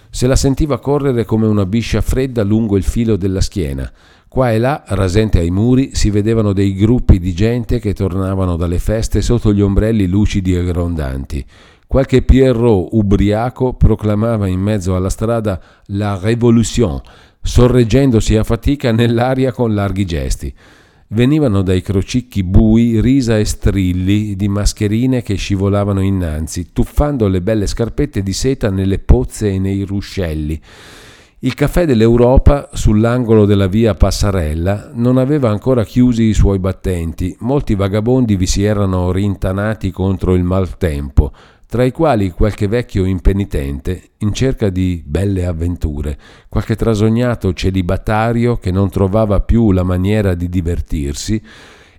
Se 0.09 0.25
la 0.25 0.37
sentiva 0.37 0.79
correre 0.79 1.25
come 1.25 1.45
una 1.45 1.65
biscia 1.65 1.99
fredda 1.99 2.43
lungo 2.43 2.77
il 2.77 2.83
filo 2.83 3.17
della 3.17 3.41
schiena. 3.41 3.91
Qua 4.29 4.51
e 4.51 4.59
là, 4.59 4.83
rasente 4.87 5.39
ai 5.39 5.51
muri, 5.51 5.93
si 5.93 6.09
vedevano 6.09 6.53
dei 6.53 6.73
gruppi 6.73 7.19
di 7.19 7.33
gente 7.33 7.79
che 7.79 7.93
tornavano 7.93 8.55
dalle 8.55 8.79
feste 8.79 9.21
sotto 9.21 9.53
gli 9.53 9.61
ombrelli 9.61 10.07
lucidi 10.07 10.55
e 10.55 10.63
grondanti. 10.63 11.45
Qualche 11.93 12.23
Pierrot 12.23 12.87
ubriaco 12.93 13.73
proclamava 13.73 14.47
in 14.47 14.59
mezzo 14.59 14.95
alla 14.95 15.11
strada 15.11 15.61
la 15.89 16.17
Révolution, 16.19 16.99
sorreggendosi 17.39 18.35
a 18.35 18.43
fatica 18.43 18.91
nell'aria 18.91 19.51
con 19.51 19.75
larghi 19.75 20.03
gesti. 20.03 20.51
Venivano 21.09 21.61
dai 21.61 21.83
crocicchi 21.83 22.41
bui 22.41 22.99
risa 22.99 23.37
e 23.37 23.45
strilli 23.45 24.35
di 24.35 24.47
mascherine 24.47 25.21
che 25.21 25.35
scivolavano 25.35 26.01
innanzi, 26.01 26.71
tuffando 26.73 27.27
le 27.27 27.41
belle 27.43 27.67
scarpette 27.67 28.23
di 28.23 28.33
seta 28.33 28.71
nelle 28.71 28.97
pozze 28.97 29.51
e 29.51 29.59
nei 29.59 29.83
ruscelli. 29.83 30.59
Il 31.41 31.53
caffè 31.53 31.85
dell'Europa, 31.85 32.69
sull'angolo 32.73 33.45
della 33.45 33.67
via 33.67 33.93
Passarella, 33.93 34.91
non 34.95 35.17
aveva 35.17 35.49
ancora 35.49 35.83
chiusi 35.83 36.23
i 36.23 36.33
suoi 36.33 36.57
battenti. 36.57 37.35
Molti 37.41 37.75
vagabondi 37.75 38.35
vi 38.35 38.47
si 38.47 38.63
erano 38.63 39.11
rintanati 39.11 39.91
contro 39.91 40.33
il 40.33 40.43
maltempo, 40.43 41.31
tra 41.73 41.83
i 41.83 41.91
quali 41.91 42.29
qualche 42.29 42.67
vecchio 42.67 43.03
impenitente 43.03 44.11
in 44.19 44.31
cerca 44.31 44.69
di 44.69 45.01
belle 45.03 45.43
avventure, 45.47 46.15
qualche 46.47 46.75
trasognato 46.75 47.51
celibatario 47.51 48.57
che 48.57 48.69
non 48.69 48.91
trovava 48.91 49.39
più 49.39 49.71
la 49.71 49.81
maniera 49.81 50.35
di 50.35 50.49
divertirsi, 50.49 51.41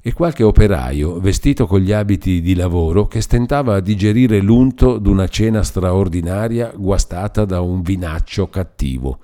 e 0.00 0.12
qualche 0.12 0.44
operaio 0.44 1.18
vestito 1.18 1.66
con 1.66 1.80
gli 1.80 1.90
abiti 1.90 2.40
di 2.40 2.54
lavoro 2.54 3.08
che 3.08 3.20
stentava 3.20 3.74
a 3.74 3.80
digerire 3.80 4.40
l'unto 4.40 4.98
d'una 4.98 5.26
cena 5.26 5.64
straordinaria 5.64 6.72
guastata 6.76 7.44
da 7.44 7.60
un 7.60 7.82
vinaccio 7.82 8.48
cattivo. 8.48 9.18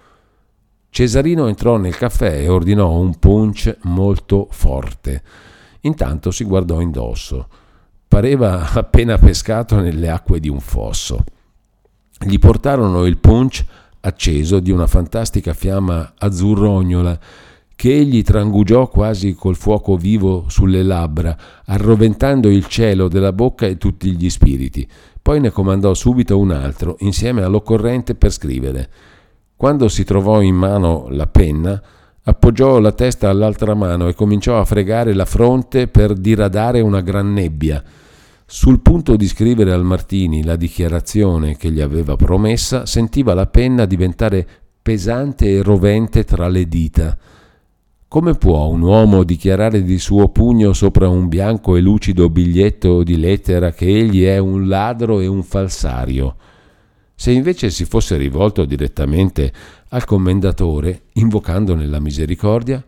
Cesarino 0.90 1.46
entrò 1.46 1.76
nel 1.76 1.96
caffè 1.96 2.40
e 2.40 2.48
ordinò 2.48 2.90
un 2.90 3.16
punch 3.20 3.76
molto 3.82 4.48
forte. 4.50 5.22
Intanto 5.82 6.32
si 6.32 6.42
guardò 6.42 6.80
indosso. 6.80 7.46
Pareva 8.10 8.72
appena 8.72 9.18
pescato 9.18 9.76
nelle 9.76 10.10
acque 10.10 10.40
di 10.40 10.48
un 10.48 10.58
fosso. 10.58 11.22
Gli 12.18 12.40
portarono 12.40 13.06
il 13.06 13.18
punch 13.18 13.64
acceso 14.00 14.58
di 14.58 14.72
una 14.72 14.88
fantastica 14.88 15.54
fiamma 15.54 16.14
azzurrognola 16.18 17.16
che 17.76 17.94
egli 17.94 18.22
trangugiò 18.22 18.88
quasi 18.88 19.34
col 19.34 19.54
fuoco 19.54 19.96
vivo 19.96 20.46
sulle 20.48 20.82
labbra, 20.82 21.36
arroventando 21.66 22.48
il 22.48 22.66
cielo 22.66 23.06
della 23.06 23.32
bocca 23.32 23.66
e 23.66 23.76
tutti 23.76 24.10
gli 24.16 24.28
spiriti. 24.28 24.88
Poi 25.22 25.38
ne 25.38 25.50
comandò 25.50 25.94
subito 25.94 26.36
un 26.36 26.50
altro, 26.50 26.96
insieme 27.00 27.44
all'occorrente 27.44 28.16
per 28.16 28.32
scrivere. 28.32 28.90
Quando 29.54 29.86
si 29.86 30.02
trovò 30.02 30.40
in 30.40 30.56
mano 30.56 31.06
la 31.10 31.28
penna, 31.28 31.80
appoggiò 32.24 32.80
la 32.80 32.90
testa 32.90 33.30
all'altra 33.30 33.74
mano 33.74 34.08
e 34.08 34.14
cominciò 34.14 34.58
a 34.58 34.64
fregare 34.64 35.14
la 35.14 35.26
fronte 35.26 35.86
per 35.86 36.14
diradare 36.14 36.80
una 36.80 37.02
gran 37.02 37.32
nebbia. 37.32 37.80
Sul 38.52 38.80
punto 38.80 39.14
di 39.14 39.28
scrivere 39.28 39.72
al 39.72 39.84
Martini 39.84 40.42
la 40.42 40.56
dichiarazione 40.56 41.56
che 41.56 41.70
gli 41.70 41.80
aveva 41.80 42.16
promessa, 42.16 42.84
sentiva 42.84 43.32
la 43.32 43.46
penna 43.46 43.86
diventare 43.86 44.44
pesante 44.82 45.48
e 45.48 45.62
rovente 45.62 46.24
tra 46.24 46.48
le 46.48 46.66
dita. 46.66 47.16
Come 48.08 48.34
può 48.34 48.66
un 48.66 48.80
uomo 48.80 49.22
dichiarare 49.22 49.84
di 49.84 50.00
suo 50.00 50.30
pugno 50.30 50.72
sopra 50.72 51.08
un 51.08 51.28
bianco 51.28 51.76
e 51.76 51.80
lucido 51.80 52.28
biglietto 52.28 53.04
di 53.04 53.20
lettera 53.20 53.70
che 53.70 53.86
egli 53.86 54.24
è 54.24 54.38
un 54.38 54.66
ladro 54.66 55.20
e 55.20 55.28
un 55.28 55.44
falsario? 55.44 56.34
Se 57.14 57.30
invece 57.30 57.70
si 57.70 57.84
fosse 57.84 58.16
rivolto 58.16 58.64
direttamente 58.64 59.52
al 59.90 60.04
commendatore, 60.04 61.02
invocandone 61.12 61.86
la 61.86 62.00
misericordia, 62.00 62.84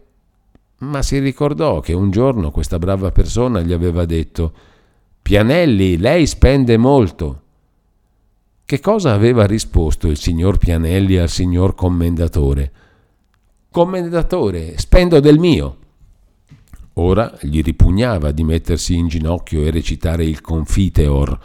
ma 0.78 1.02
si 1.02 1.20
ricordò 1.20 1.78
che 1.78 1.92
un 1.92 2.10
giorno 2.10 2.50
questa 2.50 2.80
brava 2.80 3.12
persona 3.12 3.60
gli 3.60 3.72
aveva 3.72 4.04
detto 4.04 4.52
Pianelli, 5.22 5.96
lei 5.96 6.26
spende 6.26 6.76
molto. 6.76 7.40
Che 8.64 8.80
cosa 8.80 9.12
aveva 9.12 9.46
risposto 9.46 10.08
il 10.08 10.18
signor 10.18 10.58
Pianelli 10.58 11.16
al 11.16 11.28
signor 11.28 11.74
commendatore? 11.74 12.72
Commendatore, 13.70 14.76
spendo 14.78 15.20
del 15.20 15.38
mio. 15.38 15.76
Ora 16.94 17.38
gli 17.40 17.62
ripugnava 17.62 18.32
di 18.32 18.44
mettersi 18.44 18.94
in 18.94 19.08
ginocchio 19.08 19.62
e 19.62 19.70
recitare 19.70 20.24
il 20.24 20.40
Confiteor 20.42 21.38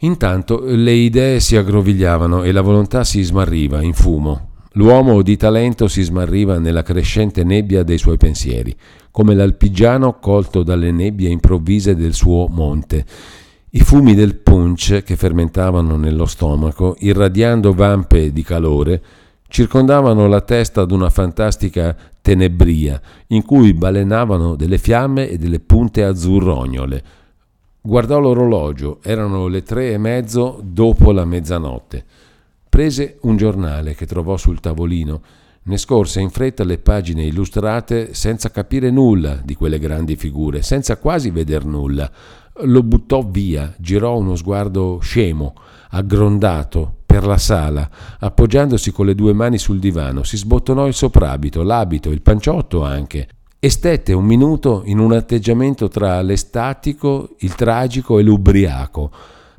Intanto 0.00 0.60
le 0.62 0.92
idee 0.92 1.40
si 1.40 1.56
aggrovigliavano 1.56 2.42
e 2.42 2.52
la 2.52 2.60
volontà 2.60 3.02
si 3.02 3.22
smarriva 3.22 3.82
in 3.82 3.94
fumo. 3.94 4.50
L'uomo 4.76 5.22
di 5.22 5.38
talento 5.38 5.88
si 5.88 6.02
smarriva 6.02 6.58
nella 6.58 6.82
crescente 6.82 7.44
nebbia 7.44 7.82
dei 7.82 7.96
suoi 7.96 8.18
pensieri, 8.18 8.76
come 9.10 9.34
l'alpigiano 9.34 10.18
colto 10.18 10.62
dalle 10.62 10.90
nebbie 10.90 11.30
improvvise 11.30 11.96
del 11.96 12.12
suo 12.12 12.46
monte. 12.46 13.04
I 13.70 13.80
fumi 13.80 14.14
del 14.14 14.36
punch 14.36 15.02
che 15.02 15.16
fermentavano 15.16 15.96
nello 15.96 16.26
stomaco, 16.26 16.94
irradiando 16.98 17.72
vampe 17.72 18.32
di 18.32 18.42
calore, 18.42 19.02
circondavano 19.48 20.26
la 20.28 20.42
testa 20.42 20.84
d'una 20.84 21.08
fantastica 21.08 21.96
tenebria 22.20 23.00
in 23.28 23.44
cui 23.44 23.72
balenavano 23.72 24.56
delle 24.56 24.76
fiamme 24.76 25.30
e 25.30 25.38
delle 25.38 25.60
punte 25.60 26.04
azzurrognole 26.04 27.02
Guardò 27.86 28.18
l'orologio, 28.18 28.98
erano 29.00 29.46
le 29.46 29.62
tre 29.62 29.92
e 29.92 29.96
mezzo 29.96 30.58
dopo 30.60 31.12
la 31.12 31.24
mezzanotte. 31.24 32.04
Prese 32.76 33.16
un 33.22 33.38
giornale 33.38 33.94
che 33.94 34.04
trovò 34.04 34.36
sul 34.36 34.60
tavolino, 34.60 35.22
ne 35.62 35.78
scorse 35.78 36.20
in 36.20 36.28
fretta 36.28 36.62
le 36.62 36.76
pagine 36.76 37.24
illustrate 37.24 38.12
senza 38.12 38.50
capire 38.50 38.90
nulla 38.90 39.40
di 39.42 39.54
quelle 39.54 39.78
grandi 39.78 40.14
figure, 40.14 40.60
senza 40.60 40.98
quasi 40.98 41.30
veder 41.30 41.64
nulla. 41.64 42.10
Lo 42.64 42.82
buttò 42.82 43.22
via, 43.26 43.74
girò 43.78 44.18
uno 44.18 44.36
sguardo 44.36 44.98
scemo, 45.00 45.54
aggrondato, 45.92 46.96
per 47.06 47.24
la 47.24 47.38
sala, 47.38 47.88
appoggiandosi 48.18 48.92
con 48.92 49.06
le 49.06 49.14
due 49.14 49.32
mani 49.32 49.56
sul 49.56 49.78
divano, 49.78 50.22
si 50.22 50.36
sbottonò 50.36 50.86
il 50.86 50.92
soprabito, 50.92 51.62
l'abito, 51.62 52.10
il 52.10 52.20
panciotto 52.20 52.84
anche, 52.84 53.26
e 53.58 53.70
stette 53.70 54.12
un 54.12 54.26
minuto 54.26 54.82
in 54.84 54.98
un 54.98 55.12
atteggiamento 55.12 55.88
tra 55.88 56.20
l'estatico, 56.20 57.36
il 57.38 57.54
tragico 57.54 58.18
e 58.18 58.22
l'ubriaco, 58.22 59.10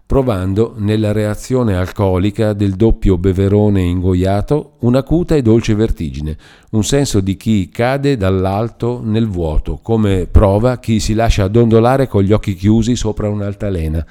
provando 0.08 0.74
nella 0.78 1.12
reazione 1.12 1.76
alcolica 1.76 2.54
del 2.54 2.76
doppio 2.76 3.18
beverone 3.18 3.82
ingoiato 3.82 4.78
un'acuta 4.80 5.36
e 5.36 5.42
dolce 5.42 5.76
vertigine, 5.76 6.38
un 6.72 6.84
senso 6.84 7.20
di 7.20 7.36
chi 7.36 7.70
cade 7.70 8.18
dall'alto 8.18 9.02
nel 9.04 9.28
vuoto, 9.28 9.80
come 9.84 10.26
prova 10.26 10.80
chi 10.80 11.02
si 11.02 11.14
lascia 11.14 11.50
dondolare 11.50 12.08
con 12.08 12.24
gli 12.24 12.32
occhi 12.32 12.56
chiusi 12.56 12.96
sopra 12.96 13.30
un'altalena. 13.30 14.06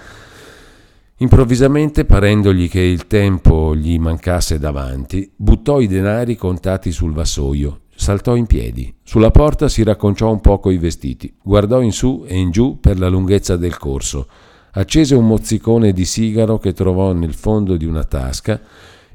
Improvvisamente, 1.16 2.04
parendogli 2.04 2.68
che 2.68 2.82
il 2.82 3.06
tempo 3.06 3.74
gli 3.74 3.98
mancasse 3.98 4.58
davanti, 4.58 5.32
buttò 5.34 5.80
i 5.80 5.86
denari 5.86 6.36
contati 6.36 6.92
sul 6.92 7.14
vassoio 7.14 7.80
Saltò 7.98 8.36
in 8.36 8.44
piedi. 8.46 8.94
Sulla 9.02 9.30
porta 9.30 9.68
si 9.70 9.82
racconciò 9.82 10.30
un 10.30 10.40
poco 10.40 10.70
i 10.70 10.76
vestiti, 10.76 11.34
guardò 11.42 11.80
in 11.80 11.92
su 11.92 12.24
e 12.26 12.36
in 12.36 12.50
giù 12.50 12.78
per 12.78 12.98
la 12.98 13.08
lunghezza 13.08 13.56
del 13.56 13.78
corso, 13.78 14.28
accese 14.76 15.14
un 15.14 15.26
mozzicone 15.26 15.92
di 15.92 16.04
sigaro 16.04 16.58
che 16.58 16.72
trovò 16.72 17.12
nel 17.12 17.34
fondo 17.34 17.76
di 17.76 17.84
una 17.84 18.04
tasca 18.04 18.60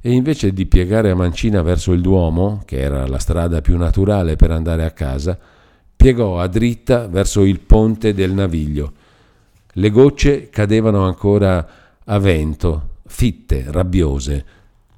e 0.02 0.12
invece 0.12 0.54
di 0.54 0.66
piegare 0.66 1.12
a 1.12 1.16
mancina 1.16 1.62
verso 1.62 1.92
il 1.92 2.02
Duomo, 2.02 2.62
che 2.66 2.80
era 2.80 3.06
la 3.08 3.20
strada 3.20 3.62
più 3.62 3.78
naturale 3.78 4.36
per 4.36 4.52
andare 4.52 4.84
a 4.84 4.92
casa, 4.92 5.38
piegò 5.96 6.40
a 6.40 6.48
dritta 6.48 7.08
verso 7.08 7.44
il 7.44 7.60
ponte 7.60 8.14
del 8.14 8.34
Naviglio. 8.34 8.94
Le 9.74 9.90
gocce 9.92 10.50
cadevano 10.50 11.06
ancora 11.06 11.68
a 12.04 12.18
vento, 12.18 12.90
fitte, 13.06 13.66
rabbiose, 13.68 14.46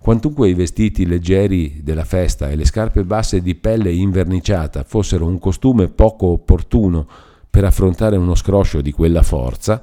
Quantunque 0.03 0.49
i 0.49 0.53
vestiti 0.53 1.05
leggeri 1.05 1.79
della 1.81 2.03
festa 2.03 2.49
e 2.49 2.57
le 2.57 2.65
scarpe 2.65 3.05
basse 3.05 3.41
di 3.41 3.55
pelle 3.55 3.89
inverniciata 3.89 4.83
fossero 4.83 5.25
un 5.25 5.39
costume 5.39 5.87
poco 5.87 6.25
opportuno 6.25 7.07
per 7.49 7.63
affrontare 7.63 8.17
uno 8.17 8.35
scroscio 8.35 8.81
di 8.81 8.91
quella 8.91 9.21
forza, 9.21 9.81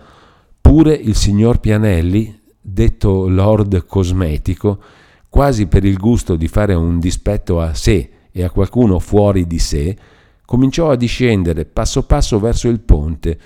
pure 0.61 0.94
il 0.94 1.16
signor 1.16 1.61
Pianelli, 1.61 2.38
detto 2.61 3.28
Lord 3.28 3.86
Cosmetico, 3.86 4.80
quasi 5.28 5.66
per 5.66 5.84
il 5.84 5.96
gusto 5.96 6.36
di 6.36 6.48
fare 6.48 6.74
un 6.74 6.98
dispetto 6.98 7.61
a 7.61 7.74
sé 7.74 8.11
e 8.30 8.42
a 8.42 8.50
qualcuno 8.50 8.98
fuori 8.98 9.46
di 9.46 9.58
sé, 9.58 9.96
cominciò 10.44 10.90
a 10.90 10.96
discendere 10.96 11.64
passo 11.64 12.04
passo 12.04 12.38
verso 12.38 12.68
il 12.68 12.80
ponte, 12.80 13.38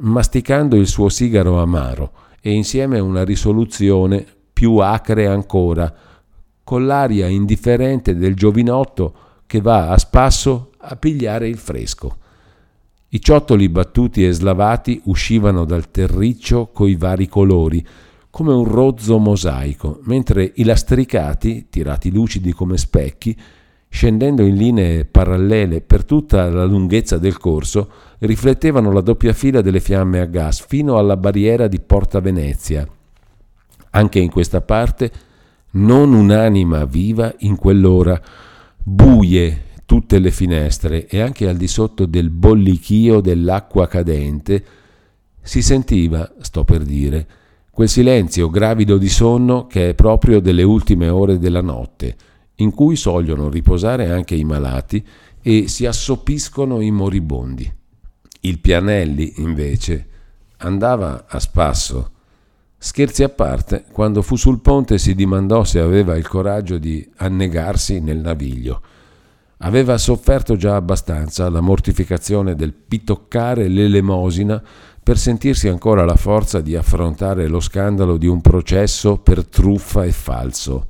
masticando 0.00 0.76
il 0.76 0.86
suo 0.86 1.08
sigaro 1.08 1.60
amaro 1.60 2.12
e 2.40 2.52
insieme 2.52 2.98
una 2.98 3.24
risoluzione 3.24 4.24
più 4.52 4.76
acre 4.76 5.26
ancora, 5.26 5.92
con 6.64 6.86
l'aria 6.86 7.28
indifferente 7.28 8.14
del 8.16 8.34
giovinotto 8.34 9.14
che 9.46 9.60
va 9.60 9.88
a 9.88 9.98
spasso 9.98 10.72
a 10.78 10.96
pigliare 10.96 11.48
il 11.48 11.58
fresco. 11.58 12.16
I 13.10 13.20
ciottoli 13.22 13.70
battuti 13.70 14.26
e 14.26 14.32
slavati 14.32 15.00
uscivano 15.04 15.64
dal 15.64 15.90
terriccio 15.90 16.66
coi 16.66 16.94
vari 16.94 17.26
colori, 17.26 17.84
come 18.28 18.52
un 18.52 18.64
rozzo 18.64 19.16
mosaico, 19.16 20.00
mentre 20.02 20.52
i 20.56 20.64
lastricati, 20.64 21.68
tirati 21.70 22.12
lucidi 22.12 22.52
come 22.52 22.76
specchi, 22.76 23.34
scendendo 23.88 24.42
in 24.42 24.56
linee 24.56 25.06
parallele 25.06 25.80
per 25.80 26.04
tutta 26.04 26.50
la 26.50 26.66
lunghezza 26.66 27.16
del 27.16 27.38
corso, 27.38 27.90
riflettevano 28.18 28.92
la 28.92 29.00
doppia 29.00 29.32
fila 29.32 29.62
delle 29.62 29.80
fiamme 29.80 30.20
a 30.20 30.26
gas 30.26 30.60
fino 30.60 30.98
alla 30.98 31.16
barriera 31.16 31.66
di 31.66 31.80
Porta 31.80 32.20
Venezia. 32.20 32.86
Anche 33.92 34.18
in 34.18 34.28
questa 34.28 34.60
parte 34.60 35.10
non 35.70 36.12
un'anima 36.12 36.84
viva 36.84 37.34
in 37.38 37.56
quell'ora, 37.56 38.20
buie 38.76 39.62
tutte 39.88 40.18
le 40.18 40.30
finestre 40.30 41.06
e 41.06 41.18
anche 41.18 41.48
al 41.48 41.56
di 41.56 41.66
sotto 41.66 42.04
del 42.04 42.28
bollichio 42.28 43.22
dell'acqua 43.22 43.88
cadente 43.88 44.62
si 45.40 45.62
sentiva, 45.62 46.30
sto 46.40 46.62
per 46.62 46.82
dire, 46.82 47.26
quel 47.70 47.88
silenzio 47.88 48.50
gravido 48.50 48.98
di 48.98 49.08
sonno 49.08 49.66
che 49.66 49.88
è 49.88 49.94
proprio 49.94 50.40
delle 50.40 50.62
ultime 50.62 51.08
ore 51.08 51.38
della 51.38 51.62
notte, 51.62 52.16
in 52.56 52.70
cui 52.72 52.96
sogliono 52.96 53.48
riposare 53.48 54.10
anche 54.10 54.34
i 54.34 54.44
malati 54.44 55.02
e 55.40 55.68
si 55.68 55.86
assopiscono 55.86 56.82
i 56.82 56.90
moribondi. 56.90 57.72
Il 58.40 58.58
Pianelli, 58.58 59.36
invece, 59.36 60.06
andava 60.58 61.24
a 61.26 61.40
spasso. 61.40 62.10
Scherzi 62.76 63.22
a 63.22 63.30
parte, 63.30 63.86
quando 63.90 64.20
fu 64.20 64.36
sul 64.36 64.60
ponte 64.60 64.98
si 64.98 65.14
dimandò 65.14 65.64
se 65.64 65.80
aveva 65.80 66.14
il 66.14 66.28
coraggio 66.28 66.76
di 66.76 67.08
annegarsi 67.16 68.00
nel 68.00 68.18
naviglio. 68.18 68.82
Aveva 69.60 69.98
sofferto 69.98 70.54
già 70.56 70.76
abbastanza 70.76 71.48
la 71.50 71.60
mortificazione 71.60 72.54
del 72.54 72.72
pitoccare 72.72 73.66
l'elemosina 73.66 74.62
per 75.02 75.18
sentirsi 75.18 75.66
ancora 75.66 76.04
la 76.04 76.14
forza 76.14 76.60
di 76.60 76.76
affrontare 76.76 77.48
lo 77.48 77.58
scandalo 77.58 78.16
di 78.18 78.28
un 78.28 78.40
processo 78.40 79.16
per 79.16 79.44
truffa 79.46 80.04
e 80.04 80.12
falso. 80.12 80.86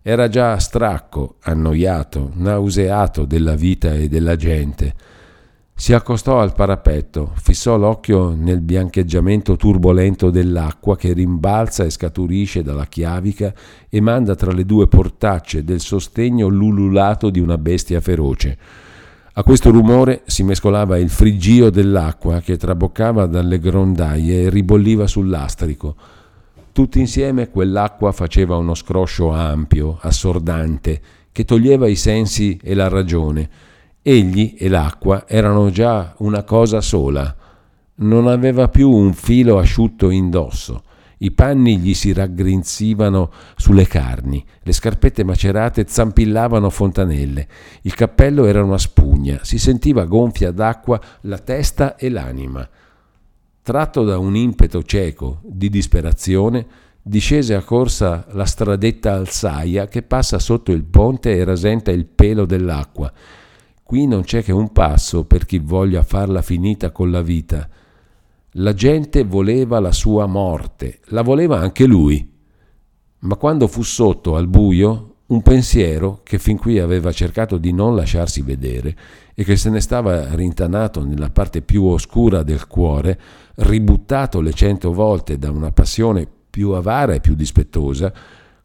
Era 0.00 0.28
già 0.28 0.56
stracco, 0.58 1.36
annoiato, 1.42 2.30
nauseato 2.34 3.26
della 3.26 3.54
vita 3.54 3.92
e 3.92 4.08
della 4.08 4.36
gente. 4.36 4.94
Si 5.78 5.92
accostò 5.92 6.40
al 6.40 6.54
parapetto, 6.54 7.32
fissò 7.34 7.76
l'occhio 7.76 8.34
nel 8.34 8.62
biancheggiamento 8.62 9.56
turbolento 9.56 10.30
dell'acqua 10.30 10.96
che 10.96 11.12
rimbalza 11.12 11.84
e 11.84 11.90
scaturisce 11.90 12.62
dalla 12.62 12.86
chiavica 12.86 13.52
e 13.90 14.00
manda 14.00 14.34
tra 14.34 14.52
le 14.52 14.64
due 14.64 14.88
portacce 14.88 15.64
del 15.64 15.80
sostegno 15.80 16.48
l'ululato 16.48 17.28
di 17.28 17.40
una 17.40 17.58
bestia 17.58 18.00
feroce. 18.00 18.58
A 19.34 19.42
questo 19.42 19.70
rumore 19.70 20.22
si 20.24 20.42
mescolava 20.44 20.96
il 20.96 21.10
friggio 21.10 21.68
dell'acqua 21.68 22.40
che 22.40 22.56
traboccava 22.56 23.26
dalle 23.26 23.58
grondaie 23.58 24.44
e 24.44 24.48
ribolliva 24.48 25.06
sul 25.06 25.28
lastrico. 25.28 25.94
Tutti 26.72 27.00
insieme 27.00 27.50
quell'acqua 27.50 28.12
faceva 28.12 28.56
uno 28.56 28.74
scroscio 28.74 29.30
ampio, 29.30 29.98
assordante, 30.00 31.00
che 31.30 31.44
toglieva 31.44 31.86
i 31.86 31.96
sensi 31.96 32.58
e 32.62 32.72
la 32.72 32.88
ragione 32.88 33.65
Egli 34.08 34.54
e 34.56 34.68
l'acqua 34.68 35.26
erano 35.26 35.68
già 35.70 36.14
una 36.18 36.44
cosa 36.44 36.80
sola. 36.80 37.34
Non 37.96 38.28
aveva 38.28 38.68
più 38.68 38.88
un 38.88 39.12
filo 39.12 39.58
asciutto 39.58 40.10
indosso. 40.10 40.84
I 41.18 41.32
panni 41.32 41.78
gli 41.78 41.92
si 41.92 42.12
raggrinzivano 42.12 43.32
sulle 43.56 43.88
carni, 43.88 44.44
le 44.62 44.72
scarpette 44.72 45.24
macerate 45.24 45.86
zampillavano 45.88 46.70
fontanelle, 46.70 47.48
il 47.82 47.94
cappello 47.94 48.44
era 48.44 48.62
una 48.62 48.78
spugna, 48.78 49.40
si 49.42 49.58
sentiva 49.58 50.04
gonfia 50.04 50.52
d'acqua 50.52 51.00
la 51.22 51.38
testa 51.38 51.96
e 51.96 52.08
l'anima. 52.08 52.68
Tratto 53.60 54.04
da 54.04 54.18
un 54.18 54.36
impeto 54.36 54.84
cieco 54.84 55.40
di 55.42 55.68
disperazione, 55.68 56.64
discese 57.02 57.54
a 57.54 57.62
corsa 57.64 58.24
la 58.30 58.44
stradetta 58.44 59.14
alzaia 59.14 59.88
che 59.88 60.02
passa 60.02 60.38
sotto 60.38 60.70
il 60.70 60.84
ponte 60.84 61.34
e 61.34 61.42
rasenta 61.42 61.90
il 61.90 62.04
pelo 62.06 62.46
dell'acqua 62.46 63.12
Qui 63.86 64.08
non 64.08 64.22
c'è 64.22 64.42
che 64.42 64.50
un 64.50 64.72
passo 64.72 65.26
per 65.26 65.46
chi 65.46 65.60
voglia 65.60 66.02
farla 66.02 66.42
finita 66.42 66.90
con 66.90 67.12
la 67.12 67.22
vita. 67.22 67.68
La 68.54 68.74
gente 68.74 69.22
voleva 69.22 69.78
la 69.78 69.92
sua 69.92 70.26
morte, 70.26 70.98
la 71.10 71.22
voleva 71.22 71.60
anche 71.60 71.86
lui. 71.86 72.28
Ma 73.20 73.36
quando 73.36 73.68
fu 73.68 73.82
sotto 73.82 74.34
al 74.34 74.48
buio, 74.48 75.18
un 75.26 75.40
pensiero 75.40 76.18
che 76.24 76.40
fin 76.40 76.56
qui 76.56 76.80
aveva 76.80 77.12
cercato 77.12 77.58
di 77.58 77.72
non 77.72 77.94
lasciarsi 77.94 78.42
vedere 78.42 78.96
e 79.32 79.44
che 79.44 79.54
se 79.54 79.70
ne 79.70 79.80
stava 79.80 80.34
rintanato 80.34 81.04
nella 81.04 81.30
parte 81.30 81.62
più 81.62 81.84
oscura 81.84 82.42
del 82.42 82.66
cuore, 82.66 83.16
ributtato 83.54 84.40
le 84.40 84.52
cento 84.52 84.92
volte 84.92 85.38
da 85.38 85.52
una 85.52 85.70
passione 85.70 86.26
più 86.50 86.70
avara 86.70 87.14
e 87.14 87.20
più 87.20 87.36
dispettosa, 87.36 88.12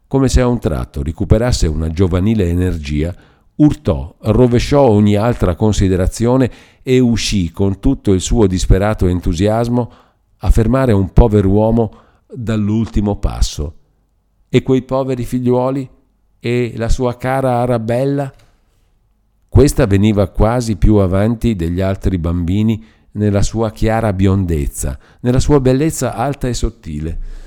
come 0.08 0.26
se 0.26 0.40
a 0.40 0.48
un 0.48 0.58
tratto 0.58 1.00
recuperasse 1.00 1.68
una 1.68 1.90
giovanile 1.90 2.48
energia, 2.48 3.14
urtò, 3.56 4.14
rovesciò 4.20 4.82
ogni 4.82 5.16
altra 5.16 5.54
considerazione 5.54 6.50
e 6.82 6.98
uscì 6.98 7.50
con 7.50 7.80
tutto 7.80 8.12
il 8.12 8.20
suo 8.20 8.46
disperato 8.46 9.06
entusiasmo 9.06 9.92
a 10.38 10.50
fermare 10.50 10.92
un 10.92 11.12
pover'uomo 11.12 11.92
dall'ultimo 12.32 13.16
passo. 13.16 13.74
E 14.48 14.62
quei 14.62 14.82
poveri 14.82 15.24
figliuoli? 15.24 15.88
E 16.40 16.72
la 16.76 16.88
sua 16.88 17.16
cara 17.16 17.60
Arabella? 17.60 18.32
Questa 19.48 19.86
veniva 19.86 20.28
quasi 20.28 20.76
più 20.76 20.96
avanti 20.96 21.54
degli 21.54 21.80
altri 21.80 22.18
bambini 22.18 22.84
nella 23.12 23.42
sua 23.42 23.70
chiara 23.70 24.12
biondezza, 24.12 24.98
nella 25.20 25.40
sua 25.40 25.60
bellezza 25.60 26.14
alta 26.14 26.48
e 26.48 26.54
sottile 26.54 27.41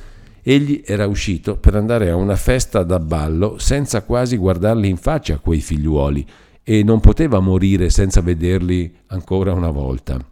Egli 0.47 0.83
era 0.85 1.07
uscito 1.07 1.57
per 1.57 1.73
andare 1.73 2.11
a 2.11 2.15
una 2.15 2.35
festa 2.35 2.83
da 2.83 2.99
ballo 2.99 3.57
senza 3.57 4.03
quasi 4.03 4.37
guardarli 4.37 4.87
in 4.87 4.95
faccia 4.95 5.39
quei 5.39 5.59
figliuoli 5.59 6.23
e 6.61 6.83
non 6.83 6.99
poteva 6.99 7.39
morire 7.39 7.89
senza 7.89 8.21
vederli 8.21 8.93
ancora 9.07 9.53
una 9.53 9.71
volta. 9.71 10.23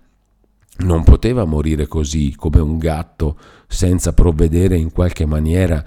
Non 0.82 1.04
poteva 1.04 1.46
morire 1.46 1.88
così 1.88 2.36
come 2.36 2.60
un 2.60 2.78
gatto 2.78 3.40
senza 3.66 4.14
provvedere 4.14 4.78
in 4.78 4.92
qualche 4.92 5.26
maniera 5.26 5.84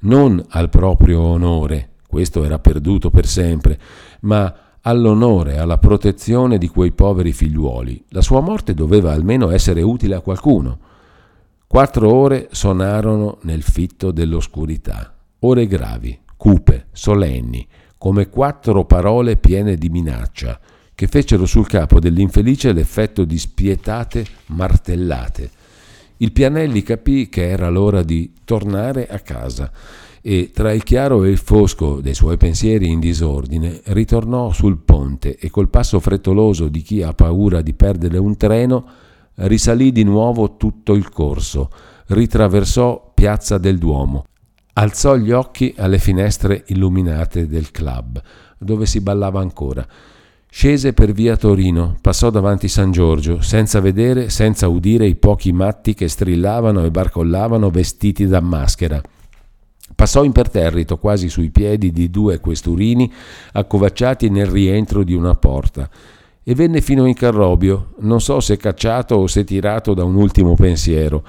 non 0.00 0.44
al 0.48 0.70
proprio 0.70 1.20
onore, 1.20 1.90
questo 2.08 2.42
era 2.42 2.58
perduto 2.58 3.10
per 3.10 3.26
sempre, 3.26 3.78
ma 4.22 4.52
all'onore, 4.80 5.58
alla 5.58 5.78
protezione 5.78 6.58
di 6.58 6.66
quei 6.66 6.90
poveri 6.90 7.32
figliuoli. 7.32 8.06
La 8.08 8.22
sua 8.22 8.40
morte 8.40 8.74
doveva 8.74 9.12
almeno 9.12 9.50
essere 9.50 9.82
utile 9.82 10.16
a 10.16 10.20
qualcuno. 10.20 10.78
Quattro 11.68 12.14
ore 12.14 12.48
sonarono 12.50 13.36
nel 13.42 13.60
fitto 13.60 14.10
dell'oscurità, 14.10 15.14
ore 15.40 15.66
gravi, 15.66 16.18
cupe, 16.34 16.86
solenni, 16.92 17.68
come 17.98 18.30
quattro 18.30 18.86
parole 18.86 19.36
piene 19.36 19.76
di 19.76 19.90
minaccia, 19.90 20.58
che 20.94 21.06
fecero 21.08 21.44
sul 21.44 21.66
capo 21.66 22.00
dell'infelice 22.00 22.72
l'effetto 22.72 23.26
di 23.26 23.36
spietate 23.36 24.24
martellate. 24.46 25.50
Il 26.16 26.32
Pianelli 26.32 26.82
capì 26.82 27.28
che 27.28 27.50
era 27.50 27.68
l'ora 27.68 28.02
di 28.02 28.32
tornare 28.44 29.06
a 29.06 29.18
casa 29.18 29.70
e 30.22 30.50
tra 30.54 30.72
il 30.72 30.82
chiaro 30.82 31.24
e 31.24 31.28
il 31.28 31.36
fosco 31.36 32.00
dei 32.00 32.14
suoi 32.14 32.38
pensieri 32.38 32.88
in 32.88 32.98
disordine 32.98 33.82
ritornò 33.88 34.52
sul 34.52 34.78
ponte 34.78 35.36
e 35.36 35.50
col 35.50 35.68
passo 35.68 36.00
frettoloso 36.00 36.68
di 36.68 36.80
chi 36.80 37.02
ha 37.02 37.12
paura 37.12 37.60
di 37.60 37.74
perdere 37.74 38.16
un 38.16 38.38
treno 38.38 38.86
risalì 39.40 39.92
di 39.92 40.02
nuovo 40.02 40.56
tutto 40.56 40.94
il 40.94 41.08
corso, 41.10 41.70
ritraversò 42.08 43.12
Piazza 43.14 43.58
del 43.58 43.78
Duomo, 43.78 44.24
alzò 44.74 45.16
gli 45.16 45.30
occhi 45.30 45.74
alle 45.76 45.98
finestre 45.98 46.64
illuminate 46.68 47.46
del 47.46 47.70
club, 47.70 48.20
dove 48.58 48.86
si 48.86 49.00
ballava 49.00 49.40
ancora. 49.40 49.86
Scese 50.50 50.94
per 50.94 51.12
via 51.12 51.36
Torino, 51.36 51.96
passò 52.00 52.30
davanti 52.30 52.68
San 52.68 52.90
Giorgio, 52.90 53.42
senza 53.42 53.80
vedere, 53.80 54.30
senza 54.30 54.66
udire 54.66 55.06
i 55.06 55.14
pochi 55.14 55.52
matti 55.52 55.94
che 55.94 56.08
strillavano 56.08 56.84
e 56.84 56.90
barcollavano 56.90 57.70
vestiti 57.70 58.26
da 58.26 58.40
maschera. 58.40 59.00
Passò 59.94 60.24
imperterrito 60.24 60.96
quasi 60.96 61.28
sui 61.28 61.50
piedi 61.50 61.90
di 61.92 62.10
due 62.10 62.40
questurini 62.40 63.12
accovacciati 63.52 64.30
nel 64.30 64.46
rientro 64.46 65.04
di 65.04 65.14
una 65.14 65.34
porta 65.34 65.88
e 66.48 66.54
venne 66.54 66.80
fino 66.80 67.04
in 67.04 67.12
Carrobio, 67.12 67.92
non 67.98 68.22
so 68.22 68.40
se 68.40 68.56
cacciato 68.56 69.16
o 69.16 69.26
se 69.26 69.44
tirato 69.44 69.92
da 69.92 70.02
un 70.02 70.14
ultimo 70.14 70.54
pensiero, 70.54 71.22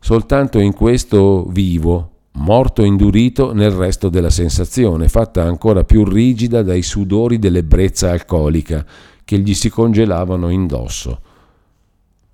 soltanto 0.00 0.58
in 0.58 0.74
questo 0.74 1.44
vivo, 1.44 2.10
morto 2.32 2.82
indurito 2.82 3.52
nel 3.52 3.70
resto 3.70 4.08
della 4.08 4.30
sensazione, 4.30 5.08
fatta 5.08 5.44
ancora 5.44 5.84
più 5.84 6.02
rigida 6.02 6.64
dai 6.64 6.82
sudori 6.82 7.38
dell'ebbrezza 7.38 8.10
alcolica 8.10 8.84
che 9.24 9.38
gli 9.38 9.54
si 9.54 9.70
congelavano 9.70 10.48
indosso. 10.48 11.20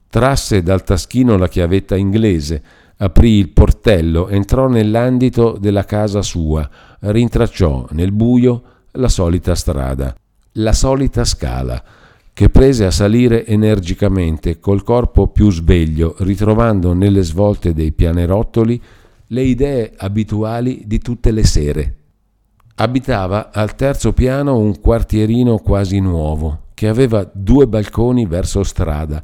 Trasse 0.08 0.62
dal 0.62 0.82
taschino 0.82 1.36
la 1.36 1.46
chiavetta 1.46 1.94
inglese, 1.94 2.62
aprì 2.96 3.32
il 3.32 3.50
portello, 3.50 4.28
entrò 4.28 4.66
nell'andito 4.66 5.58
della 5.60 5.84
casa 5.84 6.22
sua, 6.22 6.66
rintracciò 7.00 7.86
nel 7.90 8.12
buio 8.12 8.62
la 8.92 9.08
solita 9.08 9.54
strada, 9.54 10.16
la 10.52 10.72
solita 10.72 11.26
scala, 11.26 11.84
che 12.40 12.48
prese 12.48 12.86
a 12.86 12.90
salire 12.90 13.44
energicamente 13.44 14.60
col 14.60 14.82
corpo 14.82 15.26
più 15.26 15.50
sveglio, 15.50 16.14
ritrovando 16.20 16.94
nelle 16.94 17.22
svolte 17.22 17.74
dei 17.74 17.92
pianerottoli 17.92 18.80
le 19.26 19.42
idee 19.42 19.92
abituali 19.94 20.84
di 20.86 21.00
tutte 21.00 21.32
le 21.32 21.44
sere. 21.44 21.96
Abitava 22.76 23.50
al 23.52 23.74
terzo 23.74 24.14
piano 24.14 24.56
un 24.56 24.80
quartierino 24.80 25.58
quasi 25.58 26.00
nuovo, 26.00 26.68
che 26.72 26.88
aveva 26.88 27.30
due 27.30 27.68
balconi 27.68 28.24
verso 28.24 28.62
strada. 28.62 29.22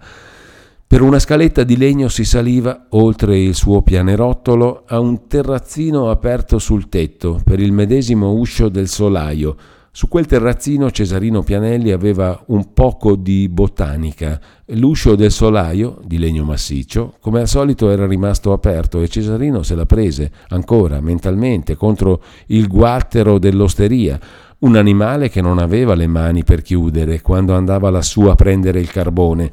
Per 0.86 1.00
una 1.00 1.18
scaletta 1.18 1.64
di 1.64 1.78
legno 1.78 2.08
si 2.08 2.26
saliva, 2.26 2.84
oltre 2.90 3.38
il 3.38 3.54
suo 3.54 3.80
pianerottolo, 3.80 4.82
a 4.86 5.00
un 5.00 5.26
terrazzino 5.26 6.10
aperto 6.10 6.58
sul 6.58 6.90
tetto, 6.90 7.40
per 7.42 7.60
il 7.60 7.72
medesimo 7.72 8.32
uscio 8.32 8.68
del 8.68 8.88
solaio, 8.88 9.56
su 9.96 10.08
quel 10.08 10.26
terrazzino 10.26 10.90
Cesarino 10.90 11.42
Pianelli 11.42 11.90
aveva 11.90 12.38
un 12.48 12.74
poco 12.74 13.16
di 13.16 13.48
botanica. 13.48 14.38
L'uscio 14.74 15.14
del 15.14 15.30
solaio, 15.30 16.02
di 16.04 16.18
legno 16.18 16.44
massiccio, 16.44 17.14
come 17.18 17.40
al 17.40 17.48
solito 17.48 17.88
era 17.88 18.06
rimasto 18.06 18.52
aperto 18.52 19.00
e 19.00 19.08
Cesarino 19.08 19.62
se 19.62 19.74
la 19.74 19.86
prese 19.86 20.30
ancora 20.48 21.00
mentalmente 21.00 21.76
contro 21.76 22.22
il 22.48 22.68
guattero 22.68 23.38
dell'osteria, 23.38 24.20
un 24.58 24.76
animale 24.76 25.30
che 25.30 25.40
non 25.40 25.56
aveva 25.56 25.94
le 25.94 26.06
mani 26.06 26.44
per 26.44 26.60
chiudere 26.60 27.22
quando 27.22 27.54
andava 27.54 27.88
lassù 27.88 28.26
a 28.26 28.34
prendere 28.34 28.80
il 28.80 28.90
carbone. 28.90 29.50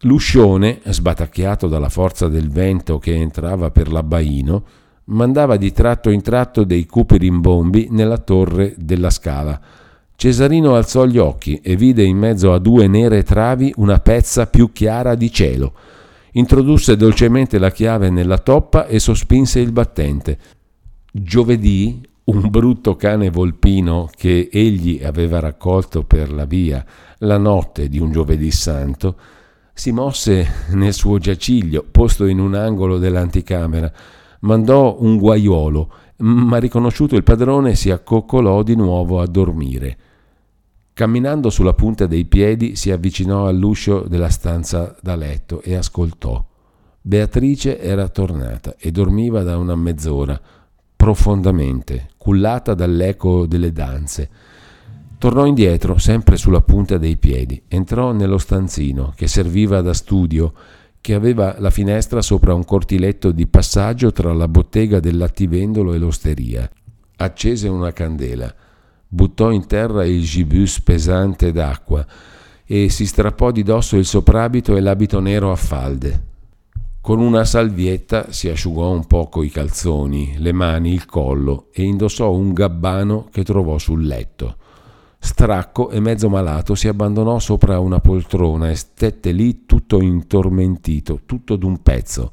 L'uscione, 0.00 0.80
sbatacchiato 0.84 1.68
dalla 1.68 1.88
forza 1.88 2.26
del 2.26 2.50
vento 2.50 2.98
che 2.98 3.14
entrava 3.14 3.70
per 3.70 3.92
l'abbaino, 3.92 4.64
mandava 5.06 5.56
di 5.56 5.72
tratto 5.72 6.10
in 6.10 6.22
tratto 6.22 6.64
dei 6.64 6.86
cupi 6.86 7.18
rimbombi 7.18 7.88
nella 7.90 8.18
torre 8.18 8.74
della 8.76 9.10
scala. 9.10 9.60
Cesarino 10.16 10.74
alzò 10.74 11.04
gli 11.04 11.18
occhi 11.18 11.60
e 11.62 11.76
vide 11.76 12.04
in 12.04 12.16
mezzo 12.16 12.52
a 12.52 12.58
due 12.58 12.86
nere 12.86 13.22
travi 13.22 13.72
una 13.76 13.98
pezza 13.98 14.46
più 14.46 14.72
chiara 14.72 15.14
di 15.14 15.30
cielo. 15.30 15.72
Introdusse 16.32 16.96
dolcemente 16.96 17.58
la 17.58 17.70
chiave 17.70 18.10
nella 18.10 18.38
toppa 18.38 18.86
e 18.86 18.98
sospinse 18.98 19.60
il 19.60 19.72
battente. 19.72 20.38
Giovedì, 21.12 22.00
un 22.24 22.48
brutto 22.48 22.96
cane 22.96 23.30
volpino 23.30 24.08
che 24.16 24.48
egli 24.50 25.02
aveva 25.04 25.40
raccolto 25.40 26.04
per 26.04 26.32
la 26.32 26.44
via 26.46 26.84
la 27.18 27.38
notte 27.38 27.88
di 27.88 27.98
un 27.98 28.10
giovedì 28.10 28.50
santo, 28.50 29.16
si 29.72 29.90
mosse 29.90 30.46
nel 30.70 30.92
suo 30.92 31.18
giaciglio, 31.18 31.84
posto 31.90 32.26
in 32.26 32.38
un 32.38 32.54
angolo 32.54 32.98
dell'anticamera, 32.98 33.92
mandò 34.44 34.96
un 35.00 35.18
guaiolo, 35.18 35.90
ma 36.18 36.58
riconosciuto 36.58 37.16
il 37.16 37.24
padrone 37.24 37.74
si 37.74 37.90
accoccolò 37.90 38.62
di 38.62 38.76
nuovo 38.76 39.20
a 39.20 39.26
dormire. 39.26 39.98
Camminando 40.92 41.50
sulla 41.50 41.74
punta 41.74 42.06
dei 42.06 42.24
piedi 42.24 42.76
si 42.76 42.90
avvicinò 42.92 43.48
all'uscio 43.48 44.04
della 44.06 44.28
stanza 44.28 44.94
da 45.00 45.16
letto 45.16 45.60
e 45.60 45.74
ascoltò. 45.74 46.42
Beatrice 47.00 47.80
era 47.80 48.08
tornata 48.08 48.76
e 48.78 48.90
dormiva 48.92 49.42
da 49.42 49.58
una 49.58 49.74
mezz'ora, 49.74 50.40
profondamente, 50.94 52.10
cullata 52.16 52.74
dall'eco 52.74 53.46
delle 53.46 53.72
danze. 53.72 54.30
Tornò 55.18 55.46
indietro, 55.46 55.98
sempre 55.98 56.36
sulla 56.36 56.60
punta 56.60 56.96
dei 56.96 57.16
piedi. 57.16 57.60
Entrò 57.66 58.12
nello 58.12 58.38
stanzino, 58.38 59.12
che 59.16 59.26
serviva 59.26 59.80
da 59.80 59.92
studio, 59.94 60.52
che 61.04 61.12
aveva 61.12 61.56
la 61.58 61.68
finestra 61.68 62.22
sopra 62.22 62.54
un 62.54 62.64
cortiletto 62.64 63.30
di 63.30 63.46
passaggio 63.46 64.10
tra 64.10 64.32
la 64.32 64.48
bottega 64.48 65.00
del 65.00 65.18
lattivendolo 65.18 65.92
e 65.92 65.98
l'osteria. 65.98 66.66
Accese 67.16 67.68
una 67.68 67.92
candela, 67.92 68.50
buttò 69.06 69.50
in 69.50 69.66
terra 69.66 70.06
il 70.06 70.22
gibus 70.22 70.80
pesante 70.80 71.52
d'acqua 71.52 72.06
e 72.64 72.88
si 72.88 73.04
strappò 73.04 73.50
di 73.50 73.62
dosso 73.62 73.98
il 73.98 74.06
soprabito 74.06 74.76
e 74.76 74.80
l'abito 74.80 75.20
nero 75.20 75.52
a 75.52 75.56
falde. 75.56 76.22
Con 77.02 77.20
una 77.20 77.44
salvietta 77.44 78.32
si 78.32 78.48
asciugò 78.48 78.90
un 78.90 79.04
poco 79.04 79.42
i 79.42 79.50
calzoni, 79.50 80.36
le 80.38 80.52
mani, 80.52 80.94
il 80.94 81.04
collo 81.04 81.66
e 81.74 81.82
indossò 81.82 82.32
un 82.32 82.54
gabbano 82.54 83.28
che 83.30 83.44
trovò 83.44 83.76
sul 83.76 84.06
letto. 84.06 84.56
Stracco 85.24 85.88
e 85.88 86.00
mezzo 86.00 86.28
malato 86.28 86.74
si 86.74 86.86
abbandonò 86.86 87.38
sopra 87.38 87.78
una 87.78 87.98
poltrona 87.98 88.68
e 88.68 88.74
stette 88.74 89.32
lì 89.32 89.64
tutto 89.64 90.02
intormentito, 90.02 91.20
tutto 91.24 91.56
d'un 91.56 91.80
pezzo. 91.80 92.32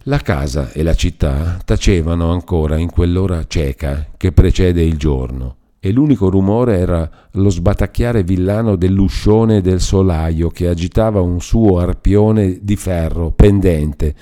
La 0.00 0.18
casa 0.18 0.72
e 0.72 0.82
la 0.82 0.92
città 0.92 1.58
tacevano 1.64 2.30
ancora 2.30 2.76
in 2.76 2.90
quell'ora 2.90 3.46
cieca 3.46 4.08
che 4.14 4.30
precede 4.30 4.82
il 4.82 4.98
giorno 4.98 5.56
e 5.80 5.90
l'unico 5.90 6.28
rumore 6.28 6.76
era 6.76 7.10
lo 7.30 7.48
sbatacchiare 7.48 8.22
villano 8.22 8.76
dell'uscione 8.76 9.62
del 9.62 9.80
solaio 9.80 10.50
che 10.50 10.68
agitava 10.68 11.22
un 11.22 11.40
suo 11.40 11.78
arpione 11.78 12.58
di 12.60 12.76
ferro 12.76 13.30
pendente. 13.30 14.14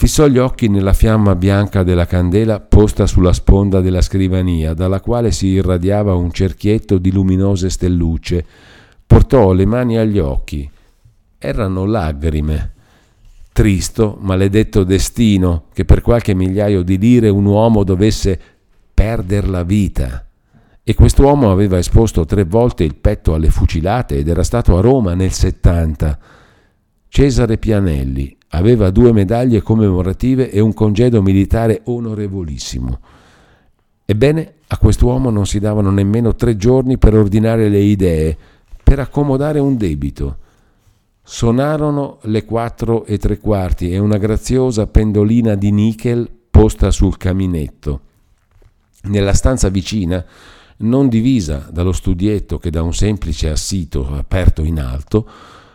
Fissò 0.00 0.28
gli 0.28 0.38
occhi 0.38 0.68
nella 0.68 0.92
fiamma 0.92 1.34
bianca 1.34 1.82
della 1.82 2.06
candela 2.06 2.60
posta 2.60 3.04
sulla 3.04 3.32
sponda 3.32 3.80
della 3.80 4.00
scrivania, 4.00 4.72
dalla 4.72 5.00
quale 5.00 5.32
si 5.32 5.48
irradiava 5.48 6.14
un 6.14 6.30
cerchietto 6.30 6.98
di 6.98 7.10
luminose 7.10 7.68
stellucce. 7.68 8.46
Portò 9.04 9.52
le 9.52 9.66
mani 9.66 9.98
agli 9.98 10.20
occhi. 10.20 10.70
Erano 11.36 11.84
lagrime. 11.84 12.74
Tristo, 13.52 14.16
maledetto 14.20 14.84
destino 14.84 15.64
che 15.72 15.84
per 15.84 16.00
qualche 16.00 16.32
migliaio 16.32 16.82
di 16.82 16.96
lire 16.96 17.28
un 17.28 17.46
uomo 17.46 17.82
dovesse 17.82 18.38
perder 18.94 19.48
la 19.48 19.64
vita 19.64 20.24
e 20.84 20.94
quest'uomo 20.94 21.50
aveva 21.50 21.76
esposto 21.76 22.24
tre 22.24 22.44
volte 22.44 22.84
il 22.84 22.94
petto 22.94 23.34
alle 23.34 23.50
fucilate 23.50 24.18
ed 24.18 24.28
era 24.28 24.44
stato 24.44 24.78
a 24.78 24.80
Roma 24.80 25.14
nel 25.14 25.32
70. 25.32 26.18
Cesare 27.08 27.58
Pianelli 27.58 28.37
aveva 28.48 28.90
due 28.90 29.12
medaglie 29.12 29.62
commemorative 29.62 30.50
e 30.50 30.60
un 30.60 30.72
congedo 30.72 31.22
militare 31.22 31.82
onorevolissimo. 31.84 33.00
Ebbene, 34.04 34.54
a 34.68 34.78
quest'uomo 34.78 35.30
non 35.30 35.46
si 35.46 35.58
davano 35.58 35.90
nemmeno 35.90 36.34
tre 36.34 36.56
giorni 36.56 36.96
per 36.96 37.14
ordinare 37.14 37.68
le 37.68 37.80
idee, 37.80 38.36
per 38.82 38.98
accomodare 39.00 39.58
un 39.58 39.76
debito. 39.76 40.38
Sonarono 41.22 42.18
le 42.22 42.44
quattro 42.44 43.04
e 43.04 43.18
tre 43.18 43.38
quarti 43.38 43.90
e 43.90 43.98
una 43.98 44.16
graziosa 44.16 44.86
pendolina 44.86 45.54
di 45.54 45.70
nickel 45.70 46.30
posta 46.50 46.90
sul 46.90 47.18
caminetto. 47.18 48.00
Nella 49.02 49.34
stanza 49.34 49.68
vicina 49.68 50.24
non 50.78 51.08
divisa 51.08 51.68
dallo 51.70 51.92
studietto 51.92 52.58
che 52.58 52.70
da 52.70 52.82
un 52.82 52.94
semplice 52.94 53.50
assito 53.50 54.08
aperto 54.14 54.62
in 54.62 54.80
alto, 54.80 55.28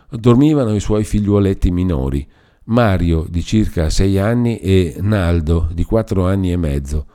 dormivano 0.10 0.74
i 0.74 0.80
suoi 0.80 1.04
figliuoletti 1.04 1.72
minori, 1.72 2.28
Mario 2.66 3.26
di 3.30 3.44
circa 3.44 3.90
sei 3.90 4.18
anni 4.18 4.58
e 4.58 4.98
Naldo 5.00 5.70
di 5.74 5.84
quattro 5.84 6.26
anni 6.26 6.52
e 6.52 6.58
mezzo, 6.58 7.06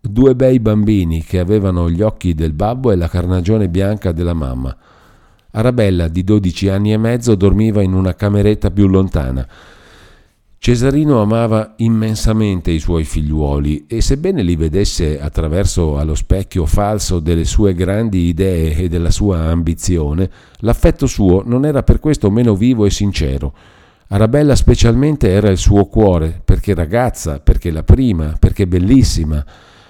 due 0.00 0.34
bei 0.34 0.58
bambini 0.60 1.22
che 1.22 1.38
avevano 1.38 1.88
gli 1.88 2.02
occhi 2.02 2.34
del 2.34 2.52
babbo 2.52 2.90
e 2.90 2.96
la 2.96 3.08
carnagione 3.08 3.68
bianca 3.68 4.12
della 4.12 4.34
mamma. 4.34 4.76
Arabella 5.52 6.08
di 6.08 6.24
dodici 6.24 6.68
anni 6.68 6.92
e 6.92 6.96
mezzo 6.96 7.34
dormiva 7.34 7.82
in 7.82 7.94
una 7.94 8.14
cameretta 8.14 8.70
più 8.70 8.86
lontana, 8.86 9.46
Cesarino 10.60 11.22
amava 11.22 11.74
immensamente 11.76 12.72
i 12.72 12.80
suoi 12.80 13.04
figliuoli 13.04 13.86
e 13.86 14.00
sebbene 14.00 14.42
li 14.42 14.56
vedesse 14.56 15.20
attraverso 15.20 15.98
allo 15.98 16.16
specchio 16.16 16.66
falso 16.66 17.20
delle 17.20 17.44
sue 17.44 17.74
grandi 17.74 18.26
idee 18.26 18.74
e 18.74 18.88
della 18.88 19.12
sua 19.12 19.44
ambizione, 19.44 20.28
l'affetto 20.58 21.06
suo 21.06 21.44
non 21.46 21.64
era 21.64 21.84
per 21.84 22.00
questo 22.00 22.28
meno 22.32 22.56
vivo 22.56 22.84
e 22.86 22.90
sincero. 22.90 23.54
Arabella 24.10 24.56
specialmente 24.56 25.28
era 25.28 25.50
il 25.50 25.58
suo 25.58 25.84
cuore, 25.84 26.40
perché 26.42 26.74
ragazza, 26.74 27.40
perché 27.40 27.70
la 27.70 27.82
prima, 27.82 28.36
perché 28.38 28.66
bellissima. 28.66 29.44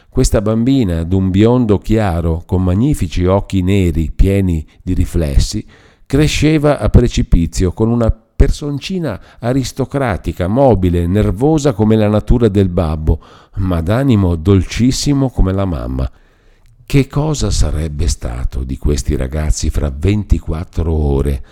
Questa 0.08 0.42
bambina 0.42 1.04
d'un 1.04 1.30
biondo 1.30 1.78
chiaro, 1.78 2.42
con 2.44 2.64
magnifici 2.64 3.24
occhi 3.26 3.62
neri 3.62 4.10
pieni 4.10 4.66
di 4.82 4.94
riflessi, 4.94 5.64
cresceva 6.04 6.80
a 6.80 6.88
precipizio 6.88 7.72
con 7.72 7.90
una 7.90 8.10
personcina 8.10 9.20
aristocratica, 9.38 10.48
mobile, 10.48 11.06
nervosa 11.06 11.72
come 11.72 11.94
la 11.94 12.08
natura 12.08 12.48
del 12.48 12.70
babbo, 12.70 13.20
ma 13.56 13.80
d'animo 13.80 14.34
dolcissimo 14.34 15.30
come 15.30 15.52
la 15.52 15.64
mamma. 15.64 16.10
Che 16.84 17.06
cosa 17.06 17.50
sarebbe 17.50 18.08
stato 18.08 18.64
di 18.64 18.78
questi 18.78 19.14
ragazzi 19.14 19.70
fra 19.70 19.92
24 19.94 20.92
ore? 20.92 21.44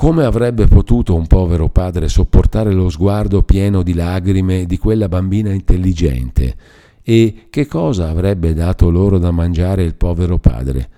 Come 0.00 0.24
avrebbe 0.24 0.66
potuto 0.66 1.14
un 1.14 1.26
povero 1.26 1.68
padre 1.68 2.08
sopportare 2.08 2.72
lo 2.72 2.88
sguardo 2.88 3.42
pieno 3.42 3.82
di 3.82 3.92
lagrime 3.92 4.64
di 4.64 4.78
quella 4.78 5.10
bambina 5.10 5.52
intelligente? 5.52 6.56
E 7.02 7.48
che 7.50 7.66
cosa 7.66 8.08
avrebbe 8.08 8.54
dato 8.54 8.88
loro 8.88 9.18
da 9.18 9.30
mangiare 9.30 9.82
il 9.82 9.96
povero 9.96 10.38
padre? 10.38 10.88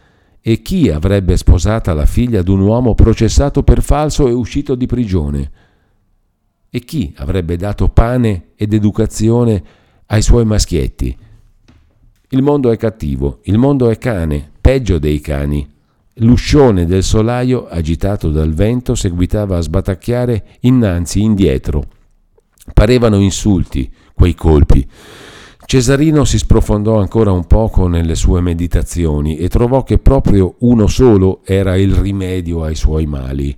E 0.40 0.62
chi 0.62 0.88
avrebbe 0.88 1.36
sposata 1.36 1.94
la 1.94 2.06
figlia 2.06 2.42
d'un 2.42 2.60
uomo 2.60 2.94
processato 2.94 3.64
per 3.64 3.82
falso 3.82 4.28
e 4.28 4.32
uscito 4.32 4.76
di 4.76 4.86
prigione? 4.86 5.50
E 6.70 6.78
chi 6.78 7.12
avrebbe 7.16 7.56
dato 7.56 7.88
pane 7.88 8.50
ed 8.54 8.72
educazione 8.72 9.64
ai 10.06 10.22
suoi 10.22 10.44
maschietti? 10.44 11.16
Il 12.28 12.42
mondo 12.42 12.70
è 12.70 12.76
cattivo, 12.76 13.40
il 13.46 13.58
mondo 13.58 13.90
è 13.90 13.98
cane, 13.98 14.48
peggio 14.60 15.00
dei 15.00 15.18
cani. 15.18 15.71
L'uscione 16.16 16.84
del 16.84 17.02
solaio, 17.02 17.66
agitato 17.66 18.30
dal 18.30 18.52
vento, 18.52 18.94
seguitava 18.94 19.56
a 19.56 19.60
sbatacchiare 19.60 20.58
innanzi, 20.60 21.22
indietro. 21.22 21.84
Parevano 22.72 23.20
insulti 23.20 23.90
quei 24.14 24.34
colpi. 24.34 24.86
Cesarino 25.64 26.24
si 26.24 26.38
sprofondò 26.38 26.98
ancora 26.98 27.32
un 27.32 27.46
poco 27.46 27.86
nelle 27.86 28.14
sue 28.14 28.40
meditazioni 28.40 29.36
e 29.36 29.48
trovò 29.48 29.84
che 29.84 29.98
proprio 29.98 30.56
uno 30.60 30.86
solo 30.86 31.40
era 31.44 31.76
il 31.76 31.94
rimedio 31.94 32.62
ai 32.62 32.74
suoi 32.74 33.06
mali. 33.06 33.56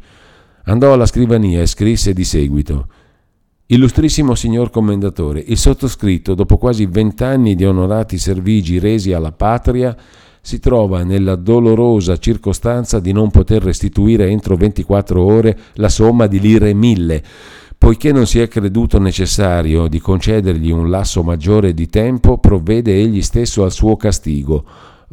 Andò 0.64 0.92
alla 0.92 1.06
scrivania 1.06 1.60
e 1.60 1.66
scrisse 1.66 2.12
di 2.12 2.24
seguito 2.24 2.86
Illustrissimo 3.66 4.34
signor 4.34 4.68
commendatore, 4.68 5.42
il 5.46 5.56
sottoscritto, 5.56 6.34
dopo 6.34 6.58
quasi 6.58 6.84
vent'anni 6.84 7.54
di 7.54 7.64
onorati 7.64 8.18
servigi 8.18 8.78
resi 8.78 9.14
alla 9.14 9.32
patria, 9.32 9.96
si 10.44 10.60
trova 10.60 11.04
nella 11.04 11.36
dolorosa 11.36 12.18
circostanza 12.18 13.00
di 13.00 13.12
non 13.12 13.30
poter 13.30 13.62
restituire 13.62 14.28
entro 14.28 14.56
24 14.56 15.24
ore 15.24 15.58
la 15.76 15.88
somma 15.88 16.26
di 16.26 16.38
lire 16.38 16.74
mille 16.74 17.22
Poiché 17.84 18.12
non 18.12 18.26
si 18.26 18.40
è 18.40 18.48
creduto 18.48 18.98
necessario 18.98 19.88
di 19.88 20.00
concedergli 20.00 20.70
un 20.70 20.88
lasso 20.88 21.22
maggiore 21.22 21.74
di 21.74 21.86
tempo, 21.90 22.38
provvede 22.38 22.94
egli 22.94 23.20
stesso 23.20 23.62
al 23.62 23.72
suo 23.72 23.96
castigo. 23.96 24.64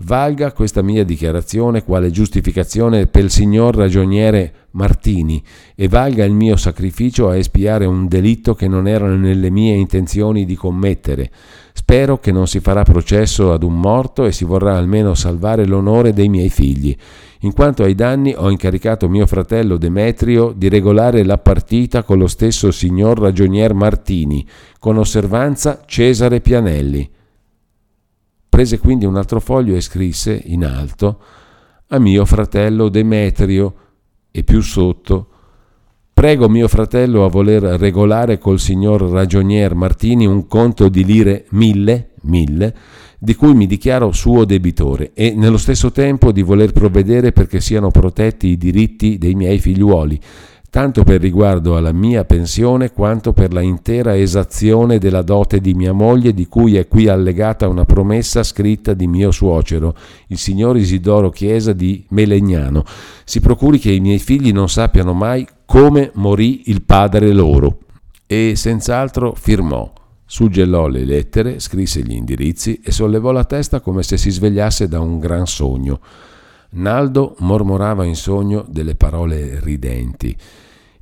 valga 0.04 0.54
questa 0.54 0.82
mia 0.82 1.04
dichiarazione 1.04 1.84
quale 1.84 2.12
giustificazione 2.12 3.08
per 3.08 3.26
il 3.26 3.30
signor 3.30 3.76
ragioniere 3.76 4.68
Martini 4.72 5.44
e 5.76 5.90
valga 5.90 6.24
il 6.24 6.34
mio 6.34 6.56
sacrificio 6.56 7.28
a 7.28 7.36
espiare 7.36 7.86
un 7.86 8.08
delitto 8.08 8.56
che 8.56 8.70
non 8.70 8.88
era 8.88 9.08
nelle 9.08 9.50
mie 9.50 9.76
intenzioni 9.76 10.46
di 10.46 10.56
commettere. 10.56 11.30
Spero 11.74 12.20
che 12.20 12.32
non 12.32 12.48
si 12.48 12.60
farà 12.60 12.84
processo 12.84 13.54
ad 13.54 13.64
un 13.64 13.80
morto 13.80 14.26
e 14.26 14.32
si 14.32 14.46
vorrà 14.46 14.78
almeno 14.78 15.14
salvare 15.14 15.66
l'onore 15.66 16.14
dei 16.14 16.30
miei 16.30 16.50
figli. 16.50 16.96
In 17.42 17.54
quanto 17.54 17.84
ai 17.84 17.96
danni 17.96 18.34
ho 18.36 18.50
incaricato 18.50 19.10
mio 19.10 19.26
fratello 19.26 19.78
Demetrio 19.78 20.54
di 20.56 20.70
regolare 20.70 21.24
la 21.24 21.38
partita 21.38 22.04
con 22.04 22.18
lo 22.18 22.28
stesso 22.28 22.72
signor 22.72 23.20
ragionier 23.20 23.74
Martini, 23.74 24.46
con 24.80 24.98
osservanza 24.98 25.84
Cesare 25.86 26.42
Pianelli. 26.42 27.10
Prese 28.48 28.80
quindi 28.80 29.06
un 29.06 29.16
altro 29.16 29.40
foglio 29.40 29.76
e 29.76 29.82
scrisse 29.82 30.40
in 30.46 30.66
alto 30.66 31.20
a 31.88 32.00
mio 32.00 32.26
fratello 32.26 32.90
Demetrio 32.90 33.76
e 34.30 34.44
più 34.44 34.62
sotto 34.62 35.31
Prego 36.22 36.48
mio 36.48 36.68
fratello 36.68 37.26
a 37.26 37.30
voler 37.30 37.64
regolare 37.64 38.38
col 38.38 38.60
signor 38.60 39.02
ragionier 39.02 39.74
Martini 39.74 40.28
un 40.28 40.46
conto 40.46 40.88
di 40.88 41.04
lire 41.04 41.46
mille, 41.50 42.12
mille, 42.26 42.76
di 43.18 43.34
cui 43.34 43.56
mi 43.56 43.66
dichiaro 43.66 44.12
suo 44.12 44.46
debitore 44.46 45.14
e 45.16 45.34
nello 45.34 45.58
stesso 45.58 45.92
tempo 45.92 46.32
di 46.32 46.44
voler 46.44 46.74
provvedere 46.74 47.32
perché 47.32 47.60
siano 47.60 47.90
protetti 47.90 48.50
i 48.50 48.58
diritti 48.58 49.18
dei 49.18 49.34
miei 49.34 49.58
figliuoli, 49.58 50.20
tanto 50.72 51.04
per 51.04 51.20
riguardo 51.20 51.76
alla 51.76 51.92
mia 51.92 52.24
pensione 52.24 52.94
quanto 52.94 53.34
per 53.34 53.52
la 53.52 53.60
intera 53.60 54.18
esazione 54.18 55.00
della 55.00 55.22
dote 55.22 55.60
di 55.60 55.74
mia 55.74 55.92
moglie 55.92 56.34
di 56.34 56.48
cui 56.48 56.78
è 56.78 56.88
qui 56.88 57.10
allegata 57.10 57.68
una 57.68 57.84
promessa 57.84 58.42
scritta 58.42 58.94
di 58.94 59.06
mio 59.06 59.32
suocero, 59.32 59.94
il 60.28 60.38
signor 60.38 60.78
Isidoro 60.78 61.30
Chiesa 61.30 61.74
di 61.74 62.06
Melegnano. 62.12 62.86
Si 63.26 63.42
procuri 63.42 63.80
che 63.80 63.92
i 63.92 64.00
miei 64.00 64.20
figli 64.20 64.54
non 64.54 64.70
sappiano 64.70 65.12
mai 65.12 65.46
come 65.66 66.12
morì 66.14 66.70
il 66.70 66.84
padre 66.84 67.34
loro. 67.34 67.80
E 68.26 68.54
senz'altro 68.56 69.34
firmò. 69.36 69.92
Suggellò 70.26 70.88
le 70.88 71.04
lettere, 71.04 71.60
scrisse 71.60 72.02
gli 72.02 72.14
indirizzi 72.14 72.80
e 72.82 72.94
sollevò 72.94 73.34
la 73.34 73.44
testa 73.44 73.82
come 73.82 74.04
se 74.04 74.16
si 74.16 74.30
svegliasse 74.30 74.88
da 74.88 75.02
un 75.02 75.20
gran 75.20 75.46
sogno. 75.48 76.00
Naldo 76.74 77.36
mormorava 77.40 78.06
in 78.06 78.16
sogno 78.16 78.64
delle 78.70 78.96
parole 78.96 79.60
ridenti. 79.60 80.34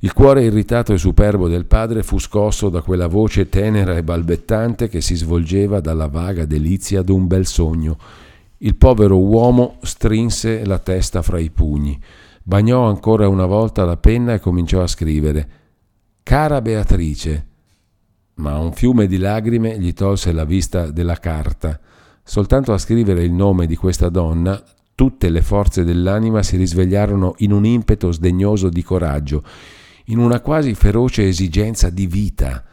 Il 0.02 0.14
cuore 0.14 0.44
irritato 0.44 0.94
e 0.94 0.98
superbo 0.98 1.46
del 1.46 1.66
padre 1.66 2.02
fu 2.02 2.18
scosso 2.18 2.70
da 2.70 2.80
quella 2.80 3.06
voce 3.06 3.50
tenera 3.50 3.94
e 3.96 4.02
balbettante 4.02 4.88
che 4.88 5.02
si 5.02 5.14
svolgeva 5.14 5.80
dalla 5.80 6.08
vaga 6.08 6.46
delizia 6.46 7.02
d'un 7.02 7.26
bel 7.26 7.44
sogno. 7.44 7.98
Il 8.58 8.76
povero 8.76 9.18
uomo 9.18 9.76
strinse 9.82 10.64
la 10.64 10.78
testa 10.78 11.20
fra 11.20 11.38
i 11.38 11.50
pugni, 11.50 12.00
bagnò 12.42 12.88
ancora 12.88 13.28
una 13.28 13.44
volta 13.44 13.84
la 13.84 13.98
penna 13.98 14.32
e 14.32 14.40
cominciò 14.40 14.80
a 14.80 14.86
scrivere 14.86 15.48
Cara 16.22 16.62
Beatrice. 16.62 17.46
Ma 18.36 18.56
un 18.56 18.72
fiume 18.72 19.06
di 19.06 19.18
lagrime 19.18 19.78
gli 19.78 19.92
tolse 19.92 20.32
la 20.32 20.44
vista 20.44 20.90
della 20.90 21.16
carta. 21.16 21.78
Soltanto 22.22 22.72
a 22.72 22.78
scrivere 22.78 23.22
il 23.22 23.32
nome 23.32 23.66
di 23.66 23.76
questa 23.76 24.08
donna 24.08 24.62
Tutte 25.00 25.30
le 25.30 25.40
forze 25.40 25.82
dell'anima 25.82 26.42
si 26.42 26.58
risvegliarono 26.58 27.36
in 27.38 27.52
un 27.52 27.64
impeto 27.64 28.12
sdegnoso 28.12 28.68
di 28.68 28.82
coraggio, 28.82 29.42
in 30.10 30.18
una 30.18 30.40
quasi 30.40 30.74
feroce 30.74 31.26
esigenza 31.26 31.90
di 31.90 32.06
vita. 32.06 32.64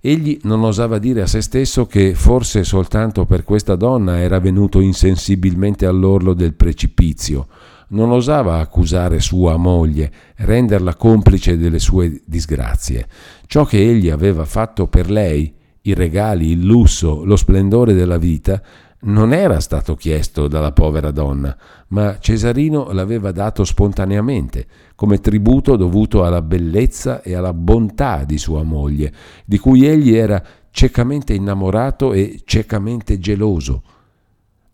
Egli 0.00 0.38
non 0.42 0.62
osava 0.64 0.98
dire 0.98 1.22
a 1.22 1.26
se 1.26 1.40
stesso 1.40 1.86
che 1.86 2.14
forse 2.14 2.64
soltanto 2.64 3.26
per 3.26 3.44
questa 3.44 3.76
donna 3.76 4.18
era 4.18 4.40
venuto 4.40 4.80
insensibilmente 4.80 5.86
all'orlo 5.86 6.32
del 6.32 6.54
precipizio. 6.54 7.48
Non 7.88 8.10
osava 8.10 8.58
accusare 8.58 9.20
sua 9.20 9.56
moglie, 9.56 10.10
renderla 10.36 10.94
complice 10.94 11.58
delle 11.58 11.78
sue 11.78 12.22
disgrazie. 12.24 13.06
Ciò 13.46 13.64
che 13.64 13.78
egli 13.78 14.08
aveva 14.08 14.44
fatto 14.44 14.86
per 14.86 15.10
lei, 15.10 15.52
i 15.82 15.94
regali, 15.94 16.50
il 16.50 16.64
lusso, 16.64 17.24
lo 17.24 17.36
splendore 17.36 17.92
della 17.92 18.18
vita, 18.18 18.62
non 19.02 19.32
era 19.32 19.60
stato 19.60 19.94
chiesto 19.94 20.46
dalla 20.46 20.72
povera 20.72 21.10
donna, 21.10 21.56
ma 21.88 22.18
Cesarino 22.18 22.92
l'aveva 22.92 23.32
dato 23.32 23.64
spontaneamente, 23.64 24.66
come 24.94 25.20
tributo 25.20 25.76
dovuto 25.76 26.24
alla 26.24 26.42
bellezza 26.42 27.22
e 27.22 27.34
alla 27.34 27.54
bontà 27.54 28.24
di 28.24 28.36
sua 28.36 28.62
moglie, 28.62 29.12
di 29.44 29.58
cui 29.58 29.86
egli 29.86 30.14
era 30.14 30.42
ciecamente 30.70 31.32
innamorato 31.32 32.12
e 32.12 32.42
ciecamente 32.44 33.18
geloso. 33.18 33.82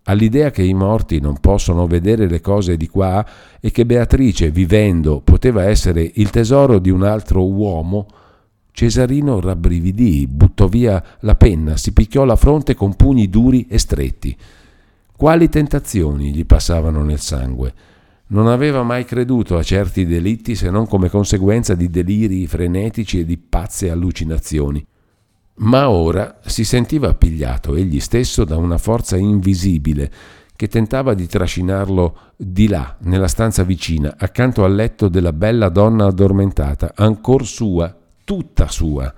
All'idea 0.08 0.50
che 0.50 0.62
i 0.62 0.74
morti 0.74 1.20
non 1.20 1.38
possono 1.40 1.86
vedere 1.86 2.28
le 2.28 2.40
cose 2.40 2.76
di 2.76 2.88
qua 2.88 3.24
e 3.60 3.70
che 3.70 3.86
Beatrice, 3.86 4.50
vivendo, 4.50 5.20
poteva 5.20 5.64
essere 5.64 6.08
il 6.14 6.30
tesoro 6.30 6.78
di 6.78 6.90
un 6.90 7.02
altro 7.02 7.44
uomo, 7.44 8.06
Cesarino 8.76 9.40
rabbrividì, 9.40 10.26
buttò 10.26 10.66
via 10.66 11.02
la 11.20 11.34
penna, 11.34 11.78
si 11.78 11.94
picchiò 11.94 12.26
la 12.26 12.36
fronte 12.36 12.74
con 12.74 12.94
pugni 12.94 13.30
duri 13.30 13.66
e 13.70 13.78
stretti. 13.78 14.36
Quali 15.16 15.48
tentazioni 15.48 16.30
gli 16.30 16.44
passavano 16.44 17.02
nel 17.02 17.18
sangue? 17.18 17.72
Non 18.26 18.48
aveva 18.48 18.82
mai 18.82 19.06
creduto 19.06 19.56
a 19.56 19.62
certi 19.62 20.04
delitti 20.04 20.54
se 20.54 20.68
non 20.68 20.86
come 20.86 21.08
conseguenza 21.08 21.74
di 21.74 21.88
deliri 21.88 22.46
frenetici 22.46 23.20
e 23.20 23.24
di 23.24 23.38
pazze 23.38 23.88
allucinazioni. 23.88 24.86
Ma 25.60 25.88
ora 25.88 26.40
si 26.44 26.62
sentiva 26.62 27.08
appigliato 27.08 27.76
egli 27.76 27.98
stesso 27.98 28.44
da 28.44 28.58
una 28.58 28.76
forza 28.76 29.16
invisibile 29.16 30.12
che 30.54 30.68
tentava 30.68 31.14
di 31.14 31.26
trascinarlo 31.26 32.18
di 32.36 32.68
là, 32.68 32.94
nella 33.04 33.28
stanza 33.28 33.62
vicina, 33.62 34.16
accanto 34.18 34.64
al 34.64 34.74
letto 34.74 35.08
della 35.08 35.32
bella 35.32 35.70
donna 35.70 36.04
addormentata, 36.04 36.92
ancor 36.94 37.46
sua 37.46 38.04
tutta 38.26 38.68
sua. 38.68 39.14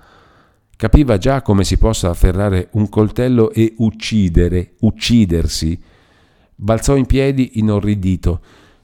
Capiva 0.77 1.17
già 1.17 1.41
come 1.41 1.65
si 1.65 1.77
possa 1.77 2.09
afferrare 2.09 2.69
un 2.73 2.87
coltello 2.87 3.51
e 3.51 3.73
uccidere, 3.79 4.75
uccidersi. 4.81 5.77
Balzò 6.55 6.95
in 6.95 7.05
piedi 7.05 7.59
inorridito. 7.59 8.39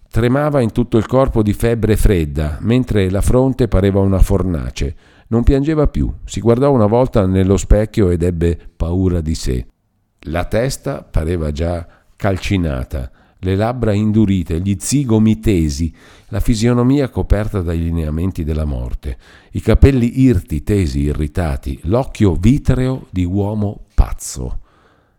Tremava 0.10 0.60
in 0.60 0.72
tutto 0.72 0.98
il 0.98 1.06
corpo 1.06 1.42
di 1.42 1.54
febbre 1.54 1.96
fredda, 1.96 2.58
mentre 2.62 3.10
la 3.10 3.22
fronte 3.22 3.68
pareva 3.68 4.02
una 4.02 4.20
fornace. 4.20 4.96
Non 5.28 5.44
piangeva 5.44 5.88
più, 5.88 6.12
si 6.26 6.42
guardò 6.42 6.72
una 6.72 6.88
volta 6.88 7.26
nello 7.26 7.56
specchio 7.56 8.10
ed 8.10 8.24
ebbe 8.24 8.58
paura 8.76 9.22
di 9.22 9.36
sé. 9.36 9.66
La 10.28 10.46
testa 10.46 11.04
pareva 11.04 11.52
già 11.52 11.88
calcinata 12.16 13.12
le 13.46 13.56
labbra 13.56 13.94
indurite, 13.94 14.60
gli 14.60 14.76
zigomi 14.80 15.40
tesi, 15.40 15.94
la 16.30 16.40
fisionomia 16.40 17.10
coperta 17.10 17.62
dai 17.62 17.80
lineamenti 17.80 18.44
della 18.44 18.66
morte, 18.66 19.18
i 19.52 19.62
capelli 19.62 20.22
irti, 20.22 20.64
tesi, 20.64 21.02
irritati, 21.02 21.80
l'occhio 21.84 22.34
vitreo 22.34 23.06
di 23.12 23.24
uomo 23.24 23.84
pazzo. 23.94 24.60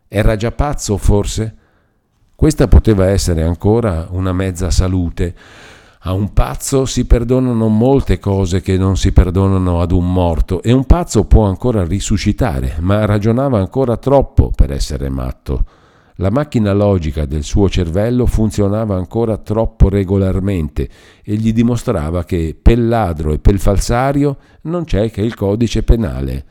Era 0.09 0.35
già 0.35 0.51
pazzo, 0.51 0.97
forse? 0.97 1.55
Questa 2.35 2.67
poteva 2.67 3.07
essere 3.07 3.45
ancora 3.45 4.09
una 4.11 4.33
mezza 4.33 4.71
salute. 4.71 5.35
A 6.01 6.13
un 6.13 6.33
pazzo 6.33 6.85
si 6.85 7.05
perdonano 7.07 7.69
molte 7.69 8.19
cose 8.19 8.61
che 8.61 8.77
non 8.77 8.97
si 8.97 9.13
perdonano 9.13 9.81
ad 9.81 9.93
un 9.93 10.13
morto 10.13 10.63
e 10.63 10.73
un 10.73 10.85
pazzo 10.85 11.25
può 11.25 11.45
ancora 11.47 11.85
risuscitare, 11.85 12.77
ma 12.81 13.05
ragionava 13.05 13.59
ancora 13.59 13.97
troppo 13.97 14.51
per 14.51 14.73
essere 14.73 15.09
matto. 15.09 15.65
La 16.19 16.31
macchina 16.31 16.73
logica 16.73 17.27
del 17.27 17.45
suo 17.45 17.69
cervello 17.69 18.25
funzionava 18.25 18.97
ancora 18.97 19.37
troppo 19.37 19.91
regolarmente 19.91 20.89
e 21.23 21.35
gli 21.35 21.53
dimostrava 21.53 22.25
che 22.25 22.57
per 22.61 22.79
ladro 22.79 23.33
e 23.33 23.39
per 23.39 23.59
falsario 23.59 24.39
non 24.63 24.85
c'è 24.85 25.11
che 25.11 25.21
il 25.21 25.35
codice 25.35 25.83
penale. 25.83 26.45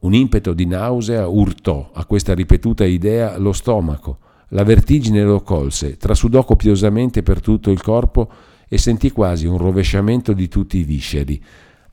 Un 0.00 0.14
impeto 0.14 0.54
di 0.54 0.64
nausea 0.64 1.26
urtò 1.26 1.90
a 1.92 2.06
questa 2.06 2.32
ripetuta 2.32 2.86
idea 2.86 3.36
lo 3.36 3.52
stomaco. 3.52 4.18
La 4.48 4.64
vertigine 4.64 5.22
lo 5.22 5.42
colse, 5.42 5.98
trasudò 5.98 6.42
copiosamente 6.42 7.22
per 7.22 7.42
tutto 7.42 7.70
il 7.70 7.82
corpo 7.82 8.30
e 8.66 8.78
sentì 8.78 9.10
quasi 9.10 9.46
un 9.46 9.58
rovesciamento 9.58 10.32
di 10.32 10.48
tutti 10.48 10.78
i 10.78 10.84
visceri. 10.84 11.42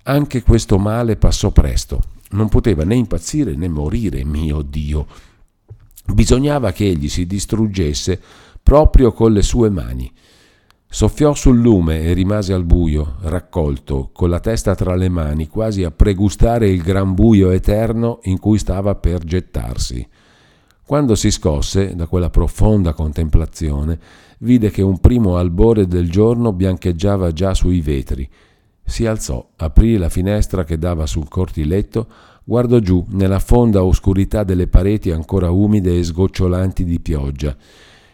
Anche 0.04 0.42
questo 0.42 0.78
male 0.78 1.18
passò 1.18 1.52
presto. 1.52 2.02
Non 2.30 2.48
poteva 2.48 2.86
né 2.86 2.96
impazzire 2.96 3.56
né 3.56 3.68
morire, 3.68 4.24
mio 4.24 4.62
Dio. 4.62 5.06
Bisognava 6.14 6.72
che 6.72 6.86
egli 6.86 7.10
si 7.10 7.26
distruggesse 7.26 8.20
proprio 8.64 9.12
con 9.12 9.32
le 9.32 9.42
sue 9.42 9.70
mani. 9.70 10.12
Soffiò 10.90 11.34
sul 11.34 11.60
lume 11.60 12.04
e 12.04 12.14
rimase 12.14 12.54
al 12.54 12.64
buio, 12.64 13.18
raccolto, 13.22 14.10
con 14.14 14.30
la 14.30 14.40
testa 14.40 14.74
tra 14.74 14.96
le 14.96 15.10
mani, 15.10 15.48
quasi 15.48 15.84
a 15.84 15.92
pregustare 15.92 16.70
il 16.70 16.82
gran 16.82 17.14
buio 17.14 17.52
eterno 17.52 18.20
in 18.24 18.40
cui 18.40 18.58
stava 18.58 18.96
per 18.96 19.24
gettarsi. 19.24 20.08
Quando 20.86 21.16
si 21.16 21.30
scosse 21.30 21.94
da 21.96 22.08
quella 22.08 22.30
profonda 22.30 22.94
contemplazione, 22.94 24.00
vide 24.40 24.70
che 24.72 24.82
un 24.82 25.00
primo 25.00 25.36
albore 25.36 25.86
del 25.86 26.10
giorno 26.10 26.54
biancheggiava 26.54 27.34
già 27.34 27.54
sui 27.54 27.82
vetri. 27.82 28.28
Si 28.86 29.06
alzò, 29.06 29.46
aprì 29.58 29.98
la 29.98 30.08
finestra 30.08 30.64
che 30.64 30.78
dava 30.78 31.06
sul 31.06 31.28
cortiletto, 31.28 32.08
Guardo 32.50 32.80
giù 32.80 33.06
nella 33.10 33.40
fonda 33.40 33.84
oscurità 33.84 34.46
delle 34.46 34.68
pareti 34.68 35.12
ancora 35.12 35.52
umide 35.52 36.00
e 36.00 36.02
sgocciolanti 36.02 36.86
di 36.86 37.02
pioggia. 37.02 37.54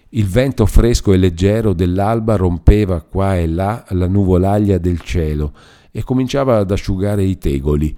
Il 0.10 0.26
vento 0.26 0.66
fresco 0.66 1.14
e 1.14 1.18
leggero 1.18 1.74
dell'alba 1.74 2.36
rompeva 2.36 3.04
qua 3.04 3.38
e 3.38 3.48
là 3.48 3.86
la 3.90 4.08
nuvolaglia 4.08 4.80
del 4.80 5.02
cielo 5.02 5.54
e 5.92 6.04
cominciava 6.04 6.58
ad 6.58 6.72
asciugare 6.72 7.22
i 7.22 7.38
tegoli. 7.38 7.96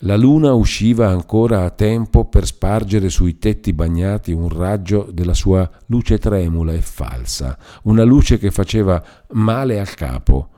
La 0.00 0.16
luna 0.16 0.52
usciva 0.52 1.08
ancora 1.08 1.64
a 1.64 1.70
tempo 1.70 2.26
per 2.26 2.46
spargere 2.46 3.08
sui 3.08 3.36
tetti 3.38 3.72
bagnati 3.72 4.30
un 4.30 4.48
raggio 4.48 5.08
della 5.12 5.34
sua 5.34 5.68
luce 5.86 6.18
tremula 6.18 6.74
e 6.74 6.80
falsa, 6.80 7.58
una 7.82 8.04
luce 8.04 8.38
che 8.38 8.52
faceva 8.52 9.02
male 9.32 9.80
al 9.80 9.92
capo. 9.94 10.48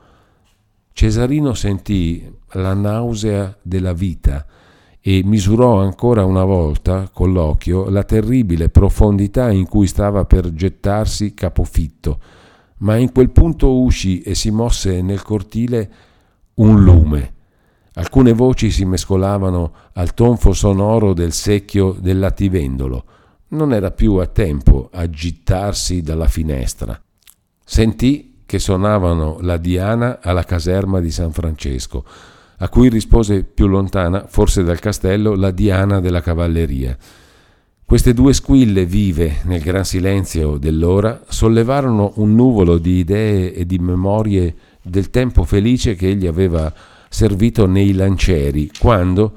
Cesarino 0.93 1.55
sentì 1.55 2.31
la 2.51 2.75
nausea 2.75 3.57
della 3.63 3.93
vita 3.93 4.45
e 5.01 5.21
misurò 5.23 5.79
ancora 5.81 6.25
una 6.25 6.43
volta 6.43 7.09
con 7.11 7.31
l'occhio 7.31 7.89
la 7.89 8.03
terribile 8.03 8.69
profondità 8.69 9.49
in 9.51 9.67
cui 9.67 9.87
stava 9.87 10.25
per 10.25 10.53
gettarsi 10.53 11.33
capofitto, 11.33 12.19
ma 12.79 12.97
in 12.97 13.11
quel 13.11 13.29
punto 13.29 13.79
uscì 13.79 14.21
e 14.21 14.35
si 14.35 14.51
mosse 14.51 15.01
nel 15.01 15.21
cortile 15.21 15.91
un 16.55 16.83
lume. 16.83 17.33
Alcune 17.93 18.33
voci 18.33 18.71
si 18.71 18.85
mescolavano 18.85 19.73
al 19.93 20.13
tonfo 20.13 20.53
sonoro 20.53 21.13
del 21.13 21.31
secchio 21.31 21.95
del 21.99 22.19
lativendolo. 22.19 23.03
Non 23.49 23.73
era 23.73 23.91
più 23.91 24.15
a 24.15 24.27
tempo 24.27 24.89
a 24.93 25.09
gittarsi 25.09 26.01
dalla 26.01 26.27
finestra. 26.27 27.01
Sentì 27.63 28.43
che 28.45 28.59
suonavano 28.59 29.39
la 29.41 29.57
diana 29.57 30.19
alla 30.21 30.43
caserma 30.43 30.99
di 30.99 31.11
San 31.11 31.31
Francesco 31.31 32.05
a 32.59 32.69
cui 32.69 32.89
rispose 32.89 33.43
più 33.43 33.67
lontana, 33.67 34.25
forse 34.27 34.63
dal 34.63 34.79
castello, 34.79 35.35
la 35.35 35.51
diana 35.51 35.99
della 35.99 36.21
cavalleria. 36.21 36.97
Queste 37.85 38.13
due 38.13 38.33
squille 38.33 38.85
vive 38.85 39.37
nel 39.45 39.61
gran 39.61 39.83
silenzio 39.83 40.57
dell'ora 40.57 41.23
sollevarono 41.27 42.13
un 42.17 42.35
nuvolo 42.35 42.77
di 42.77 42.99
idee 42.99 43.53
e 43.53 43.65
di 43.65 43.79
memorie 43.79 44.55
del 44.81 45.09
tempo 45.09 45.43
felice 45.43 45.95
che 45.95 46.09
egli 46.09 46.27
aveva 46.27 46.71
servito 47.09 47.65
nei 47.65 47.93
lancieri, 47.93 48.69
quando, 48.77 49.33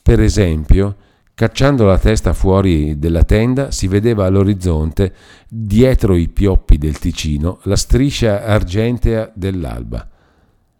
per 0.00 0.20
esempio, 0.20 0.96
cacciando 1.34 1.84
la 1.84 1.98
testa 1.98 2.32
fuori 2.32 2.98
della 2.98 3.24
tenda, 3.24 3.70
si 3.70 3.88
vedeva 3.88 4.26
all'orizzonte, 4.26 5.12
dietro 5.48 6.14
i 6.14 6.28
pioppi 6.28 6.78
del 6.78 6.98
Ticino, 6.98 7.58
la 7.64 7.76
striscia 7.76 8.44
argentea 8.44 9.32
dell'alba. 9.34 10.08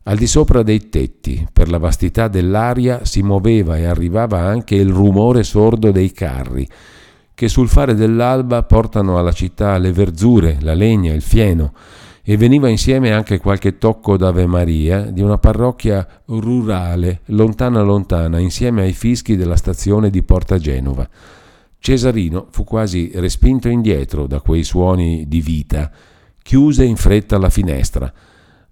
Al 0.09 0.17
di 0.17 0.29
sopra 0.29 0.63
dei 0.63 0.89
tetti, 0.89 1.45
per 1.53 1.69
la 1.69 1.79
vastità 1.79 2.29
dell'aria, 2.29 3.05
si 3.05 3.23
muoveva 3.23 3.77
e 3.77 3.87
arrivava 3.87 4.39
anche 4.39 4.77
il 4.77 4.89
rumore 4.89 5.43
sordo 5.43 5.91
dei 5.91 6.13
carri, 6.13 6.65
che 7.35 7.49
sul 7.49 7.69
fare 7.69 7.97
dell'alba 7.97 8.63
portano 8.63 9.19
alla 9.19 9.33
città 9.33 9.77
le 9.79 9.91
verzure, 9.91 10.59
la 10.61 10.75
legna, 10.75 11.13
il 11.13 11.23
fieno, 11.23 11.73
e 12.23 12.37
veniva 12.37 12.69
insieme 12.69 13.13
anche 13.13 13.41
qualche 13.41 13.79
tocco 13.79 14.17
d'Ave 14.17 14.47
Maria 14.47 15.01
di 15.01 15.23
una 15.23 15.39
parrocchia 15.39 16.07
rurale, 16.27 17.23
lontana 17.27 17.83
lontana, 17.83 18.39
insieme 18.39 18.83
ai 18.83 18.93
fischi 18.93 19.35
della 19.35 19.57
stazione 19.57 20.09
di 20.09 20.23
Porta 20.23 20.57
Genova. 20.59 21.09
Cesarino 21.81 22.47
fu 22.51 22.63
quasi 22.63 23.11
respinto 23.15 23.69
indietro 23.69 24.29
da 24.29 24.41
quei 24.41 24.63
suoni 24.63 25.25
di 25.27 25.41
vita, 25.41 25.91
chiuse 26.41 26.85
in 26.85 26.95
fretta 26.95 27.39
la 27.39 27.51
finestra, 27.51 28.13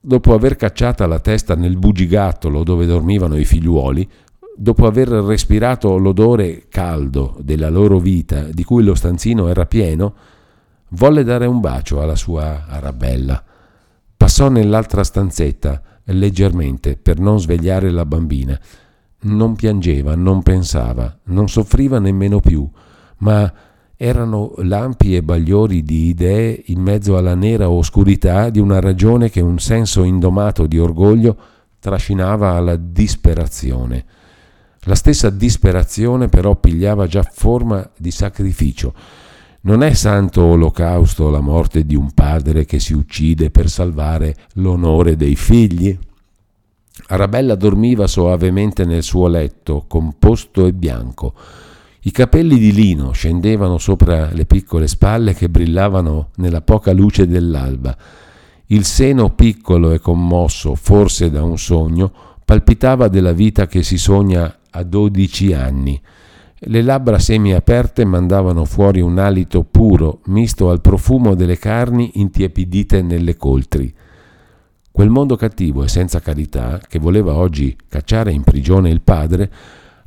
dopo 0.07 0.35
aver 0.35 0.57
cacciata 0.57 1.07
la 1.07 1.19
testa 1.19 1.55
nel 1.55 1.79
bugigattolo 1.79 2.63
dove 2.63 2.85
dormivano 2.85 3.39
i 3.39 3.47
figliuoli, 3.47 4.07
dopo 4.55 4.87
aver 4.87 5.09
respirato 5.09 5.97
l'odore 5.97 6.67
caldo 6.69 7.39
della 7.41 7.71
loro 7.71 7.99
vita, 7.99 8.43
di 8.43 8.65
cui 8.65 8.85
lo 8.85 8.95
stanzino 8.95 9.49
era 9.49 9.65
pieno, 9.65 10.15
volle 10.91 11.25
dare 11.25 11.47
un 11.47 11.59
bacio 11.59 12.03
alla 12.03 12.17
sua 12.17 12.67
Arabella. 12.69 13.43
Passò 14.15 14.51
nell'altra 14.51 15.03
stanzetta, 15.05 15.81
leggermente, 16.05 16.97
per 16.97 17.19
non 17.19 17.41
svegliare 17.41 17.91
la 17.91 18.05
bambina. 18.05 18.61
Non 19.21 19.57
piangeva, 19.57 20.15
non 20.15 20.43
pensava, 20.43 21.19
non 21.25 21.49
soffriva 21.49 21.99
nemmeno 21.99 22.41
più, 22.41 22.69
ma 23.19 23.51
erano 24.05 24.53
lampi 24.59 25.17
e 25.17 25.23
bagliori 25.23 25.83
di 25.83 26.09
idee 26.09 26.65
in 26.67 26.81
mezzo 26.83 27.17
alla 27.17 27.35
nera 27.35 27.71
oscurità 27.71 28.51
di 28.51 28.61
una 28.61 28.79
ragione 28.79 29.31
che 29.31 29.41
un 29.41 29.59
senso 29.59 30.03
indomato 30.03 30.67
di 30.67 30.79
orgoglio 30.79 31.35
trascinava 31.79 32.51
alla 32.51 32.77
disperazione. 32.77 34.05
La 34.81 34.95
stessa 34.95 35.31
disperazione 35.31 36.29
però 36.29 36.55
pigliava 36.55 37.07
già 37.07 37.23
forma 37.23 37.91
di 37.97 38.11
sacrificio. 38.11 38.93
Non 39.63 39.83
è 39.83 39.95
santo 39.95 40.43
olocausto 40.43 41.31
la 41.31 41.41
morte 41.41 41.87
di 41.87 41.95
un 41.95 42.13
padre 42.13 42.67
che 42.67 42.81
si 42.81 42.93
uccide 42.93 43.51
per 43.51 43.71
salvare 43.71 44.37
l'onore 44.57 45.17
dei 45.17 45.35
figli? 45.35 45.99
Arabella 47.07 47.55
dormiva 47.55 48.07
soavemente 48.07 48.85
nel 48.85 49.03
suo 49.03 49.29
letto, 49.29 49.87
composto 49.89 50.67
e 50.67 50.75
bianco. 50.75 51.33
I 52.07 52.11
capelli 52.11 52.59
di 52.59 52.71
lino 52.71 53.13
scendevano 53.13 53.79
sopra 53.79 54.29
le 54.31 54.45
piccole 54.45 54.87
spalle 54.89 55.33
che 55.33 55.49
brillavano 55.49 56.33
nella 56.37 56.61
poca 56.61 56.93
luce 56.93 57.27
dell'alba. 57.27 57.97
Il 58.67 58.85
seno 58.85 59.31
piccolo 59.31 59.91
e 59.91 60.01
commosso, 60.01 60.75
forse 60.75 61.31
da 61.31 61.43
un 61.43 61.57
sogno, 61.57 62.13
palpitava 62.45 63.09
della 63.09 63.33
vita 63.33 63.67
che 63.67 63.83
si 63.83 63.97
sogna 63.97 64.55
a 64.69 64.83
dodici 64.83 65.55
anni. 65.55 65.99
Le 66.59 66.83
labbra 66.83 67.19
semiaperte 67.19 68.05
mandavano 68.05 68.67
fuori 68.67 69.01
un 69.01 69.19
alito 69.19 69.65
puro, 69.65 70.21
misto 70.27 70.69
al 70.69 70.83
profumo 70.83 71.35
delle 71.35 71.57
carni 71.57 72.11
intiepidite 72.17 73.01
nelle 73.01 73.35
coltri. 73.39 73.91
Quel 74.93 75.09
mondo 75.09 75.37
cattivo 75.37 75.83
e 75.83 75.89
senza 75.89 76.21
carità, 76.21 76.79
che 76.87 76.99
voleva 76.99 77.33
oggi 77.33 77.75
cacciare 77.89 78.31
in 78.31 78.43
prigione 78.43 78.91
il 78.91 79.01
padre, 79.01 79.51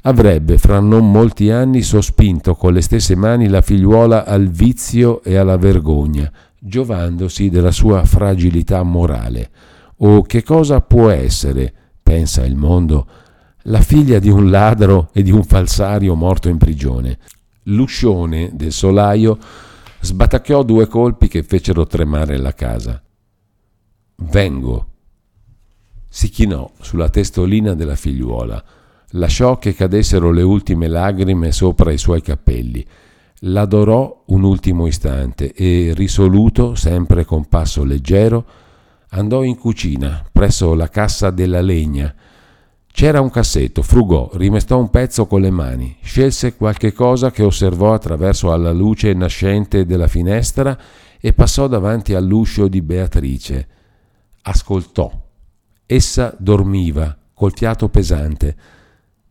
avrebbe 0.02 0.58
fra 0.58 0.80
non 0.80 1.12
molti 1.12 1.50
anni 1.50 1.82
sospinto 1.82 2.56
con 2.56 2.74
le 2.74 2.82
stesse 2.82 3.16
mani 3.16 3.48
la 3.48 3.62
figliuola 3.62 4.26
al 4.26 4.48
vizio 4.48 5.22
e 5.24 5.36
alla 5.36 5.58
vergogna, 5.58 6.32
giovandosi 6.60 7.50
della 7.50 7.72
sua 7.72 8.04
fragilità 8.06 8.84
morale. 8.84 9.50
O 9.98 10.22
che 10.22 10.43
cosa 10.43 10.82
può 10.82 11.10
essere, 11.10 11.74
pensa 12.02 12.45
il 12.45 12.56
mondo, 12.56 13.08
la 13.64 13.82
figlia 13.82 14.20
di 14.20 14.30
un 14.30 14.50
ladro 14.50 15.10
e 15.12 15.24
di 15.24 15.32
un 15.32 15.43
falsario 15.43 16.16
morto 16.16 16.50
in 16.50 16.58
prigione? 16.58 17.18
L'uscione 17.64 18.52
del 18.54 18.72
solaio 18.72 19.38
sbatacchiò 20.00 20.64
due 20.64 20.88
colpi 20.88 21.28
che 21.28 21.43
fecero 21.43 21.86
tremare 21.86 22.38
la 22.38 22.54
casa. 22.54 23.02
Vengo. 24.16 24.88
Si 26.08 26.30
chinò 26.30 26.72
sulla 26.80 27.10
testolina 27.10 27.74
della 27.74 27.95
figliuola 27.95 28.64
lasciò 29.12 29.58
che 29.58 29.74
cadessero 29.74 30.32
le 30.32 30.41
ultime 30.41 30.88
lagrime 30.88 31.51
sopra 31.51 31.91
i 31.91 31.97
suoi 31.97 32.22
capelli, 32.22 32.86
l'adorò 33.41 34.24
un 34.28 34.43
ultimo 34.43 34.88
istante 34.88 35.53
e, 35.53 35.93
risoluto, 35.95 36.76
sempre 36.76 37.26
con 37.26 37.45
passo 37.45 37.84
leggero, 37.84 38.45
andò 39.10 39.43
in 39.43 39.58
cucina, 39.58 40.26
presso 40.32 40.74
la 40.74 40.89
cassa 40.89 41.30
della 41.30 41.62
legna. 41.62 42.14
C'era 42.91 43.22
un 43.22 43.30
cassetto, 43.30 43.84
frugò, 43.84 44.32
rimestò 44.34 44.80
un 44.80 44.89
pezzo 44.89 45.28
con 45.28 45.41
le 45.41 45.51
mani, 45.51 45.95
scelse 46.01 46.55
qualche 46.55 46.93
cosa 46.93 47.30
che 47.30 47.43
osservò 47.43 47.93
attraverso 47.93 48.51
alla 48.51 48.72
luce 48.72 49.14
nascente 49.14 49.86
della 49.86 50.08
finestra 50.08 50.78
e 51.20 51.32
passò 51.34 51.68
davanti 51.68 52.16
all'uscio 52.16 52.68
di 52.68 52.82
Beatrice. 52.82 53.68
Ascoltò. 54.41 55.12
Essa 55.86 56.36
dormiva, 56.38 57.16
col 57.34 57.53
fiato 57.53 57.88
pesante. 57.88 58.55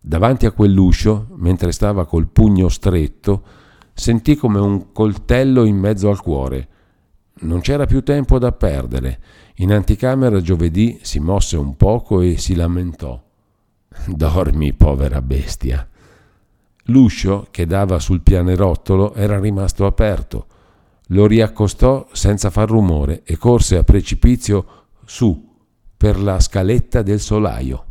Davanti 0.08 0.46
a 0.46 0.52
quell'uscio, 0.52 1.30
mentre 1.34 1.72
stava 1.72 2.06
col 2.06 2.28
pugno 2.28 2.68
stretto, 2.68 3.42
sentì 3.92 4.36
come 4.36 4.60
un 4.60 4.92
coltello 4.92 5.64
in 5.64 5.76
mezzo 5.76 6.08
al 6.08 6.22
cuore. 6.22 6.68
Non 7.40 7.58
c'era 7.58 7.86
più 7.86 8.04
tempo 8.04 8.38
da 8.38 8.52
perdere. 8.52 9.20
In 9.56 9.72
anticamera 9.72 10.40
giovedì 10.40 11.00
si 11.02 11.18
mosse 11.18 11.56
un 11.56 11.74
poco 11.74 12.20
e 12.20 12.38
si 12.38 12.54
lamentò. 12.54 13.20
Dormi, 14.06 14.74
povera 14.74 15.20
bestia. 15.20 15.84
L'uscio 16.84 17.48
che 17.50 17.66
dava 17.66 17.98
sul 17.98 18.20
pianerottolo 18.20 19.12
era 19.14 19.40
rimasto 19.40 19.86
aperto. 19.86 20.46
Lo 21.08 21.26
riaccostò 21.26 22.06
senza 22.12 22.50
far 22.50 22.68
rumore 22.68 23.22
e 23.24 23.36
corse 23.36 23.76
a 23.76 23.82
precipizio 23.82 24.66
su 25.04 25.52
per 25.96 26.20
la 26.20 26.38
scaletta 26.38 27.02
del 27.02 27.18
solaio. 27.18 27.85